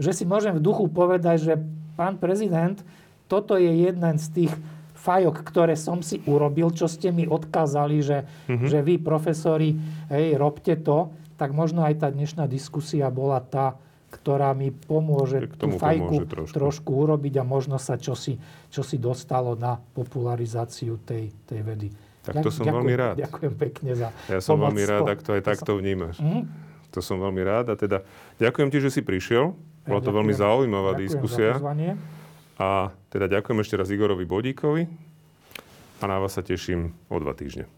[0.00, 1.54] že si môžem v duchu povedať, že
[2.00, 2.80] pán prezident,
[3.28, 4.52] toto je jeden z tých
[4.98, 8.18] fajok, ktoré som si urobil, čo ste mi odkázali, že,
[8.50, 8.66] mm-hmm.
[8.66, 9.78] že vy, profesori,
[10.10, 13.78] hej, robte to, tak možno aj tá dnešná diskusia bola tá,
[14.10, 16.54] ktorá mi pomôže tú fajku pomôže trošku.
[16.56, 18.40] trošku urobiť a možno sa čosi,
[18.74, 21.88] čosi dostalo na popularizáciu tej, tej vedy.
[22.26, 23.14] Tak to som ďakujem, veľmi rád.
[23.22, 24.74] Ďakujem pekne za Ja som pomoc.
[24.74, 26.18] veľmi rád, ak to aj takto vnímaš.
[26.18, 26.44] Mm?
[26.92, 28.02] To som veľmi rád a teda
[28.42, 29.54] ďakujem ti, že si prišiel.
[29.88, 31.56] Bola to veľmi zaujímavá ďakujem diskusia.
[31.56, 31.72] Za
[32.58, 34.82] a teda ďakujem ešte raz Igorovi Bodíkovi
[35.98, 37.70] a na vás sa teším o dva týždne.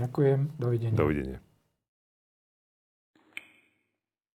[0.00, 0.56] Ďakujem.
[0.56, 0.96] Dovidenia.
[0.96, 1.51] Dovidenia.